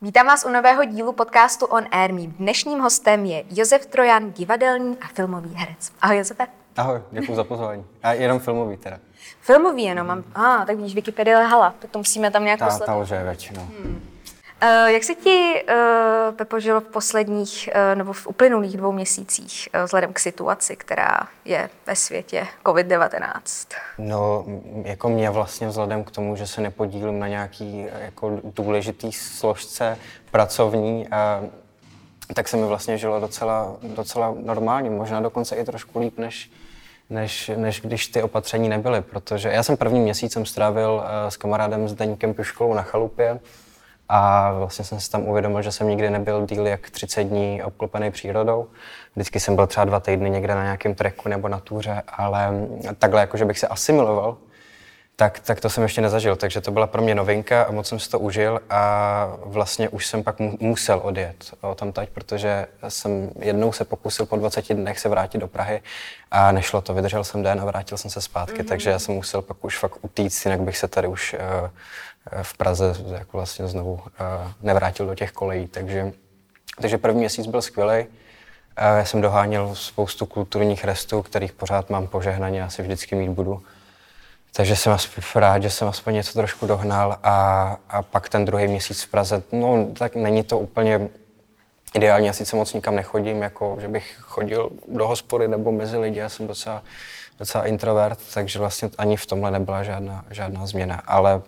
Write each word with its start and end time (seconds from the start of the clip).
Vítám 0.00 0.26
vás 0.26 0.44
u 0.44 0.48
nového 0.48 0.84
dílu 0.84 1.12
podcastu 1.12 1.66
On 1.66 1.84
Air. 1.90 2.12
Mým 2.12 2.32
dnešním 2.32 2.80
hostem 2.80 3.24
je 3.24 3.44
Josef 3.50 3.86
Trojan, 3.86 4.32
divadelní 4.32 4.98
a 4.98 5.06
filmový 5.08 5.54
herec. 5.54 5.92
Ahoj 6.00 6.18
Josefe. 6.18 6.46
Ahoj, 6.76 7.00
děkuji 7.10 7.34
za 7.34 7.44
pozvání. 7.44 7.84
A 8.02 8.12
jenom 8.12 8.38
filmový 8.38 8.76
teda. 8.76 8.98
Filmový 9.40 9.82
jenom, 9.82 10.06
mám, 10.06 10.24
a 10.34 10.56
ah, 10.56 10.66
tak 10.66 10.76
vidíš, 10.76 10.94
Wikipedia 10.94 11.40
lhala, 11.40 11.74
to 11.90 11.98
musíme 11.98 12.30
tam 12.30 12.44
nějak 12.44 12.58
ta, 12.58 12.64
poslat. 12.66 12.86
Ta 12.86 12.94
lže 12.94 13.22
většinou. 13.22 13.62
Hmm. 13.62 14.17
Uh, 14.62 14.88
jak 14.88 15.04
se 15.04 15.14
ti, 15.14 15.64
uh, 15.68 16.34
Pepo, 16.36 16.60
žilo 16.60 16.80
v 16.80 16.84
posledních 16.84 17.68
uh, 17.74 17.98
nebo 17.98 18.12
v 18.12 18.26
uplynulých 18.26 18.76
dvou 18.76 18.92
měsících 18.92 19.68
vzhledem 19.84 20.12
k 20.12 20.18
situaci, 20.18 20.76
která 20.76 21.18
je 21.44 21.70
ve 21.86 21.96
světě 21.96 22.46
COVID-19? 22.64 23.40
No, 23.98 24.44
jako 24.84 25.08
mě 25.08 25.30
vlastně 25.30 25.68
vzhledem 25.68 26.04
k 26.04 26.10
tomu, 26.10 26.36
že 26.36 26.46
se 26.46 26.60
nepodílím 26.60 27.18
na 27.18 27.28
nějaký 27.28 27.86
jako 28.00 28.40
důležitý 28.44 29.12
složce 29.12 29.98
pracovní, 30.30 31.06
tak 32.34 32.48
se 32.48 32.56
mi 32.56 32.66
vlastně 32.66 32.98
žilo 32.98 33.20
docela, 33.20 33.76
docela 33.82 34.34
normálně, 34.44 34.90
možná 34.90 35.20
dokonce 35.20 35.56
i 35.56 35.64
trošku 35.64 35.98
líp, 35.98 36.18
než, 36.18 36.50
než, 37.10 37.50
než 37.56 37.80
když 37.80 38.06
ty 38.06 38.22
opatření 38.22 38.68
nebyly, 38.68 39.00
protože 39.00 39.48
já 39.48 39.62
jsem 39.62 39.76
první 39.76 40.00
měsíc 40.00 40.32
jsem 40.32 40.46
strávil 40.46 41.04
s 41.28 41.36
kamarádem 41.36 41.88
s 41.88 41.94
Deníkem 41.94 42.34
Piškolou 42.34 42.74
na 42.74 42.82
chalupě, 42.82 43.40
a 44.08 44.52
vlastně 44.52 44.84
jsem 44.84 45.00
si 45.00 45.10
tam 45.10 45.28
uvědomil, 45.28 45.62
že 45.62 45.72
jsem 45.72 45.88
nikdy 45.88 46.10
nebyl 46.10 46.46
díl 46.46 46.66
jak 46.66 46.90
30 46.90 47.22
dní 47.24 47.62
obklopený 47.62 48.10
přírodou. 48.10 48.66
Vždycky 49.14 49.40
jsem 49.40 49.56
byl 49.56 49.66
třeba 49.66 49.84
dva 49.84 50.00
týdny 50.00 50.30
někde 50.30 50.54
na 50.54 50.62
nějakém 50.62 50.94
treku 50.94 51.28
nebo 51.28 51.48
na 51.48 51.60
túře, 51.60 52.02
ale 52.08 52.52
takhle, 52.98 53.20
jako 53.20 53.36
že 53.36 53.44
bych 53.44 53.58
se 53.58 53.68
asimiloval, 53.68 54.36
tak, 55.18 55.40
tak 55.40 55.60
to 55.60 55.70
jsem 55.70 55.82
ještě 55.82 56.00
nezažil. 56.00 56.36
Takže 56.36 56.60
to 56.60 56.70
byla 56.70 56.86
pro 56.86 57.02
mě 57.02 57.14
novinka 57.14 57.62
a 57.62 57.70
moc 57.70 57.86
jsem 57.86 57.98
si 57.98 58.10
to 58.10 58.18
užil 58.18 58.60
a 58.70 59.32
vlastně 59.44 59.88
už 59.88 60.06
jsem 60.06 60.22
pak 60.22 60.38
mu, 60.38 60.56
musel 60.60 61.00
odjet 61.04 61.54
o 61.60 61.74
tam 61.74 61.92
teď, 61.92 62.08
protože 62.10 62.66
jsem 62.88 63.30
jednou 63.38 63.72
se 63.72 63.84
pokusil 63.84 64.26
po 64.26 64.36
20 64.36 64.74
dnech 64.74 64.98
se 64.98 65.08
vrátit 65.08 65.38
do 65.38 65.48
Prahy 65.48 65.82
a 66.30 66.52
nešlo 66.52 66.80
to. 66.80 66.94
Vydržel 66.94 67.24
jsem 67.24 67.42
den 67.42 67.60
a 67.60 67.64
vrátil 67.64 67.98
jsem 67.98 68.10
se 68.10 68.20
zpátky, 68.20 68.62
mm-hmm. 68.62 68.68
takže 68.68 68.90
já 68.90 68.98
jsem 68.98 69.14
musel 69.14 69.42
pak 69.42 69.64
už 69.64 69.78
fakt 69.78 69.96
utíct, 70.02 70.44
jinak 70.44 70.60
bych 70.60 70.78
se 70.78 70.88
tady 70.88 71.08
už 71.08 71.34
uh, 71.34 71.68
v 72.42 72.56
Praze 72.56 72.94
jako 73.12 73.36
vlastně 73.36 73.68
znovu 73.68 74.00
eh, 74.06 74.52
nevrátil 74.62 75.06
do 75.06 75.14
těch 75.14 75.32
kolejí. 75.32 75.66
Takže, 75.66 76.12
takže 76.80 76.98
první 76.98 77.18
měsíc 77.18 77.46
byl 77.46 77.62
skvělý. 77.62 78.06
Eh, 78.76 78.98
já 78.98 79.04
jsem 79.04 79.20
doháněl 79.20 79.74
spoustu 79.74 80.26
kulturních 80.26 80.84
restů, 80.84 81.22
kterých 81.22 81.52
pořád 81.52 81.90
mám 81.90 82.06
požehnaně, 82.06 82.64
asi 82.64 82.82
vždycky 82.82 83.14
mít 83.14 83.30
budu. 83.30 83.62
Takže 84.52 84.76
jsem 84.76 84.96
rád, 85.34 85.62
že 85.62 85.70
jsem 85.70 85.88
aspoň 85.88 86.14
něco 86.14 86.32
trošku 86.32 86.66
dohnal 86.66 87.18
a, 87.22 87.76
a 87.88 88.02
pak 88.02 88.28
ten 88.28 88.44
druhý 88.44 88.68
měsíc 88.68 89.02
v 89.02 89.08
Praze, 89.08 89.42
no 89.52 89.86
tak 89.98 90.14
není 90.14 90.42
to 90.42 90.58
úplně 90.58 91.08
ideální, 91.94 92.26
já 92.26 92.32
sice 92.32 92.56
moc 92.56 92.74
nikam 92.74 92.96
nechodím, 92.96 93.42
jako 93.42 93.78
že 93.80 93.88
bych 93.88 94.16
chodil 94.20 94.70
do 94.88 95.08
hospody 95.08 95.48
nebo 95.48 95.72
mezi 95.72 95.96
lidi, 95.96 96.18
já 96.18 96.28
jsem 96.28 96.46
docela, 96.46 96.82
docela 97.38 97.66
introvert, 97.66 98.18
takže 98.34 98.58
vlastně 98.58 98.90
ani 98.98 99.16
v 99.16 99.26
tomhle 99.26 99.50
nebyla 99.50 99.82
žádná, 99.82 100.24
žádná 100.30 100.66
změna, 100.66 101.02
ale 101.06 101.42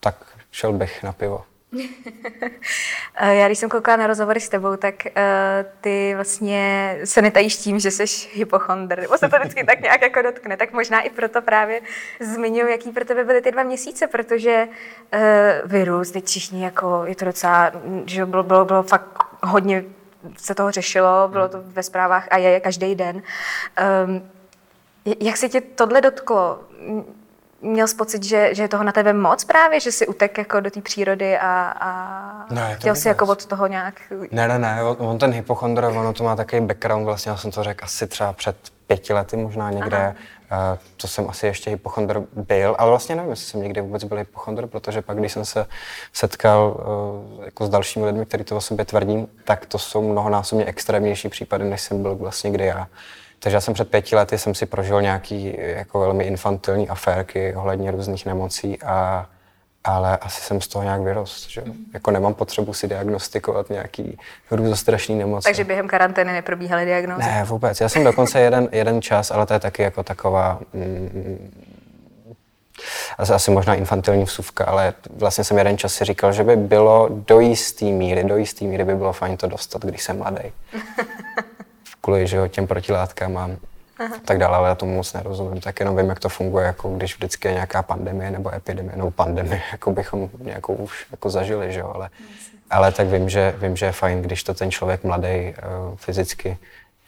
tak 0.00 0.16
šel 0.50 0.72
bych 0.72 1.02
na 1.02 1.12
pivo. 1.12 1.44
Eh, 3.16 3.34
já 3.34 3.46
když 3.46 3.58
jsem 3.58 3.68
koukala 3.68 3.96
na 3.96 4.06
rozhovory 4.06 4.40
s 4.40 4.48
tebou, 4.48 4.76
tak 4.76 4.94
uh, 5.06 5.12
ty 5.80 6.12
vlastně 6.14 6.96
se 7.04 7.22
netajíš 7.22 7.56
tím, 7.56 7.78
že 7.78 7.90
jsi 7.90 8.04
hypochondr, 8.32 9.00
nebo 9.00 9.18
se 9.18 9.28
to 9.28 9.38
vždycky 9.38 9.64
tak 9.64 9.80
nějak 9.80 10.02
jako 10.02 10.22
dotkne. 10.22 10.56
Tak 10.56 10.72
možná 10.72 11.00
i 11.00 11.10
proto 11.10 11.42
právě 11.42 11.80
zmiňuji, 12.20 12.70
jaký 12.70 12.90
pro 12.90 13.04
tebe 13.04 13.24
byly 13.24 13.42
ty 13.42 13.50
dva 13.50 13.62
měsíce, 13.62 14.06
protože 14.06 14.68
uh, 14.68 15.20
virus, 15.70 16.10
teď 16.10 16.26
všichni 16.26 16.64
jako, 16.64 17.02
je 17.06 17.14
to 17.14 17.24
docela, 17.24 17.72
že 18.06 18.26
bylo, 18.26 18.42
bylo, 18.42 18.64
bylo 18.64 18.82
fakt 18.82 19.24
hodně 19.42 19.84
se 20.36 20.54
toho 20.54 20.70
řešilo, 20.70 21.28
bylo 21.28 21.48
to 21.48 21.62
ve 21.64 21.82
zprávách 21.82 22.28
a 22.30 22.38
je 22.38 22.60
každý 22.60 22.94
den. 22.94 23.22
Um, 24.06 24.30
jak 25.20 25.36
se 25.36 25.48
tě 25.48 25.60
tohle 25.60 26.00
dotklo? 26.00 26.60
Měl 27.60 27.88
jsi 27.88 27.96
pocit, 27.96 28.24
že, 28.24 28.54
že 28.54 28.62
je 28.62 28.68
toho 28.68 28.84
na 28.84 28.92
tebe 28.92 29.12
moc 29.12 29.44
právě, 29.44 29.80
že 29.80 29.92
jsi 29.92 30.06
utek 30.06 30.38
jako 30.38 30.60
do 30.60 30.70
té 30.70 30.80
přírody 30.80 31.38
a, 31.38 31.74
a 31.80 32.54
ne, 32.54 32.76
chtěl 32.76 32.94
jsi 32.94 33.08
jako 33.08 33.26
od 33.26 33.46
toho 33.46 33.66
nějak... 33.66 33.94
Ne, 34.30 34.48
ne, 34.48 34.58
ne, 34.58 34.82
on 34.82 35.18
ten 35.18 35.32
hypochondr, 35.32 35.84
ono 35.84 36.12
to 36.12 36.24
má 36.24 36.36
takový 36.36 36.62
background, 36.62 37.04
vlastně 37.04 37.30
já 37.30 37.36
jsem 37.36 37.50
to 37.50 37.62
řekl 37.62 37.84
asi 37.84 38.06
třeba 38.06 38.32
před 38.32 38.56
pěti 38.86 39.12
lety 39.12 39.36
možná 39.36 39.70
někde, 39.70 40.14
Uh, 40.52 40.78
to 40.96 41.08
jsem 41.08 41.30
asi 41.30 41.46
ještě 41.46 41.70
hypochondr 41.70 42.22
byl, 42.32 42.76
ale 42.78 42.90
vlastně 42.90 43.14
nevím, 43.14 43.30
jestli 43.30 43.46
jsem 43.46 43.62
někdy 43.62 43.80
vůbec 43.80 44.04
byl 44.04 44.18
hypochondr, 44.18 44.66
protože 44.66 45.02
pak, 45.02 45.18
když 45.18 45.32
jsem 45.32 45.44
se 45.44 45.66
setkal 46.12 46.76
uh, 47.36 47.44
jako 47.44 47.66
s 47.66 47.68
dalšími 47.68 48.06
lidmi, 48.06 48.26
kteří 48.26 48.44
to 48.44 48.56
o 48.56 48.60
sobě 48.60 48.84
tvrdí, 48.84 49.26
tak 49.44 49.66
to 49.66 49.78
jsou 49.78 50.12
mnohonásobně 50.12 50.64
extrémnější 50.64 51.28
případy, 51.28 51.64
než 51.64 51.80
jsem 51.80 52.02
byl 52.02 52.16
vlastně 52.16 52.50
kdy 52.50 52.66
já. 52.66 52.88
Takže 53.44 53.56
já 53.56 53.60
jsem 53.60 53.74
před 53.74 53.90
pěti 53.90 54.16
lety 54.16 54.38
jsem 54.38 54.54
si 54.54 54.66
prožil 54.66 55.02
nějaký 55.02 55.54
jako 55.58 56.00
velmi 56.00 56.24
infantilní 56.24 56.88
aférky 56.88 57.54
ohledně 57.54 57.90
různých 57.90 58.26
nemocí 58.26 58.82
a 58.82 59.26
ale 59.84 60.16
asi 60.16 60.40
jsem 60.40 60.60
z 60.60 60.68
toho 60.68 60.82
nějak 60.82 61.00
vyrost, 61.00 61.50
že 61.50 61.60
mm. 61.60 61.74
Jako 61.94 62.10
nemám 62.10 62.34
potřebu 62.34 62.72
si 62.72 62.88
diagnostikovat 62.88 63.70
nějaký 63.70 64.18
hrůzostrašný 64.50 65.14
nemoci. 65.14 65.44
Takže 65.44 65.64
během 65.64 65.88
karantény 65.88 66.32
neprobíhaly 66.32 66.84
diagnózy? 66.84 67.22
Ne, 67.22 67.44
vůbec. 67.44 67.80
Já 67.80 67.88
jsem 67.88 68.04
dokonce 68.04 68.40
jeden, 68.40 68.68
jeden 68.72 69.02
čas, 69.02 69.30
ale 69.30 69.46
to 69.46 69.52
je 69.52 69.60
taky 69.60 69.82
jako 69.82 70.02
taková 70.02 70.60
mm, 70.72 71.50
asi, 73.18 73.32
asi 73.32 73.50
možná 73.50 73.74
infantilní 73.74 74.24
vsuvka, 74.24 74.64
ale 74.64 74.94
vlastně 75.16 75.44
jsem 75.44 75.58
jeden 75.58 75.78
čas 75.78 75.94
si 75.94 76.04
říkal, 76.04 76.32
že 76.32 76.44
by 76.44 76.56
bylo 76.56 77.08
do 77.10 77.40
jistý 77.40 77.92
míry, 77.92 78.24
do 78.24 78.36
jistý 78.36 78.66
míry 78.66 78.84
by 78.84 78.94
bylo 78.94 79.12
fajn 79.12 79.36
to 79.36 79.46
dostat, 79.46 79.84
když 79.84 80.02
jsem 80.02 80.18
mladý. 80.18 80.52
kvůli 82.04 82.26
že 82.26 82.36
jo, 82.36 82.48
těm 82.48 82.66
protilátkám 82.66 83.36
a 83.36 83.50
Aha. 83.98 84.16
tak 84.24 84.38
dále, 84.38 84.56
ale 84.56 84.68
já 84.68 84.74
tomu 84.74 84.96
moc 84.96 85.12
nerozumím. 85.12 85.60
Tak 85.60 85.80
jenom 85.80 85.96
vím, 85.96 86.08
jak 86.08 86.20
to 86.20 86.28
funguje, 86.28 86.66
jako 86.66 86.88
když 86.88 87.14
vždycky 87.14 87.48
je 87.48 87.54
nějaká 87.54 87.82
pandemie 87.82 88.30
nebo 88.30 88.54
epidemie, 88.54 88.96
nebo 88.96 89.10
pandemie, 89.10 89.62
jako 89.72 89.92
bychom 89.92 90.30
nějakou 90.38 90.74
už 90.74 91.06
jako 91.10 91.30
zažili, 91.30 91.72
že 91.72 91.80
jo, 91.80 91.92
ale, 91.94 92.10
ale 92.70 92.92
tak 92.92 93.06
vím 93.06 93.28
že, 93.28 93.54
vím, 93.58 93.76
že 93.76 93.86
je 93.86 93.92
fajn, 93.92 94.22
když 94.22 94.42
to 94.42 94.54
ten 94.54 94.70
člověk 94.70 95.04
mladý 95.04 95.28
uh, 95.28 95.96
fyzicky 95.96 96.58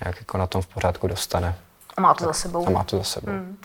nějak 0.05 0.17
jako 0.19 0.39
na 0.39 0.47
tom 0.47 0.63
v 0.63 0.67
pořádku 0.67 1.07
dostane. 1.07 1.55
A 1.97 2.01
má 2.01 2.15
to 2.15 2.25
za 2.25 2.33
sebou. 2.33 2.67
A 2.67 2.71
má 2.71 2.85
to 2.85 2.99
za 2.99 3.05
sebou. 3.05 3.33
Hmm. 3.33 3.57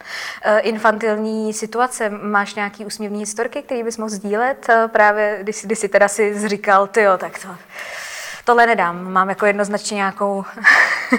Uh, 0.45 0.59
infantilní 0.61 1.53
situace, 1.53 2.09
máš 2.09 2.55
nějaký 2.55 2.85
úsměvný 2.85 3.19
historky, 3.19 3.61
který 3.61 3.83
bys 3.83 3.97
mohl 3.97 4.09
sdílet? 4.09 4.69
Uh, 4.69 4.91
právě 4.91 5.37
když, 5.41 5.65
když 5.65 5.79
jsi 5.79 5.89
teda 5.89 6.07
si 6.07 6.39
zříkal, 6.39 6.87
ty 6.87 7.01
jo, 7.01 7.17
tak 7.17 7.39
to 7.39 7.47
tohle 8.45 8.65
nedám. 8.65 9.11
Mám 9.11 9.29
jako 9.29 9.45
jednoznačně 9.45 9.95
nějakou... 9.95 10.45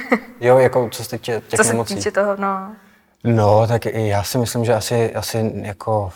jo, 0.40 0.58
jako 0.58 0.88
co 0.90 1.04
se 1.04 1.10
týče 1.10 1.42
těch 1.48 1.60
co 1.60 1.66
nemocí. 1.66 1.88
Co 1.88 1.94
se 1.94 2.10
týče 2.10 2.10
toho, 2.10 2.36
no. 2.36 2.72
No, 3.24 3.66
tak 3.66 3.84
já 3.86 4.22
si 4.22 4.38
myslím, 4.38 4.64
že 4.64 4.74
asi, 4.74 5.14
asi 5.14 5.52
jako 5.54 6.12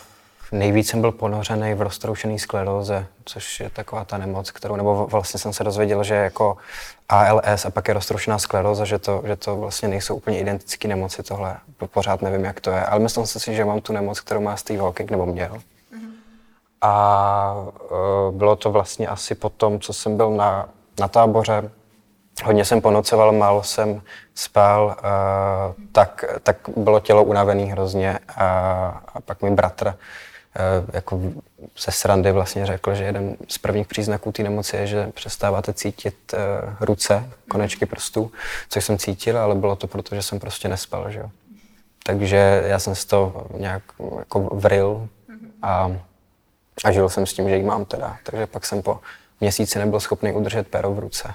nejvíc 0.53 0.89
jsem 0.89 1.01
byl 1.01 1.13
ponořený 1.13 1.75
v 1.75 1.83
roztroušený 1.83 2.39
skleróze, 2.39 3.07
což 3.25 3.61
je 3.61 3.71
taková 3.71 4.05
ta 4.05 4.19
nemoc, 4.19 4.51
kterou, 4.51 4.77
nebo 4.77 5.07
vlastně 5.07 5.41
jsem 5.41 5.53
se 5.53 5.65
dozvěděl, 5.65 6.05
že 6.05 6.15
jako 6.15 6.57
ALS 7.09 7.65
a 7.65 7.71
pak 7.71 7.89
je 7.89 7.95
roztroušená 7.95 8.39
skleróza, 8.39 8.85
že 8.85 8.99
to, 8.99 9.23
že 9.27 9.37
to 9.37 9.57
vlastně 9.57 9.89
nejsou 9.89 10.17
úplně 10.17 10.41
identické 10.41 10.89
nemoci 10.89 11.23
tohle. 11.23 11.57
Pořád 11.87 12.23
nevím, 12.23 12.45
jak 12.45 12.61
to 12.61 12.71
je, 12.71 12.85
ale 12.85 13.01
myslím 13.01 13.27
si, 13.27 13.55
že 13.55 13.65
mám 13.65 13.81
tu 13.81 13.93
nemoc, 13.93 14.21
kterou 14.21 14.41
má 14.41 14.57
Steve 14.57 14.83
Hawking, 14.83 15.11
nebo 15.11 15.27
měl. 15.27 15.53
Mm-hmm. 15.53 16.11
A 16.81 17.55
uh, 17.91 18.35
bylo 18.35 18.57
to 18.57 18.73
vlastně 18.73 19.09
asi 19.09 19.35
po 19.35 19.49
tom, 19.49 19.81
co 19.81 19.93
jsem 19.93 20.17
byl 20.17 20.31
na 20.31 20.69
na 21.01 21.09
táboře. 21.09 21.71
Hodně 22.45 22.65
jsem 22.65 22.81
ponocoval, 22.81 23.33
málo 23.33 23.63
jsem 23.63 24.03
spal, 24.35 24.97
uh, 24.99 25.85
tak, 25.93 26.25
tak 26.43 26.57
bylo 26.77 27.01
tělo 27.01 27.25
unavené 27.25 27.63
hrozně 27.63 28.19
a, 28.37 28.47
a 29.15 29.21
pak 29.21 29.43
mi 29.43 29.51
bratr 29.51 29.87
uh, 29.87 29.95
jako 30.93 31.21
ze 31.79 31.93
srandy 31.93 32.33
vlastně 32.33 32.67
řekl, 32.67 32.95
že 32.95 33.05
jeden 33.05 33.37
z 33.49 33.59
prvních 33.59 33.87
příznaků 33.87 34.33
té 34.33 34.43
nemoci 34.43 34.77
je, 34.77 34.87
že 34.87 35.07
přestáváte 35.15 35.73
cítit 35.73 36.35
uh, 36.35 36.75
ruce, 36.81 37.31
konečky 37.51 37.87
prstů, 37.87 38.33
což 38.69 38.85
jsem 38.85 38.99
cítil, 38.99 39.39
ale 39.39 39.55
bylo 39.55 39.77
to 39.77 39.87
proto, 39.87 40.15
že 40.15 40.23
jsem 40.23 40.39
prostě 40.41 40.69
nespal, 40.69 41.11
že 41.11 41.19
jo. 41.19 41.31
Takže 42.03 42.63
já 42.67 42.79
jsem 42.79 42.95
si 42.95 43.07
to 43.07 43.47
nějak 43.57 43.83
jako 44.19 44.41
vril 44.41 45.09
a, 45.63 45.93
a 46.85 46.93
žil 46.93 47.09
jsem 47.09 47.27
s 47.27 47.33
tím, 47.33 47.49
že 47.49 47.57
ji 47.57 47.63
mám 47.63 47.85
teda. 47.85 48.17
Takže 48.23 48.47
pak 48.47 48.67
jsem 48.67 48.83
po 48.83 49.01
měsíci 49.41 49.79
nebyl 49.79 50.01
schopný 50.01 50.33
udržet 50.33 50.69
pero 50.69 50.95
v 50.95 50.99
ruce. 50.99 51.35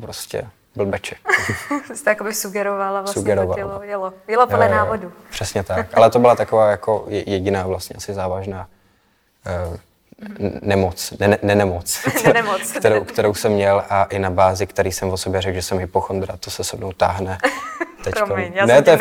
Prostě 0.00 0.46
byl 0.76 0.86
beček. 0.86 1.18
Jste 1.94 2.10
jakoby 2.10 2.34
sugerovala 2.34 3.00
vlastně 3.00 3.20
sugeroval. 3.20 3.48
to 3.48 3.54
tělo, 3.54 3.82
jelo, 3.82 4.12
jelo 4.28 4.46
podle 4.46 4.68
návodu. 4.68 5.12
Přesně 5.30 5.62
tak, 5.62 5.86
ale 5.98 6.10
to 6.10 6.18
byla 6.18 6.36
taková 6.36 6.70
jako 6.70 7.04
jediná 7.08 7.66
vlastně 7.66 7.96
asi 7.96 8.14
závažná 8.14 8.68
uh, 9.68 9.76
nemoc, 10.62 11.12
ne, 11.20 11.38
ne, 11.42 11.54
nemoc, 11.54 12.00
nemoc. 12.34 12.72
kterou, 12.72 13.04
kterou 13.04 13.34
jsem 13.34 13.52
měl 13.52 13.84
a 13.90 14.04
i 14.04 14.18
na 14.18 14.30
bázi, 14.30 14.66
který 14.66 14.92
jsem 14.92 15.10
o 15.10 15.16
sobě 15.16 15.40
řekl, 15.40 15.54
že 15.54 15.62
jsem 15.62 15.78
hypochondra, 15.78 16.36
to 16.36 16.50
se 16.50 16.64
se 16.64 16.76
mnou 16.76 16.92
táhne. 16.92 17.38
Teďko. 18.04 18.26
Promiň, 18.26 18.52
já 18.54 18.66
ne, 18.66 18.74
jsem 18.74 18.84
to 18.84 18.90
je 18.90 18.96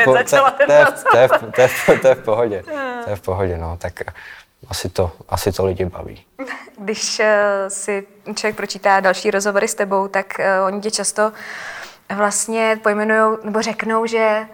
v 2.16 2.24
pohodě. 2.24 2.64
To 3.04 3.10
je 3.10 3.16
v 3.16 3.22
pohodě, 3.22 3.58
no, 3.58 3.78
tak 3.78 3.94
asi 4.74 4.90
to, 4.90 5.12
asi 5.30 5.52
to 5.52 5.66
lidi 5.66 5.86
baví. 5.86 6.26
Když 6.78 7.20
uh, 7.20 7.26
si 7.68 8.08
člověk 8.36 8.56
pročítá 8.56 9.00
další 9.00 9.32
rozhovory 9.32 9.68
s 9.68 9.76
tebou, 9.76 10.08
tak 10.08 10.34
uh, 10.40 10.66
oni 10.66 10.82
tě 10.82 10.92
často 10.92 11.32
vlastně 12.16 12.80
pojmenují 12.84 13.38
nebo 13.44 13.62
řeknou, 13.62 14.06
že 14.06 14.48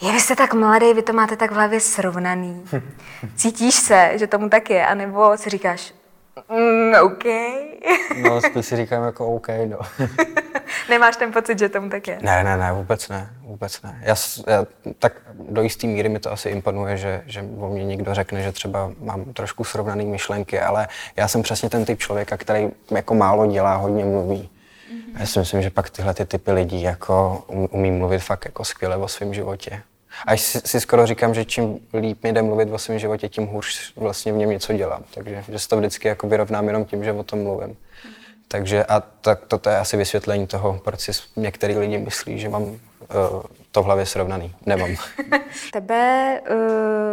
je, 0.00 0.12
vy 0.12 0.20
jste 0.20 0.36
tak 0.36 0.54
mladý, 0.54 0.94
vy 0.94 1.02
to 1.02 1.12
máte 1.12 1.36
tak 1.36 1.50
v 1.50 1.54
hlavě 1.54 1.80
srovnaný. 1.80 2.64
Cítíš 3.36 3.74
se, 3.74 4.10
že 4.14 4.26
tomu 4.26 4.48
tak 4.48 4.70
je, 4.70 4.86
anebo 4.86 5.36
si 5.36 5.50
říkáš, 5.50 5.94
mm, 6.48 6.94
OK. 7.02 7.24
no, 8.22 8.40
spíš 8.40 8.66
si 8.66 8.76
říkám 8.76 9.04
jako 9.04 9.26
OK, 9.26 9.48
no. 9.64 9.78
Nemáš 10.90 11.16
ten 11.16 11.32
pocit, 11.32 11.58
že 11.58 11.68
tomu 11.68 11.90
tak 11.90 12.08
je? 12.08 12.18
Ne, 12.22 12.44
ne, 12.44 12.56
ne, 12.56 12.72
vůbec 12.72 13.08
ne, 13.08 13.30
vůbec 13.40 13.82
ne. 13.82 14.00
Já, 14.02 14.14
já 14.46 14.66
tak 14.98 15.12
do 15.34 15.62
jisté 15.62 15.86
míry 15.86 16.08
mi 16.08 16.18
to 16.18 16.32
asi 16.32 16.48
imponuje, 16.48 16.96
že, 16.96 17.22
že 17.26 17.44
o 17.58 17.68
mě 17.68 17.84
někdo 17.84 18.14
řekne, 18.14 18.42
že 18.42 18.52
třeba 18.52 18.92
mám 19.00 19.24
trošku 19.24 19.64
srovnané 19.64 20.04
myšlenky, 20.04 20.60
ale 20.60 20.88
já 21.16 21.28
jsem 21.28 21.42
přesně 21.42 21.70
ten 21.70 21.84
typ 21.84 21.98
člověka, 21.98 22.36
který 22.36 22.68
jako 22.90 23.14
málo 23.14 23.46
dělá, 23.46 23.76
hodně 23.76 24.04
mluví. 24.04 24.50
Mm-hmm. 24.90 25.20
Já 25.20 25.26
si 25.26 25.38
myslím, 25.38 25.62
že 25.62 25.70
pak 25.70 25.90
tyhle 25.90 26.14
ty 26.14 26.24
typy 26.24 26.52
lidí 26.52 26.82
jako 26.82 27.44
umí 27.48 27.90
mluvit 27.90 28.18
fakt 28.18 28.44
jako 28.44 28.64
skvěle 28.64 28.96
o 28.96 29.08
svém 29.08 29.34
životě. 29.34 29.82
A 30.26 30.36
si, 30.36 30.60
si 30.64 30.80
skoro 30.80 31.06
říkám, 31.06 31.34
že 31.34 31.44
čím 31.44 31.78
líp 31.94 32.22
mi 32.22 32.32
jde 32.32 32.42
mluvit 32.42 32.72
o 32.72 32.78
svém 32.78 32.98
životě, 32.98 33.28
tím 33.28 33.46
hůř 33.46 33.92
vlastně 33.96 34.32
v 34.32 34.36
něm 34.36 34.50
něco 34.50 34.72
dělám. 34.72 35.02
Takže 35.14 35.44
že 35.48 35.58
se 35.58 35.68
to 35.68 35.76
vždycky 35.76 36.08
jako 36.08 36.28
vyrovnám 36.28 36.66
jenom 36.66 36.84
tím, 36.84 37.04
že 37.04 37.12
o 37.12 37.22
tom 37.22 37.42
mluvím. 37.42 37.76
Takže 38.48 38.84
a 38.84 39.00
tak 39.00 39.46
toto 39.46 39.70
je 39.70 39.78
asi 39.78 39.96
vysvětlení 39.96 40.46
toho, 40.46 40.80
proč 40.84 41.00
si 41.00 41.12
některý 41.36 41.76
lidi 41.76 41.98
myslí, 41.98 42.38
že 42.38 42.48
mám 42.48 42.62
uh, 42.62 42.78
to 43.72 43.82
v 43.82 43.84
hlavě 43.84 44.06
srovnaný. 44.06 44.54
Nemám. 44.66 44.90
Tebe 45.72 46.40
uh, 46.40 46.56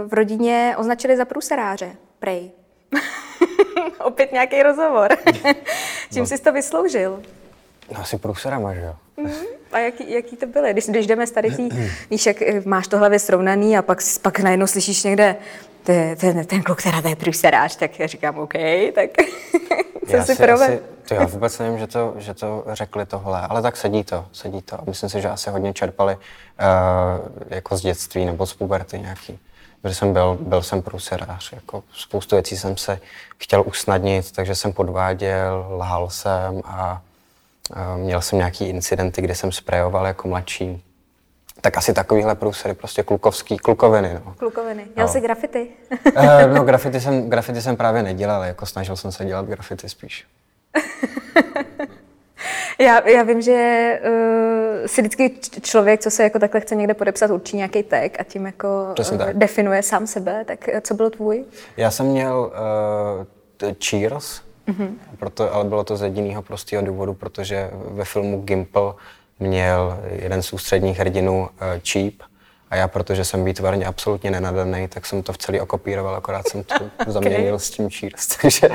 v 0.09 0.13
rodině 0.13 0.75
označili 0.77 1.17
za 1.17 1.25
průseráře, 1.25 1.91
prej. 2.19 2.51
Opět 3.99 4.31
nějaký 4.31 4.63
rozhovor. 4.63 5.17
Čím 6.13 6.19
no. 6.19 6.25
jsi 6.25 6.37
to 6.37 6.51
vysloužil? 6.51 7.23
No 7.91 8.01
asi 8.01 8.17
průserama, 8.17 8.73
že 8.73 8.81
jo. 8.81 8.95
Mm. 9.17 9.31
A 9.71 9.79
jaký, 9.79 10.11
jaký 10.11 10.35
to 10.35 10.45
byly? 10.45 10.73
Když, 10.73 10.85
když 10.85 11.07
jdeme 11.07 11.27
z 11.27 11.31
tady 11.31 11.51
tý, 11.51 11.69
víš, 12.09 12.25
jak 12.25 12.41
eh, 12.41 12.61
máš 12.65 12.87
to 12.87 12.97
hlavě 12.97 13.19
srovnaný 13.19 13.77
a 13.77 13.81
pak, 13.81 13.99
pak 14.21 14.39
najednou 14.39 14.67
slyšíš 14.67 15.03
někde 15.03 15.35
ten, 15.83 16.15
ten, 16.17 16.45
ten 16.45 16.63
kluk, 16.63 16.79
která 16.79 17.01
to 17.01 17.07
je 17.07 17.15
průserář, 17.15 17.75
tak 17.75 17.99
já 17.99 18.07
říkám 18.07 18.39
OK, 18.39 18.53
tak 18.95 19.09
co 20.09 20.15
já 20.15 20.25
si, 20.25 20.35
si 20.35 20.43
asi, 20.43 20.79
to 21.07 21.13
já 21.13 21.25
vůbec 21.25 21.59
nevím, 21.59 21.79
že 21.79 21.87
to, 21.87 22.13
že 22.17 22.33
to 22.33 22.63
řekli 22.67 23.05
tohle, 23.05 23.41
ale 23.41 23.61
tak 23.61 23.77
sedí 23.77 24.03
to, 24.03 24.25
sedí 24.31 24.61
to. 24.61 24.77
Myslím 24.87 25.09
si, 25.09 25.21
že 25.21 25.29
asi 25.29 25.49
hodně 25.49 25.73
čerpali 25.73 26.15
uh, 26.15 26.21
jako 27.49 27.77
z 27.77 27.81
dětství 27.81 28.25
nebo 28.25 28.45
z 28.45 28.53
puberty 28.53 28.99
nějaký. 28.99 29.39
Protože 29.81 29.95
jsem 29.95 30.13
byl, 30.13 30.37
byl 30.41 30.61
jsem 30.61 30.81
průserář, 30.81 31.53
jako 31.53 31.83
spoustu 31.93 32.35
věcí 32.35 32.57
jsem 32.57 32.77
se 32.77 32.99
chtěl 33.37 33.63
usnadnit, 33.67 34.31
takže 34.31 34.55
jsem 34.55 34.73
podváděl, 34.73 35.67
lhal 35.69 36.09
jsem 36.09 36.61
a 36.65 37.01
Měl 37.95 38.21
jsem 38.21 38.37
nějaký 38.37 38.69
incidenty, 38.69 39.21
kde 39.21 39.35
jsem 39.35 39.51
sprejoval 39.51 40.05
jako 40.05 40.27
mladší. 40.27 40.83
Tak 41.61 41.77
asi 41.77 41.93
takovýhle 41.93 42.35
průsery, 42.35 42.73
prostě 42.73 43.03
klukovský, 43.03 43.57
klukoviny. 43.57 44.19
No. 44.25 44.33
Klukoviny. 44.37 44.85
Měl 44.95 45.07
no. 45.07 45.13
jsi 45.13 45.21
grafity? 45.21 45.67
Eh, 46.15 46.47
no, 46.47 46.63
grafity 46.63 47.01
jsem, 47.01 47.29
grafity 47.29 47.61
jsem 47.61 47.75
právě 47.75 48.03
nedělal, 48.03 48.43
jako 48.43 48.65
snažil 48.65 48.95
jsem 48.95 49.11
se 49.11 49.25
dělat 49.25 49.45
grafity 49.45 49.89
spíš. 49.89 50.27
já, 52.79 53.09
já 53.09 53.23
vím, 53.23 53.41
že 53.41 53.99
uh, 54.05 54.85
si 54.85 55.01
vždycky 55.01 55.39
člověk, 55.61 55.99
co 55.99 56.11
se 56.11 56.23
jako 56.23 56.39
takhle 56.39 56.61
chce 56.61 56.75
někde 56.75 56.93
podepsat, 56.93 57.31
určí 57.31 57.57
nějaký 57.57 57.83
tag 57.83 58.19
a 58.19 58.23
tím 58.23 58.45
jako 58.45 58.93
uh, 59.11 59.33
definuje 59.33 59.83
sám 59.83 60.07
sebe. 60.07 60.45
Tak 60.45 60.69
co 60.81 60.93
byl 60.93 61.09
tvůj? 61.09 61.45
Já 61.77 61.91
jsem 61.91 62.05
měl 62.05 62.51
uh, 63.61 63.71
Cheers, 63.89 64.41
Mm-hmm. 64.67 64.89
Proto, 65.19 65.53
ale 65.53 65.63
bylo 65.63 65.83
to 65.83 65.97
z 65.97 66.01
jediného 66.01 66.41
prostého 66.41 66.83
důvodu, 66.83 67.13
protože 67.13 67.69
ve 67.73 68.05
filmu 68.05 68.41
Gimple 68.41 68.93
měl 69.39 69.99
jeden 70.11 70.41
z 70.41 70.53
ústředních 70.53 70.99
hrdinů 70.99 71.39
uh, 71.39 71.47
Cheap 71.91 72.13
a 72.69 72.75
já, 72.75 72.87
protože 72.87 73.25
jsem 73.25 73.45
výtvarně 73.45 73.85
absolutně 73.85 74.31
nenadaný, 74.31 74.87
tak 74.87 75.05
jsem 75.05 75.23
to 75.23 75.33
v 75.33 75.37
celý 75.37 75.59
okopíroval, 75.59 76.15
akorát 76.15 76.47
jsem 76.47 76.63
to 76.63 76.75
zaměnil 77.11 77.59
s 77.59 77.69
tím 77.69 77.89
Cheers. 77.89 78.27
takže, 78.41 78.69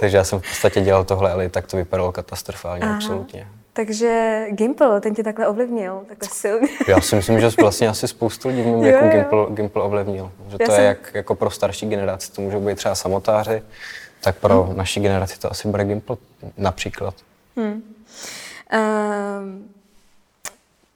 takže 0.00 0.16
já 0.16 0.24
jsem 0.24 0.38
v 0.38 0.48
podstatě 0.48 0.80
dělal 0.80 1.04
tohle, 1.04 1.32
ale 1.32 1.48
tak 1.48 1.66
to 1.66 1.76
vypadalo 1.76 2.12
katastrofálně, 2.12 2.82
Aha. 2.82 2.94
absolutně. 2.94 3.46
Takže 3.72 4.44
Gimple, 4.50 5.00
ten 5.00 5.14
tě 5.14 5.22
takhle 5.22 5.48
ovlivnil, 5.48 6.02
takhle 6.08 6.28
silně. 6.32 6.68
Já 6.88 7.00
si 7.00 7.16
myslím, 7.16 7.40
že 7.40 7.48
vlastně 7.60 7.88
asi 7.88 8.08
spoustu 8.08 8.48
lidí 8.48 8.62
mě 8.62 8.90
jako 8.90 9.08
Gimple, 9.08 9.46
Gimple 9.50 9.82
ovlivnil. 9.82 10.32
Že 10.48 10.56
já 10.60 10.66
to 10.66 10.72
jsem... 10.72 10.82
je 10.82 10.88
jak, 10.88 11.10
jako 11.14 11.34
pro 11.34 11.50
starší 11.50 11.88
generaci, 11.88 12.32
to 12.32 12.42
můžou 12.42 12.60
být 12.60 12.76
třeba 12.76 12.94
samotáři, 12.94 13.62
tak 14.28 14.36
pro 14.36 14.62
hmm. 14.62 14.76
naší 14.76 15.00
generaci 15.00 15.38
to 15.38 15.50
asi 15.50 15.68
bude 15.68 15.84
Gimple 15.84 16.16
například. 16.56 17.14
Hmm. 17.56 17.82
Uh, 18.72 18.80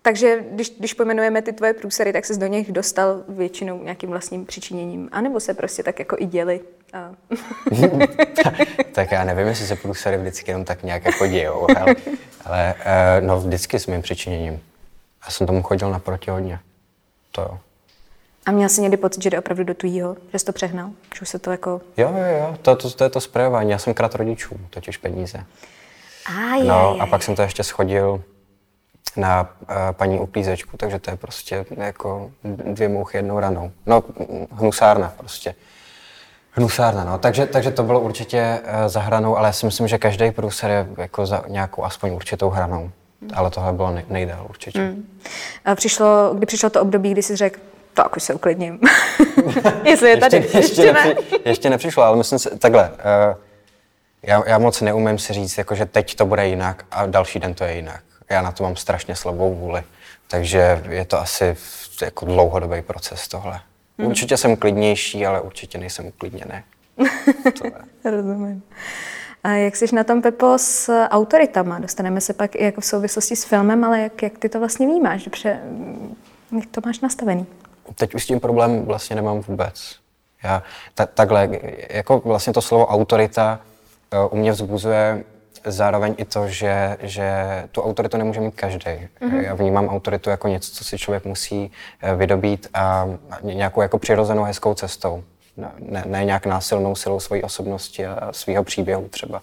takže 0.02 0.38
když, 0.50 0.70
když 0.70 0.94
pojmenujeme 0.94 1.43
ty 1.43 1.52
tvoje 1.52 1.73
průsery, 1.73 2.12
tak 2.12 2.25
se 2.25 2.37
do 2.37 2.46
nich 2.46 2.73
dostal 2.73 3.23
většinou 3.29 3.82
nějakým 3.82 4.11
vlastním 4.11 4.46
přičiněním, 4.46 5.08
anebo 5.12 5.40
se 5.40 5.55
prostě 5.55 5.82
tak 5.82 5.99
jako 5.99 6.17
i 6.19 6.26
děli? 6.26 6.61
Uh. 7.70 8.02
tak 8.93 9.12
já 9.12 9.25
nevím, 9.25 9.46
jestli 9.46 9.67
se 9.67 9.76
průsery 9.76 10.17
vždycky 10.17 10.50
jenom 10.50 10.64
tak 10.64 10.82
nějak 10.82 11.05
jako 11.05 11.26
dějou, 11.26 11.67
ale, 11.76 11.96
ale 12.44 12.75
uh, 12.75 13.26
no 13.26 13.40
vždycky 13.40 13.78
s 13.78 13.87
mým 13.87 14.02
přičiněním. 14.02 14.61
Já 15.25 15.31
jsem 15.31 15.46
tomu 15.46 15.62
chodil 15.62 15.90
naproti 15.90 16.31
hodně. 16.31 16.58
To 17.31 17.40
jo. 17.40 17.58
A 18.47 18.50
měl 18.50 18.69
jsi 18.69 18.81
někdy 18.81 18.97
pocit, 18.97 19.23
že 19.23 19.31
jde 19.31 19.39
opravdu 19.39 19.65
do 19.65 19.75
tujího, 19.75 20.17
že 20.33 20.39
jsi 20.39 20.44
to 20.44 20.53
přehnal? 20.53 20.91
Že 21.15 21.21
už 21.23 21.29
se 21.29 21.39
to 21.39 21.50
jako... 21.50 21.81
Jo, 21.97 22.15
jo, 22.17 22.25
jo, 22.39 22.56
to, 22.62 22.77
to, 22.77 22.91
to 22.91 23.05
je 23.05 23.11
to 23.11 23.21
sprejování. 23.21 23.71
Já 23.71 23.79
jsem 23.79 23.94
krát 23.94 24.15
rodičů, 24.15 24.56
totiž 24.71 24.97
peníze. 24.97 25.44
A, 26.27 26.55
je, 26.56 26.65
no, 26.65 26.93
je, 26.94 27.00
a 27.00 27.06
pak 27.06 27.23
jsem 27.23 27.37
to 27.37 27.43
ještě 27.43 27.65
schodil 27.65 28.23
na 29.17 29.41
uh, 29.61 29.77
paní 29.93 30.19
uklízečku, 30.19 30.77
takže 30.77 30.99
to 30.99 31.11
je 31.11 31.17
prostě 31.17 31.67
jako 31.77 32.31
dvě 32.44 32.89
mouchy 32.89 33.19
jednou 33.19 33.41
ranou. 33.41 33.73
No, 33.87 34.03
hnusárna 34.50 35.12
prostě. 35.17 35.55
Hnusárna, 36.50 37.05
no. 37.05 37.19
Takže, 37.19 37.47
takže 37.47 37.71
to 37.71 37.83
bylo 37.83 38.00
určitě 38.00 38.61
uh, 38.62 38.88
za 38.88 39.00
hranou, 39.00 39.37
ale 39.37 39.49
já 39.49 39.53
si 39.53 39.67
myslím, 39.67 39.88
že 39.88 39.99
každý 39.99 40.31
průser 40.31 40.71
je 40.71 40.87
jako 40.97 41.27
za 41.27 41.45
nějakou 41.49 41.85
aspoň 41.85 42.11
určitou 42.12 42.50
hranou. 42.50 42.91
Hmm. 43.21 43.31
Ale 43.35 43.50
tohle 43.50 43.73
bylo 43.73 43.91
nej- 43.91 44.05
nejdál 44.09 44.47
určitě. 44.49 44.79
Hmm. 44.79 45.19
A 45.65 45.75
přišlo, 45.75 46.35
kdy 46.35 46.47
přišlo 46.47 46.71
to 46.71 46.81
období, 46.83 47.12
kdy 47.12 47.23
jsi 47.23 47.37
řekl, 47.37 47.61
tak 47.94 48.17
už 48.17 48.23
se 48.23 48.35
uklidním. 48.35 48.81
Jestli 49.85 50.11
je 50.11 50.16
tady, 50.16 50.37
ještě, 50.37 50.59
ještě, 50.59 50.83
ještě 50.83 50.93
ne. 50.93 51.14
ještě 51.45 51.71
nepřišlo, 51.71 52.02
ale 52.02 52.16
myslím 52.16 52.38
si, 52.38 52.59
takhle, 52.59 52.90
uh, 52.90 53.37
já, 54.23 54.43
já 54.47 54.59
moc 54.59 54.81
neumím 54.81 55.19
si 55.19 55.33
říct, 55.33 55.59
jako, 55.59 55.75
že 55.75 55.87
teď 55.87 56.14
to 56.14 56.26
bude 56.26 56.49
jinak 56.49 56.85
a 56.90 57.07
další 57.07 57.38
den 57.38 57.55
to 57.55 57.64
je 57.64 57.75
jinak. 57.75 58.02
Já 58.31 58.43
na 58.43 58.52
to 58.52 58.62
mám 58.62 58.76
strašně 58.76 59.16
slabou 59.16 59.55
vůli, 59.55 59.83
takže 60.28 60.83
je 60.88 61.05
to 61.05 61.21
asi 61.21 61.57
jako 62.02 62.26
dlouhodobý 62.26 62.83
proces 62.83 63.28
tohle. 63.28 63.61
Hmm. 63.99 64.09
Určitě 64.09 64.37
jsem 64.37 64.57
klidnější, 64.57 65.26
ale 65.26 65.40
určitě 65.40 65.78
nejsem 65.78 66.07
uklidněný. 66.07 66.62
Rozumím. 68.05 68.62
A 69.45 69.50
jak 69.50 69.76
jsi 69.76 69.95
na 69.95 70.05
tom, 70.05 70.23
Pepo, 70.23 70.59
s 70.59 71.07
autoritama? 71.09 71.78
Dostaneme 71.78 72.21
se 72.21 72.33
pak 72.33 72.55
i 72.55 72.64
jako 72.64 72.81
v 72.81 72.85
souvislosti 72.85 73.37
s 73.37 73.45
filmem, 73.45 73.85
ale 73.85 74.00
jak, 74.00 74.23
jak 74.23 74.38
ty 74.38 74.49
to 74.49 74.59
vlastně 74.59 74.87
vnímáš? 74.87 75.25
Dobře, 75.25 75.61
jak 76.57 76.66
to 76.71 76.81
máš 76.87 77.00
nastavený? 77.00 77.47
Teď 77.95 78.15
už 78.15 78.25
s 78.25 78.27
tím 78.27 78.41
problém 78.41 78.85
vlastně 78.85 79.17
nemám 79.17 79.41
vůbec. 79.41 79.97
Já 80.45 80.62
ta, 80.95 81.07
takhle, 81.07 81.49
jako 81.91 82.23
vlastně 82.25 82.53
to 82.53 82.62
slovo 82.62 82.87
autorita 82.87 83.61
uh, 84.12 84.33
u 84.33 84.37
mě 84.37 84.53
vzbuzuje 84.53 85.25
zároveň 85.65 86.15
i 86.19 86.25
to, 86.25 86.49
že, 86.49 86.97
že 87.01 87.29
tu 87.73 87.83
autoritu 87.83 88.17
nemůže 88.17 88.41
mít 88.41 88.55
každý. 88.55 88.91
Mm-hmm. 88.91 89.41
Já 89.41 89.55
vnímám 89.55 89.89
autoritu 89.89 90.31
jako 90.31 90.49
něco, 90.49 90.73
co 90.73 90.85
si 90.85 90.99
člověk 90.99 91.25
musí 91.25 91.73
uh, 92.03 92.19
vydobít 92.19 92.69
a 92.75 93.09
nějakou 93.43 93.83
jako 93.83 93.99
přirozenou 93.99 94.43
hezkou 94.43 94.75
cestou. 94.75 95.25
Ne, 95.57 96.05
ne 96.07 96.25
nějak 96.25 96.47
násilnou 96.47 96.95
silou 96.95 97.21
své 97.21 97.43
osobnosti 97.43 98.07
a 98.07 98.33
svého 98.33 98.65
příběhu 98.65 99.09
třeba. 99.09 99.43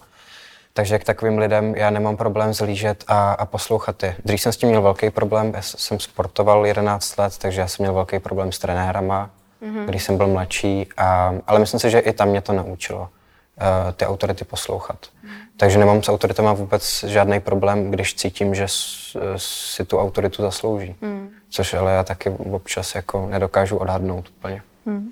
Takže 0.72 0.98
k 0.98 1.04
takovým 1.04 1.38
lidem 1.38 1.74
já 1.74 1.90
nemám 1.90 2.16
problém 2.16 2.54
zlížet 2.54 3.04
a, 3.06 3.32
a 3.32 3.46
poslouchat 3.46 4.02
je. 4.02 4.16
Dřív 4.24 4.40
jsem 4.40 4.52
s 4.52 4.56
tím 4.56 4.68
měl 4.68 4.82
velký 4.82 5.10
problém, 5.10 5.52
já 5.56 5.62
jsem 5.62 6.00
sportoval 6.00 6.66
11 6.66 7.18
let, 7.18 7.38
takže 7.38 7.60
já 7.60 7.66
jsem 7.66 7.82
měl 7.82 7.94
velký 7.94 8.18
problém 8.18 8.52
s 8.52 8.58
trenérama, 8.58 9.30
mm-hmm. 9.62 9.84
když 9.84 10.02
jsem 10.04 10.16
byl 10.16 10.26
mladší, 10.26 10.88
a, 10.96 11.34
ale 11.46 11.58
myslím 11.58 11.80
si, 11.80 11.90
že 11.90 11.98
i 11.98 12.12
tam 12.12 12.28
mě 12.28 12.40
to 12.40 12.52
naučilo 12.52 13.00
uh, 13.00 13.92
ty 13.92 14.06
autority 14.06 14.44
poslouchat. 14.44 14.98
Mm. 15.22 15.30
Takže 15.56 15.78
nemám 15.78 16.02
s 16.02 16.08
autoritama 16.08 16.52
vůbec 16.52 17.04
žádný 17.04 17.40
problém, 17.40 17.90
když 17.90 18.14
cítím, 18.14 18.54
že 18.54 18.66
si 19.36 19.84
tu 19.84 19.98
autoritu 19.98 20.42
zaslouží. 20.42 20.96
Mm. 21.00 21.30
Což 21.50 21.74
ale 21.74 21.92
já 21.92 22.04
taky 22.04 22.30
občas 22.30 22.94
jako 22.94 23.26
nedokážu 23.30 23.76
odhadnout 23.76 24.28
úplně. 24.38 24.62
Mm. 24.86 25.08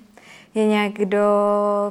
Je 0.55 0.65
někdo, 0.65 1.19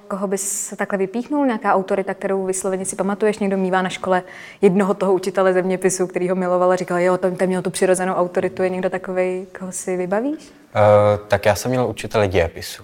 koho 0.09 0.27
bys 0.27 0.43
se 0.43 0.77
takhle 0.77 0.99
vypíchnul? 0.99 1.47
Nějaká 1.47 1.75
autorita, 1.75 2.15
kterou 2.15 2.45
vysloveně 2.45 2.85
si 2.85 2.97
pamatuješ? 2.97 3.39
Někdo 3.39 3.57
mývá 3.57 3.83
na 3.83 3.89
škole 3.89 4.23
jednoho 4.63 4.95
toho 4.95 5.15
učitele 5.15 5.53
zeměpisu, 5.53 6.07
který 6.07 6.29
ho 6.29 6.35
miloval 6.35 6.73
a 6.73 6.77
říkal, 6.77 6.99
jo, 6.99 7.19
ten, 7.19 7.37
ten 7.37 7.49
měl 7.49 7.63
tu 7.63 7.71
přirozenou 7.71 8.15
autoritu. 8.15 8.63
Je 8.63 8.71
někdo 8.71 8.91
takový, 8.91 9.47
koho 9.59 9.73
si 9.73 9.97
vybavíš? 9.97 10.39
Uh, 10.39 11.27
tak 11.29 11.47
já 11.47 11.55
jsem 11.55 11.71
měl 11.71 11.87
učitele 11.87 12.29
dějepisu. 12.29 12.83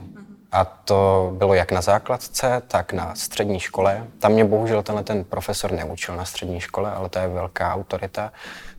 A 0.53 0.65
to 0.65 1.31
bylo 1.39 1.55
jak 1.55 1.73
na 1.73 1.81
základce, 1.81 2.63
tak 2.69 2.93
na 2.93 3.15
střední 3.15 3.61
škole. 3.61 4.07
Tam 4.19 4.33
mě 4.33 4.45
bohužel 4.45 4.83
tenhle 4.83 5.05
ten 5.05 5.25
profesor 5.25 5.73
neučil 5.73 6.17
na 6.17 6.25
střední 6.25 6.61
škole, 6.61 6.93
ale 6.93 7.09
to 7.09 7.19
je 7.19 7.29
velká 7.29 7.75
autorita. 7.75 8.33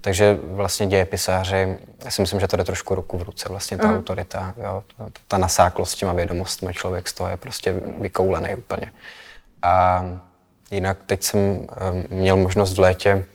Takže 0.05 0.39
vlastně 0.43 0.87
dějepisáři, 0.87 1.77
já 2.05 2.11
si 2.11 2.21
myslím, 2.21 2.39
že 2.39 2.47
to 2.47 2.57
jde 2.57 2.63
trošku 2.63 2.95
ruku 2.95 3.17
v 3.17 3.21
ruce, 3.21 3.49
vlastně 3.49 3.77
ta 3.77 3.87
mm. 3.87 3.97
autorita, 3.97 4.53
jo, 4.57 4.83
ta 5.27 5.37
nasáklost 5.37 5.91
s 5.91 5.95
těma 5.95 6.13
vědomostmi, 6.13 6.73
člověk 6.73 7.07
z 7.07 7.13
toho 7.13 7.29
je 7.29 7.37
prostě 7.37 7.73
vykoulený 7.99 8.55
úplně. 8.55 8.91
A 9.61 10.05
jinak 10.71 10.97
teď 11.05 11.23
jsem 11.23 11.39
um, 11.39 11.67
měl 12.09 12.37
možnost 12.37 12.73
v 12.73 12.79
létě 12.79 13.25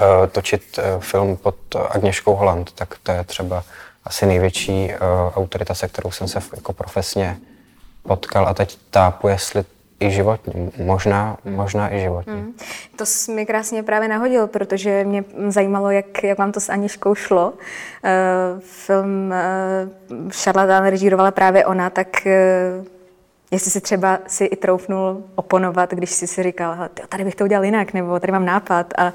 uh, 0.00 0.26
točit 0.26 0.78
uh, 0.78 1.02
film 1.02 1.36
pod 1.36 1.56
Agněškou 1.90 2.34
Holland, 2.34 2.72
tak 2.72 2.98
to 3.02 3.12
je 3.12 3.24
třeba 3.24 3.64
asi 4.04 4.26
největší 4.26 4.88
uh, 4.88 5.38
autorita, 5.38 5.74
se 5.74 5.88
kterou 5.88 6.10
jsem 6.10 6.28
se 6.28 6.38
jako 6.56 6.72
profesně 6.72 7.36
potkal 8.02 8.48
a 8.48 8.54
teď 8.54 8.78
tápu, 8.90 9.28
jestli 9.28 9.64
i 10.00 10.10
životně, 10.10 10.70
možná, 10.84 11.36
možná 11.44 11.94
i 11.94 12.00
životně. 12.00 12.32
Hmm. 12.32 12.54
To 12.96 13.06
jsi 13.06 13.32
mi 13.32 13.46
krásně 13.46 13.82
právě 13.82 14.08
nahodil, 14.08 14.46
protože 14.46 15.04
mě 15.04 15.24
zajímalo, 15.48 15.90
jak, 15.90 16.24
jak 16.24 16.38
vám 16.38 16.52
to 16.52 16.60
s 16.60 16.68
Aniškou 16.68 17.14
šlo. 17.14 17.50
Uh, 17.50 18.60
film 18.60 19.32
uh, 20.14 20.30
Šarlatán 20.30 20.86
režírovala 20.86 21.30
právě 21.30 21.66
ona, 21.66 21.90
tak 21.90 22.08
uh, 22.26 22.86
jestli 23.50 23.70
si 23.70 23.80
třeba 23.80 24.18
si 24.26 24.44
i 24.44 24.56
troufnul 24.56 25.24
oponovat, 25.34 25.90
když 25.90 26.10
jsi 26.10 26.26
si 26.26 26.42
říkal, 26.42 26.76
tady 27.08 27.24
bych 27.24 27.34
to 27.34 27.44
udělal 27.44 27.64
jinak, 27.64 27.92
nebo 27.92 28.20
tady 28.20 28.32
mám 28.32 28.44
nápad. 28.44 28.94
A 28.98 29.12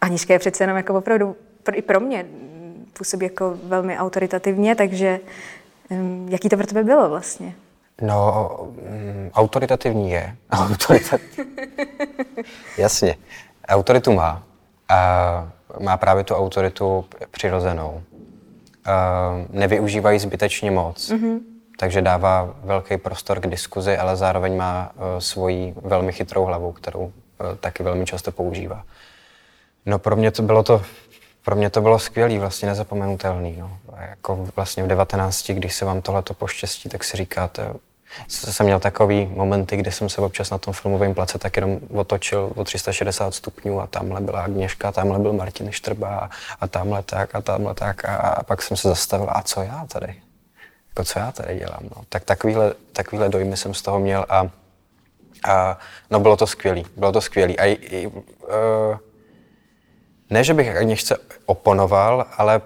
Aniška 0.00 0.32
je 0.32 0.38
přece 0.38 0.64
jenom 0.64 0.76
jako 0.76 0.94
opravdu 0.94 1.36
i 1.72 1.82
pro 1.82 2.00
mě 2.00 2.26
působí 2.92 3.26
jako 3.26 3.58
velmi 3.62 3.98
autoritativně, 3.98 4.74
takže 4.74 5.20
um, 5.88 6.26
jaký 6.30 6.48
to 6.48 6.56
pro 6.56 6.66
tebe 6.66 6.84
bylo 6.84 7.08
vlastně? 7.08 7.54
No, 8.02 8.48
um, 8.60 9.30
autoritativní 9.34 10.10
je. 10.10 10.36
Autoritativ... 10.50 11.40
Jasně. 12.78 13.16
Autoritu 13.68 14.12
má. 14.12 14.42
A 14.88 15.48
má 15.80 15.96
právě 15.96 16.24
tu 16.24 16.34
autoritu 16.34 17.04
přirozenou. 17.30 17.90
Uh, 17.92 18.02
nevyužívají 19.50 20.18
zbytečně 20.18 20.70
moc. 20.70 21.10
Mm-hmm. 21.10 21.40
Takže 21.78 22.02
dává 22.02 22.54
velký 22.64 22.96
prostor 22.96 23.40
k 23.40 23.46
diskuzi, 23.46 23.96
ale 23.96 24.16
zároveň 24.16 24.56
má 24.56 24.92
uh, 24.94 25.02
svoji 25.18 25.74
velmi 25.82 26.12
chytrou 26.12 26.44
hlavu, 26.44 26.72
kterou 26.72 27.00
uh, 27.00 27.12
taky 27.60 27.82
velmi 27.82 28.06
často 28.06 28.32
používá. 28.32 28.84
No 29.86 29.98
pro 29.98 30.16
mě 30.16 30.30
to 30.30 30.42
bylo 30.42 30.62
to 30.62 30.82
pro 31.46 31.56
mě 31.56 31.70
to 31.70 31.80
bylo 31.80 31.98
skvělé, 31.98 32.38
vlastně 32.38 32.68
nezapomenutelný. 32.68 33.56
No. 33.58 33.78
Jako 34.08 34.48
vlastně 34.56 34.82
v 34.82 34.86
19, 34.86 35.50
když 35.50 35.74
se 35.74 35.84
vám 35.84 36.02
tohle 36.02 36.22
poštěstí, 36.22 36.88
tak 36.88 37.04
si 37.04 37.16
říkáte, 37.16 37.74
jsem 38.28 38.66
měl 38.66 38.80
takový 38.80 39.26
momenty, 39.26 39.76
kdy 39.76 39.92
jsem 39.92 40.08
se 40.08 40.20
občas 40.20 40.50
na 40.50 40.58
tom 40.58 40.74
filmovém 40.74 41.14
place 41.14 41.38
tak 41.38 41.56
jenom 41.56 41.78
otočil 41.94 42.52
o 42.54 42.64
360 42.64 43.34
stupňů 43.34 43.80
a 43.80 43.86
tamhle 43.86 44.20
byla 44.20 44.40
Agněška, 44.40 44.92
tamhle 44.92 45.18
byl 45.18 45.32
Martin 45.32 45.72
Štrba 45.72 46.30
a 46.60 46.66
tamhle 46.68 47.02
tak 47.02 47.34
a 47.34 47.40
tamhle 47.40 47.74
tak 47.74 48.04
a, 48.04 48.16
a 48.16 48.42
pak 48.42 48.62
jsem 48.62 48.76
se 48.76 48.88
zastavil, 48.88 49.28
a 49.30 49.42
co 49.42 49.62
já 49.62 49.86
tady? 49.92 50.14
Jako 50.88 51.04
co 51.04 51.18
já 51.18 51.32
tady 51.32 51.58
dělám? 51.58 51.82
No. 51.82 52.02
Tak 52.08 52.24
takovýhle, 52.24 52.74
takovýhle 52.92 53.28
dojmy 53.28 53.56
jsem 53.56 53.74
z 53.74 53.82
toho 53.82 53.98
měl 53.98 54.26
a, 54.28 54.50
a 55.44 55.78
no 56.10 56.20
bylo 56.20 56.36
to 56.36 56.46
skvělý, 56.46 56.86
bylo 56.96 57.12
to 57.12 57.20
skvělý. 57.20 57.58
A 57.58 57.64
i, 57.64 57.72
i, 57.72 58.06
uh, 58.06 58.12
ne, 60.30 60.44
že 60.44 60.54
bych 60.54 60.76
Agněšce 60.76 61.16
oponoval, 61.46 62.26
ale 62.36 62.60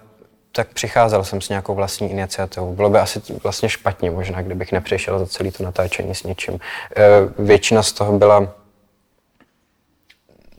tak 0.52 0.68
přicházel 0.68 1.24
jsem 1.24 1.40
s 1.40 1.48
nějakou 1.48 1.74
vlastní 1.74 2.10
iniciativou. 2.10 2.74
Bylo 2.74 2.90
by 2.90 2.98
asi 2.98 3.20
vlastně 3.42 3.68
špatně 3.68 4.10
možná, 4.10 4.42
kdybych 4.42 4.72
nepřišel 4.72 5.18
za 5.18 5.26
celý 5.26 5.50
to 5.50 5.62
natáčení 5.62 6.14
s 6.14 6.22
něčím. 6.22 6.54
E, 6.54 7.08
většina 7.38 7.82
z 7.82 7.92
toho 7.92 8.18
byla, 8.18 8.54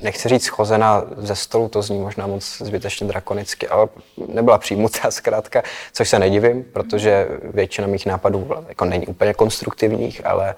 nechci 0.02 0.30
říct 0.30 0.44
schozená 0.44 1.04
ze 1.18 1.36
stolu, 1.36 1.70
to 1.70 1.82
zní 1.82 2.00
možná 2.00 2.28
moc 2.28 2.58
zbytečně 2.62 3.08
drakonicky, 3.08 3.68
ale 3.68 3.88
nebyla 4.28 4.58
přijmutá 4.58 5.12
zkrátka, 5.12 5.64
což 5.94 6.10
se 6.10 6.20
nedivím, 6.20 6.64
protože 6.64 7.28
většina 7.44 7.88
mých 7.88 8.06
nápadů 8.06 8.50
jako 8.70 8.86
není 8.86 9.08
úplně 9.08 9.34
konstruktivních, 9.34 10.26
ale, 10.26 10.56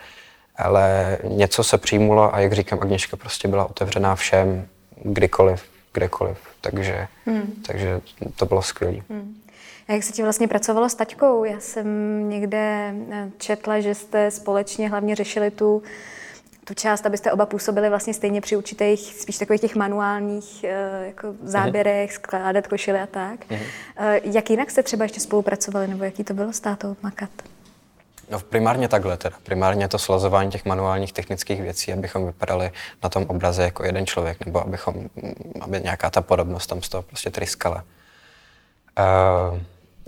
ale 0.56 1.18
něco 1.24 1.64
se 1.64 1.78
přijmulo 1.78 2.36
a 2.36 2.40
jak 2.40 2.54
říkám, 2.54 2.80
Agněška 2.82 3.18
prostě 3.18 3.48
byla 3.48 3.66
otevřená 3.70 4.16
všem, 4.16 4.68
kdykoliv 5.04 5.73
kdekoliv. 5.94 6.38
Takže, 6.62 7.08
hmm. 7.26 7.64
takže 7.68 8.02
to 8.36 8.46
bylo 8.46 8.62
skvělé. 8.62 8.98
Hmm. 9.10 9.36
A 9.88 9.94
jak 9.94 10.04
se 10.04 10.14
ti 10.14 10.24
vlastně 10.24 10.48
pracovalo 10.48 10.90
s 10.90 10.96
taťkou? 10.96 11.44
Já 11.44 11.60
jsem 11.60 12.30
někde 12.30 12.94
eh, 13.12 13.32
četla, 13.38 13.80
že 13.80 13.96
jste 13.96 14.32
společně 14.32 14.90
hlavně 14.90 15.16
řešili 15.16 15.52
tu, 15.52 15.84
tu 16.64 16.74
část, 16.74 17.06
abyste 17.06 17.32
oba 17.32 17.46
působili 17.46 17.90
vlastně 17.90 18.14
stejně 18.14 18.42
při 18.42 18.56
určitých, 18.56 19.00
spíš 19.00 19.38
takových 19.38 19.62
těch 19.62 19.76
manuálních 19.76 20.64
eh, 20.64 21.06
jako 21.06 21.36
záběrech, 21.44 22.10
mm. 22.10 22.14
skládat 22.16 22.68
košily 22.68 23.00
a 23.00 23.08
tak. 23.08 23.50
Mm. 23.50 23.58
Jak 24.24 24.50
jinak 24.50 24.72
jste 24.72 24.84
třeba 24.84 25.06
ještě 25.06 25.20
spolupracovali, 25.20 25.88
nebo 25.88 26.04
jaký 26.04 26.24
to 26.24 26.34
bylo 26.34 26.54
s 26.54 26.60
tátou 26.60 26.96
makat? 27.04 27.30
No 28.30 28.40
primárně 28.40 28.88
takhle 28.88 29.18
teda. 29.18 29.36
Primárně 29.44 29.88
to 29.88 30.00
slazování 30.00 30.52
těch 30.52 30.66
manuálních 30.66 31.14
technických 31.14 31.62
věcí, 31.62 31.94
abychom 31.94 32.26
vypadali 32.26 32.72
na 33.04 33.10
tom 33.10 33.26
obraze 33.28 33.64
jako 33.64 33.84
jeden 33.84 34.06
člověk, 34.06 34.46
nebo 34.46 34.62
abychom, 34.62 34.96
aby 35.62 35.82
nějaká 35.82 36.10
ta 36.10 36.22
podobnost 36.22 36.68
tam 36.68 36.82
z 36.82 36.90
toho 36.90 37.02
prostě 37.02 37.30
tryskala. 37.30 37.84
Uh, 39.00 39.60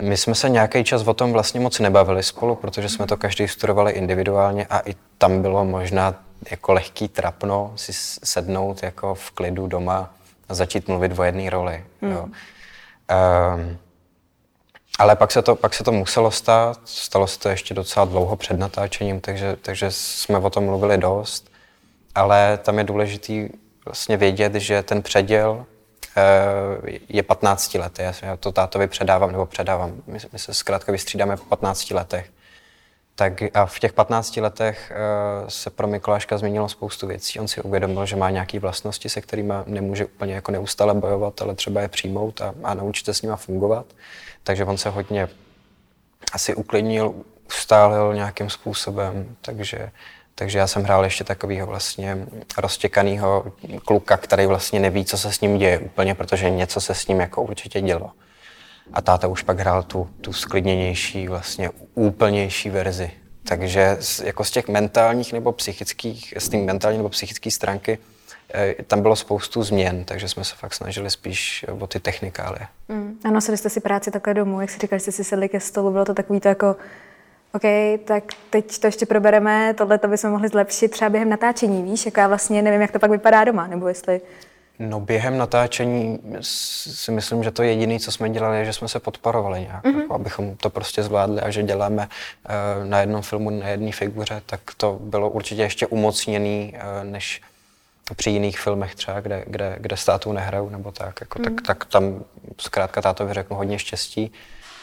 my 0.01 0.17
jsme 0.17 0.35
se 0.35 0.49
nějaký 0.49 0.83
čas 0.83 1.07
o 1.07 1.13
tom 1.13 1.33
vlastně 1.33 1.59
moc 1.59 1.79
nebavili 1.79 2.23
spolu, 2.23 2.55
protože 2.55 2.89
jsme 2.89 3.07
to 3.07 3.17
každý 3.17 3.47
studovali 3.47 3.91
individuálně 3.91 4.65
a 4.65 4.79
i 4.79 4.95
tam 5.17 5.41
bylo 5.41 5.65
možná 5.65 6.15
jako 6.51 6.73
lehký 6.73 7.07
trapno 7.07 7.73
si 7.75 7.93
sednout 8.23 8.83
jako 8.83 9.15
v 9.15 9.31
klidu 9.31 9.67
doma 9.67 10.13
a 10.49 10.53
začít 10.53 10.87
mluvit 10.87 11.19
o 11.19 11.23
jedné 11.23 11.49
roli. 11.49 11.85
Hmm. 12.01 12.11
Jo. 12.11 12.25
Uh, 12.25 13.61
ale 14.99 15.15
pak 15.15 15.31
se, 15.31 15.41
to, 15.41 15.55
pak 15.55 15.73
se 15.73 15.83
to 15.83 15.91
muselo 15.91 16.31
stát, 16.31 16.79
stalo 16.85 17.27
se 17.27 17.39
to 17.39 17.49
ještě 17.49 17.73
docela 17.73 18.05
dlouho 18.05 18.35
před 18.35 18.59
natáčením, 18.59 19.21
takže, 19.21 19.57
takže 19.61 19.91
jsme 19.91 20.37
o 20.37 20.49
tom 20.49 20.65
mluvili 20.65 20.97
dost. 20.97 21.51
Ale 22.15 22.59
tam 22.63 22.77
je 22.77 22.83
důležitý 22.83 23.49
vlastně 23.85 24.17
vědět, 24.17 24.55
že 24.55 24.83
ten 24.83 25.01
předěl 25.01 25.65
eh, 26.17 26.99
je 27.09 27.23
15 27.23 27.73
letý. 27.73 28.01
Já 28.21 28.37
to 28.37 28.51
tátovi 28.51 28.87
předávám, 28.87 29.31
nebo 29.31 29.45
předávám. 29.45 30.01
My, 30.07 30.19
my 30.33 30.39
se 30.39 30.53
zkrátka 30.53 30.91
vystřídáme 30.91 31.37
po 31.37 31.45
15 31.45 31.91
letech. 31.91 32.31
Tak 33.15 33.33
a 33.53 33.65
v 33.65 33.79
těch 33.79 33.93
15 33.93 34.37
letech 34.37 34.91
uh, 34.91 35.49
se 35.49 35.69
pro 35.69 35.87
Mikuláška 35.87 36.37
změnilo 36.37 36.69
spoustu 36.69 37.07
věcí. 37.07 37.39
On 37.39 37.47
si 37.47 37.61
uvědomil, 37.61 38.05
že 38.05 38.15
má 38.15 38.29
nějaké 38.29 38.59
vlastnosti, 38.59 39.09
se 39.09 39.21
kterými 39.21 39.53
nemůže 39.65 40.05
úplně 40.05 40.33
jako 40.33 40.51
neustále 40.51 40.93
bojovat, 40.93 41.41
ale 41.41 41.55
třeba 41.55 41.81
je 41.81 41.87
přijmout 41.87 42.41
a, 42.41 42.55
a 42.63 42.73
naučit 42.73 43.05
se 43.05 43.13
s 43.13 43.21
nimi 43.21 43.33
fungovat. 43.35 43.85
Takže 44.43 44.65
on 44.65 44.77
se 44.77 44.89
hodně 44.89 45.27
asi 46.33 46.55
uklidnil, 46.55 47.13
ustálil 47.47 48.13
nějakým 48.13 48.49
způsobem, 48.49 49.35
takže, 49.41 49.91
takže 50.35 50.59
já 50.59 50.67
jsem 50.67 50.83
hrál 50.83 51.03
ještě 51.03 51.23
takového 51.23 51.67
vlastně 51.67 52.27
roztěkaného 52.57 53.53
kluka, 53.85 54.17
který 54.17 54.45
vlastně 54.45 54.79
neví, 54.79 55.05
co 55.05 55.17
se 55.17 55.31
s 55.31 55.41
ním 55.41 55.57
děje 55.57 55.79
úplně, 55.79 56.15
protože 56.15 56.49
něco 56.49 56.81
se 56.81 56.95
s 56.95 57.07
ním 57.07 57.19
jako 57.19 57.41
určitě 57.41 57.81
dělo. 57.81 58.11
A 58.93 59.01
táta 59.01 59.27
už 59.27 59.41
pak 59.41 59.59
hrál 59.59 59.83
tu, 59.83 60.09
tu 60.21 60.33
sklidněnější, 60.33 61.27
vlastně 61.27 61.69
úplnější 61.93 62.69
verzi. 62.69 63.11
Takže 63.47 63.97
z, 63.99 64.19
jako 64.19 64.43
z 64.43 64.51
těch 64.51 64.67
mentálních 64.67 65.33
nebo 65.33 65.51
psychických, 65.51 66.33
z 66.37 66.49
té 66.49 66.57
mentální 66.57 66.97
nebo 66.97 67.09
psychické 67.09 67.51
stránky 67.51 67.97
Eh, 68.53 68.75
tam 68.87 69.01
bylo 69.01 69.15
spoustu 69.15 69.63
změn, 69.63 70.03
takže 70.05 70.27
jsme 70.27 70.43
se 70.43 70.55
fakt 70.55 70.73
snažili 70.73 71.09
spíš 71.09 71.65
o 71.79 71.87
ty 71.87 71.99
technikálie. 71.99 72.67
Mm. 72.89 73.19
Ano, 73.23 73.41
sedli 73.41 73.57
jste 73.57 73.69
si 73.69 73.79
práci 73.79 74.11
takhle 74.11 74.33
domů, 74.33 74.61
jak 74.61 74.69
si 74.69 74.79
říkali, 74.79 74.99
jste 74.99 75.11
si 75.11 75.23
sedli 75.23 75.49
ke 75.49 75.59
stolu, 75.59 75.91
bylo 75.91 76.05
to 76.05 76.13
takový 76.13 76.39
to 76.39 76.47
jako 76.47 76.75
OK, 77.53 77.61
tak 78.05 78.23
teď 78.49 78.79
to 78.79 78.87
ještě 78.87 79.05
probereme, 79.05 79.73
tohle 79.77 79.97
to 79.97 80.07
bychom 80.07 80.31
mohli 80.31 80.47
zlepšit 80.47 80.91
třeba 80.91 81.09
během 81.09 81.29
natáčení, 81.29 81.83
víš, 81.83 82.05
jako 82.05 82.19
já 82.19 82.27
vlastně 82.27 82.61
nevím, 82.61 82.81
jak 82.81 82.91
to 82.91 82.99
pak 82.99 83.11
vypadá 83.11 83.43
doma, 83.43 83.67
nebo 83.67 83.87
jestli... 83.87 84.21
No 84.79 84.99
během 84.99 85.37
natáčení 85.37 86.19
si 86.41 87.11
myslím, 87.11 87.43
že 87.43 87.51
to 87.51 87.63
jediné, 87.63 87.99
co 87.99 88.11
jsme 88.11 88.29
dělali, 88.29 88.57
je, 88.57 88.65
že 88.65 88.73
jsme 88.73 88.87
se 88.87 88.99
podporovali 88.99 89.61
nějak, 89.61 89.83
mm-hmm. 89.83 90.01
jako, 90.01 90.13
abychom 90.13 90.55
to 90.55 90.69
prostě 90.69 91.03
zvládli 91.03 91.41
a 91.41 91.49
že 91.49 91.63
děláme 91.63 92.07
uh, 92.07 92.85
na 92.89 92.99
jednom 92.99 93.21
filmu, 93.21 93.49
na 93.49 93.67
jedné 93.67 93.91
figuře, 93.91 94.41
tak 94.45 94.59
to 94.77 94.97
bylo 95.01 95.29
určitě 95.29 95.61
ještě 95.61 95.87
umocněný, 95.87 96.73
uh, 96.75 97.11
než 97.11 97.41
při 98.15 98.29
jiných 98.29 98.59
filmech 98.59 98.95
třeba, 98.95 99.19
kde, 99.19 99.43
kde, 99.47 99.75
kde 99.79 99.97
s 99.97 100.05
tátou 100.05 100.31
nehrajou 100.31 100.69
nebo 100.69 100.91
tak, 100.91 101.21
jako, 101.21 101.39
mm. 101.39 101.45
tak, 101.45 101.53
tak 101.67 101.85
tam 101.85 102.23
zkrátka 102.57 103.01
tátovi 103.01 103.33
řeknu 103.33 103.57
hodně 103.57 103.79
štěstí. 103.79 104.31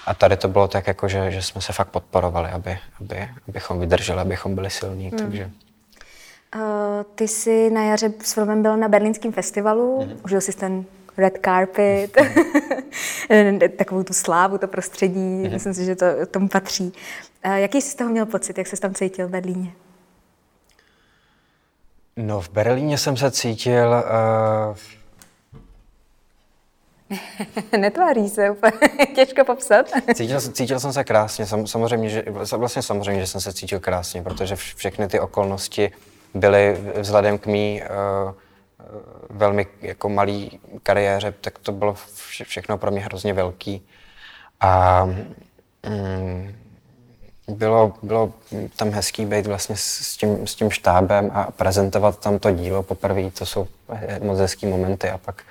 A 0.07 0.15
tady 0.15 0.37
to 0.37 0.49
bylo 0.49 0.69
tak, 0.69 0.87
jako, 0.87 1.09
že, 1.09 1.31
že 1.31 1.43
jsme 1.43 1.61
se 1.61 1.73
fakt 1.73 1.89
podporovali, 1.89 2.51
aby, 2.51 2.79
aby, 3.01 3.29
abychom 3.49 3.81
vydrželi, 3.81 4.21
abychom 4.21 4.55
byli 4.55 4.71
silní. 4.71 5.05
Mm. 5.05 5.19
Takže. 5.19 5.51
Uh, 6.57 6.63
ty 7.15 7.29
jsi 7.29 7.71
na 7.71 7.83
jaře 7.83 8.13
s 8.23 8.33
filmem 8.33 8.63
byl 8.63 8.77
na 8.77 8.89
berlínském 8.89 9.33
festivalu, 9.33 10.07
mm. 10.07 10.21
užil 10.25 10.41
jsi 10.41 10.53
ten 10.53 10.85
red 11.17 11.39
carpet. 11.45 12.17
takovou 13.77 14.03
tu 14.03 14.13
slávu, 14.13 14.59
to 14.59 14.69
prostředí, 14.69 15.15
mm-hmm. 15.15 15.51
myslím 15.51 15.75
si, 15.75 15.85
že 15.85 15.97
to 15.97 16.07
tomu 16.31 16.49
patří. 16.49 16.93
Jaký 17.45 17.81
jsi 17.81 17.91
z 17.91 17.95
toho 17.95 18.11
měl 18.11 18.27
pocit, 18.27 18.59
jak 18.59 18.67
se 18.67 18.77
tam 18.77 18.95
cítil 18.95 19.29
v 19.29 19.31
Berlíně? 19.31 19.73
No, 22.17 22.41
v 22.41 22.51
Berlíně 22.51 22.99
jsem 22.99 23.17
se 23.17 23.31
cítil... 23.31 23.95
Uh... 24.71 24.77
Netváří 27.79 28.29
se 28.29 28.51
úplně, 28.51 28.73
těžko 29.15 29.45
popsat. 29.45 29.87
cítil, 30.15 30.41
cítil 30.41 30.81
jsem 30.81 30.93
se 30.93 31.05
krásně, 31.05 31.47
Sam, 31.47 31.67
samozřejmě, 31.67 32.09
že, 32.09 32.25
vlastně 32.57 32.83
samozřejmě, 32.83 33.21
že 33.21 33.27
jsem 33.27 33.41
se 33.41 33.53
cítil 33.53 33.81
krásně, 33.81 34.23
protože 34.23 34.57
všechny 34.57 35.09
ty 35.09 35.21
okolnosti 35.21 35.93
byly 36.35 36.77
vzhledem 36.97 37.39
k 37.39 37.47
mý 37.47 37.83
uh, 37.83 38.33
velmi 39.31 39.67
jako 39.81 40.09
malý 40.09 40.61
kariéře, 40.83 41.35
tak 41.41 41.59
to 41.59 41.73
bylo 41.73 41.95
všechno 42.45 42.79
pro 42.79 42.91
mě 42.91 43.01
hrozně 43.01 43.33
velký. 43.33 43.87
A 44.61 45.05
mm, 45.89 46.55
bylo, 47.49 47.93
bylo 48.03 48.33
tam 48.77 48.91
hezký 48.91 49.27
být 49.27 49.47
vlastně 49.47 49.77
s 49.79 50.17
tím, 50.17 50.47
s 50.47 50.55
tím 50.55 50.71
štábem 50.71 51.31
a 51.35 51.51
prezentovat 51.51 52.19
tam 52.19 52.39
to 52.39 52.51
dílo 52.51 52.83
poprvé, 52.83 53.31
to 53.31 53.47
jsou 53.47 53.69
moc 54.23 54.39
hezký 54.39 54.67
momenty 54.67 55.11
a 55.11 55.19
pak 55.19 55.43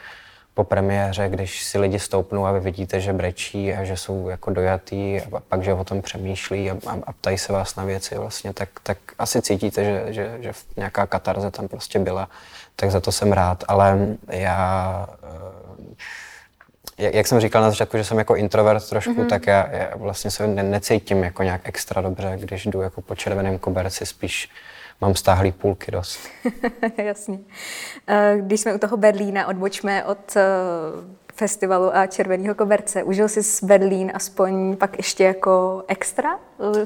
po 0.54 0.64
premiéře, 0.64 1.30
když 1.30 1.64
si 1.64 1.80
lidi 1.80 2.00
stoupnou 2.00 2.46
a 2.46 2.52
vy 2.52 2.60
vidíte, 2.60 3.02
že 3.02 3.14
brečí 3.14 3.74
a 3.74 3.84
že 3.84 3.98
jsou 3.98 4.30
jako 4.30 4.52
dojatý 4.52 5.22
a 5.22 5.40
pak, 5.40 5.64
že 5.64 5.74
o 5.74 5.84
tom 5.84 6.02
přemýšlí 6.02 6.72
a, 6.72 6.78
a, 6.88 6.98
a 7.04 7.14
ptají 7.14 7.38
se 7.38 7.54
vás 7.54 7.76
na 7.76 7.84
věci 7.84 8.16
vlastně, 8.16 8.54
tak, 8.54 8.70
tak 8.84 8.98
asi 9.20 9.42
cítíte, 9.42 9.84
že, 9.84 10.14
že, 10.14 10.38
že 10.40 10.52
nějaká 10.78 11.08
katarze 11.08 11.52
tam 11.52 11.68
prostě 11.68 12.00
byla, 12.00 12.30
tak 12.76 12.92
za 12.92 13.00
to 13.00 13.12
jsem 13.12 13.32
rád, 13.32 13.64
ale 13.68 14.08
já 14.28 15.08
jak, 17.02 17.14
jak 17.14 17.28
jsem 17.28 17.40
říkal 17.40 17.62
na 17.62 17.70
začátku, 17.70 17.98
že 17.98 18.04
jsem 18.04 18.18
jako 18.18 18.36
introvert 18.36 18.90
trošku, 18.90 19.14
mm-hmm. 19.14 19.30
tak 19.30 19.48
já, 19.48 19.70
já 19.72 19.90
vlastně 19.96 20.32
se 20.32 20.48
ne, 20.48 20.64
necítím 20.64 21.24
jako 21.24 21.44
nějak 21.44 21.62
extra 21.64 22.02
dobře, 22.02 22.34
když 22.36 22.66
jdu 22.66 22.82
jako 22.82 23.02
po 23.02 23.16
červeném 23.16 23.60
koberci, 23.60 24.06
spíš 24.06 24.50
mám 25.02 25.16
stáhlý 25.16 25.52
půlky 25.52 25.92
dost. 25.92 26.20
Jasně. 26.98 27.40
Eh, 28.08 28.38
když 28.42 28.62
jsme 28.62 28.74
u 28.74 28.78
toho 28.78 28.98
Berlína, 28.98 29.48
odbočme 29.48 30.06
od 30.06 30.36
eh, 30.36 30.44
festivalu 31.36 31.96
a 31.96 32.08
Červeného 32.08 32.56
koberce. 32.56 33.04
Užil 33.04 33.28
jsi 33.28 33.44
z 33.44 33.64
Berlín 33.64 34.12
aspoň 34.14 34.76
pak 34.76 34.98
ještě 34.98 35.24
jako 35.24 35.84
extra? 35.88 36.30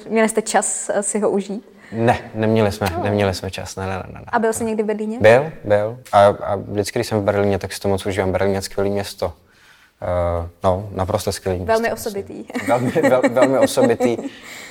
Měli 0.10 0.30
jste 0.30 0.42
čas 0.42 0.90
eh, 0.94 1.04
si 1.04 1.20
ho 1.20 1.30
užít? 1.30 1.76
Ne, 1.92 2.32
neměli 2.36 2.72
jsme, 2.72 2.88
no. 2.98 3.04
neměli 3.04 3.34
jsme 3.34 3.52
čas, 3.52 3.76
ne, 3.76 3.88
ne, 3.88 3.94
ne, 3.96 4.04
ne. 4.14 4.22
A 4.28 4.40
byl 4.40 4.54
jsi 4.54 4.66
někdy 4.66 4.84
v 4.84 4.86
Berlíně? 4.86 5.20
Byl, 5.20 5.52
byl. 5.64 5.98
A, 6.12 6.26
a 6.26 6.56
vždycky, 6.56 7.00
když 7.00 7.08
jsem 7.08 7.20
v 7.20 7.24
Berlíně, 7.24 7.60
tak 7.60 7.74
si 7.74 7.80
to 7.80 7.88
moc 7.88 8.06
užívám. 8.06 8.32
Berlín 8.32 8.56
je 8.56 8.62
skvělé 8.62 8.90
město. 8.90 9.26
Uh, 9.26 10.48
no, 10.64 10.90
naprosto 10.92 11.32
skvělý. 11.32 11.66
Velmi 11.66 11.90
město, 11.90 12.10
osobitý. 12.10 12.46
Velmi, 12.68 12.92
vel, 12.92 13.22
velmi 13.32 13.60
osobitý. 13.60 14.18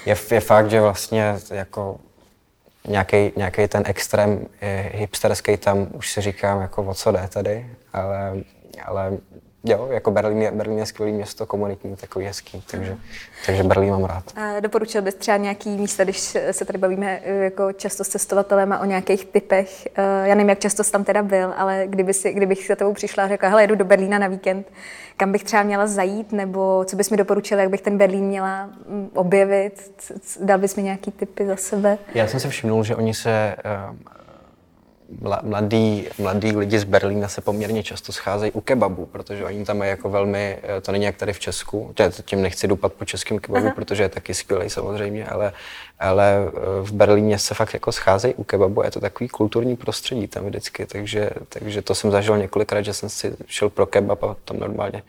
Je, 0.07 0.17
je 0.31 0.41
fakt, 0.41 0.71
že 0.71 0.81
vlastně 0.81 1.37
jako 1.51 1.97
nějaký 3.37 3.69
ten 3.69 3.83
extrém 3.87 4.47
hipsterský 4.93 5.57
tam 5.57 5.87
už 5.93 6.13
si 6.13 6.21
říkám, 6.21 6.61
jako 6.61 6.83
o 6.83 6.95
co 6.95 7.13
jde 7.13 7.29
tady, 7.29 7.67
ale, 7.93 8.37
ale 8.85 9.19
Jo, 9.67 9.89
jako 9.91 10.11
Berlín 10.11 10.43
je, 10.43 10.51
Berlín 10.51 10.79
je 10.79 10.87
skvělé 10.87 11.13
město, 11.13 11.47
komunitní, 11.47 11.97
takový 11.97 12.25
hezký, 12.25 12.65
takže, 12.71 12.97
takže 13.47 13.63
Berlín 13.63 13.91
mám 13.91 14.05
rád. 14.05 14.25
A 14.37 14.61
doporučil 14.61 15.03
bys 15.03 15.15
třeba 15.15 15.37
nějaký 15.37 15.69
místa, 15.71 16.05
když 16.05 16.37
se 16.51 16.65
tady 16.65 16.79
bavíme 16.79 17.21
eh, 17.25 17.35
jako 17.35 17.73
často 17.73 18.05
s 18.05 18.09
cestovatelem 18.09 18.73
a 18.73 18.79
o 18.79 18.85
nějakých 18.85 19.25
typech. 19.25 19.87
Eh, 19.87 20.29
já 20.29 20.35
nevím, 20.35 20.49
jak 20.49 20.59
často 20.59 20.85
jsi 20.85 20.93
tam 20.93 21.05
teda 21.05 21.23
byl, 21.23 21.55
ale 21.57 21.85
kdyby 21.87 22.15
si, 22.15 22.33
kdybych 22.33 22.67
se 22.67 22.77
tebou 22.77 22.93
přišla 22.93 23.25
a 23.25 23.29
řekla, 23.29 23.49
hele, 23.49 23.63
jedu 23.63 23.75
do 23.75 23.85
Berlína 23.85 24.19
na 24.19 24.29
víkend, 24.29 24.67
kam 25.17 25.33
bych 25.33 25.45
třeba 25.45 25.63
měla 25.63 25.87
zajít, 25.87 26.33
nebo 26.33 26.85
co 26.85 26.97
bys 26.97 27.11
mi 27.11 27.17
doporučil, 27.17 27.59
jak 27.59 27.71
bych 27.71 27.83
ten 27.83 27.99
Berlín 27.99 28.25
měla 28.25 28.71
objevit? 29.15 29.93
Dal 30.41 30.59
bys 30.59 30.77
mi 30.77 30.83
nějaký 30.83 31.11
typy 31.11 31.47
za 31.47 31.57
sebe? 31.57 31.99
Já 32.15 32.27
jsem 32.27 32.41
se 32.41 32.49
všimnul, 32.49 32.85
že 32.85 32.97
oni 32.97 33.15
se 33.15 33.57
mladí, 35.43 36.09
mladí 36.19 36.57
lidi 36.57 36.79
z 36.79 36.85
Berlína 36.85 37.29
se 37.29 37.41
poměrně 37.41 37.83
často 37.83 38.13
scházejí 38.13 38.53
u 38.53 38.61
kebabu, 38.61 39.07
protože 39.07 39.45
oni 39.45 39.65
tam 39.65 39.79
mají 39.79 39.91
jako 39.91 40.11
velmi, 40.11 40.59
eh, 40.63 40.81
to 40.81 40.93
není 40.93 41.05
jak 41.05 41.17
tady 41.17 41.33
v 41.33 41.39
Česku, 41.39 41.95
tím 42.25 42.43
nechci 42.43 42.69
dupat 42.69 42.93
po 42.93 43.05
českém 43.05 43.39
kebabu, 43.39 43.67
Aha. 43.67 43.75
protože 43.75 44.03
je 44.03 44.09
taky 44.09 44.35
skvělý 44.35 44.71
samozřejmě, 44.71 45.27
ale, 45.27 45.53
ale 46.01 46.35
eh, 46.47 46.51
v 46.83 46.93
Berlíně 46.93 47.39
se 47.39 47.55
fakt 47.55 47.75
jako 47.75 47.93
scházejí 47.93 48.35
u 48.35 48.45
kebabu 48.45 48.83
a 48.83 48.85
je 48.85 48.91
to 48.91 49.01
takový 49.01 49.29
kulturní 49.29 49.77
prostředí 49.77 50.29
tam 50.29 50.45
vždycky, 50.45 50.87
takže, 50.87 51.31
takže 51.49 51.83
to 51.83 51.95
jsem 51.95 52.11
zažil 52.11 52.39
několikrát, 52.39 52.83
že 52.83 52.95
jsem 52.95 53.09
si 53.09 53.37
šel 53.47 53.71
pro 53.71 53.87
kebab 53.87 54.23
a 54.25 54.37
tam 54.45 54.59
normálně 54.59 55.03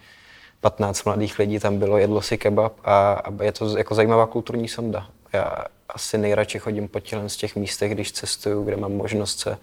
15 0.61 1.03
mladých 1.03 1.39
lidí 1.39 1.59
tam 1.59 1.77
bylo, 1.77 1.97
jedlo 1.97 2.21
si 2.21 2.37
kebab 2.37 2.73
a, 2.83 3.13
a 3.13 3.43
je 3.43 3.51
to 3.51 3.77
jako 3.77 3.95
zajímavá 3.95 4.27
kulturní 4.27 4.67
sonda. 4.67 5.07
Já 5.33 5.65
asi 5.89 6.17
nejradši 6.17 6.59
chodím 6.59 6.87
po 6.87 6.99
tělen 6.99 7.29
z 7.29 7.37
těch 7.37 7.55
místech, 7.55 7.91
když 7.91 8.11
cestuju, 8.11 8.63
kde 8.63 8.77
mám 8.77 8.91
možnost 8.91 9.39
se 9.39 9.57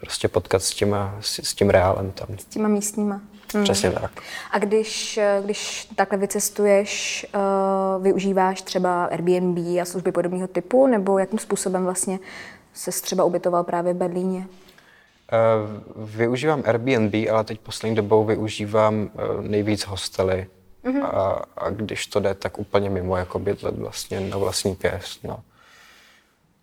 prostě 0.00 0.28
potkat 0.28 0.62
s, 0.62 0.74
těma, 0.74 1.16
s, 1.20 1.38
s 1.38 1.54
tím 1.54 1.70
reálem 1.70 2.10
tam. 2.10 2.38
S 2.38 2.44
těma 2.44 2.68
místníma. 2.68 3.20
Hmm. 3.54 3.64
Přesně 3.64 3.90
tak. 3.90 4.10
A 4.50 4.58
když, 4.58 5.20
když 5.44 5.88
takhle 5.96 6.18
vycestuješ, 6.18 7.26
uh, 7.34 8.02
využíváš 8.02 8.62
třeba 8.62 9.04
Airbnb 9.04 9.58
a 9.58 9.84
služby 9.84 10.12
podobného 10.12 10.48
typu, 10.48 10.86
nebo 10.86 11.18
jakým 11.18 11.38
způsobem 11.38 11.84
vlastně 11.84 12.18
se 12.74 12.90
třeba 12.90 13.24
ubytoval 13.24 13.64
právě 13.64 13.94
v 13.94 13.96
Berlíně? 13.96 14.46
Uh, 15.96 16.06
využívám 16.06 16.62
Airbnb, 16.66 17.14
ale 17.32 17.44
teď 17.44 17.60
poslední 17.60 17.96
dobou 17.96 18.24
využívám 18.24 18.94
uh, 18.94 19.44
nejvíc 19.44 19.86
hostely. 19.86 20.46
Mm-hmm. 20.84 21.04
A, 21.04 21.42
a 21.56 21.70
když 21.70 22.06
to 22.06 22.20
jde, 22.20 22.34
tak 22.34 22.58
úplně 22.58 22.90
mimo, 22.90 23.16
jako 23.16 23.38
bydlet 23.38 23.78
vlastně 23.78 24.20
na 24.20 24.36
vlastní 24.36 24.74
pěst. 24.74 25.24
No. 25.24 25.40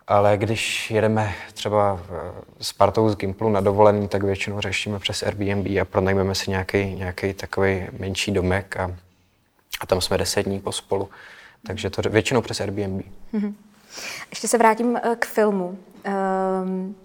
Ale 0.07 0.37
když 0.37 0.91
jedeme 0.91 1.35
třeba 1.53 1.99
s 2.59 2.73
partou 2.73 3.09
z 3.09 3.15
Gimplu 3.15 3.49
na 3.49 3.61
dovolený, 3.61 4.07
tak 4.07 4.23
většinou 4.23 4.61
řešíme 4.61 4.99
přes 4.99 5.23
Airbnb 5.23 5.67
a 5.81 5.85
pronajmeme 5.85 6.35
si 6.35 6.49
nějaký, 6.51 6.95
nějaký 6.95 7.33
takový 7.33 7.87
menší 7.99 8.31
domek 8.31 8.77
a, 8.77 8.95
a 9.79 9.85
tam 9.85 10.01
jsme 10.01 10.17
deset 10.17 10.43
dní 10.43 10.59
pospolu. 10.59 11.09
Takže 11.67 11.89
to 11.89 12.09
většinou 12.09 12.41
přes 12.41 12.61
Airbnb. 12.61 13.05
Mm-hmm. 13.33 13.53
Ještě 14.29 14.47
se 14.47 14.57
vrátím 14.57 14.97
eh, 14.97 15.15
k 15.19 15.25
filmu. 15.25 15.77
Um, 16.63 16.95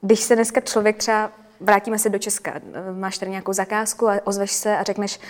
když 0.00 0.20
se 0.20 0.34
dneska 0.34 0.60
člověk 0.60 0.96
třeba, 0.96 1.30
vrátíme 1.60 1.98
se 1.98 2.08
do 2.08 2.18
Česka, 2.18 2.52
eh, 2.54 2.92
máš 2.92 3.18
tady 3.18 3.30
nějakou 3.30 3.52
zakázku 3.52 4.08
a 4.08 4.20
ozveš 4.24 4.52
se 4.52 4.76
a 4.76 4.82
řekneš, 4.82 5.20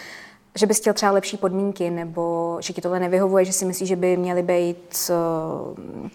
že 0.57 0.67
bys 0.67 0.79
chtěl 0.81 0.95
třeba 0.95 1.13
lepší 1.13 1.37
podmínky, 1.37 1.91
nebo 1.91 2.57
že 2.61 2.73
ti 2.73 2.81
tohle 2.81 3.01
nevyhovuje, 3.01 3.45
že 3.45 3.53
si 3.53 3.65
myslíš, 3.65 3.89
že 3.89 3.97
by 3.97 4.17
měly 4.17 4.43
být 4.43 5.11
uh, 5.11 6.09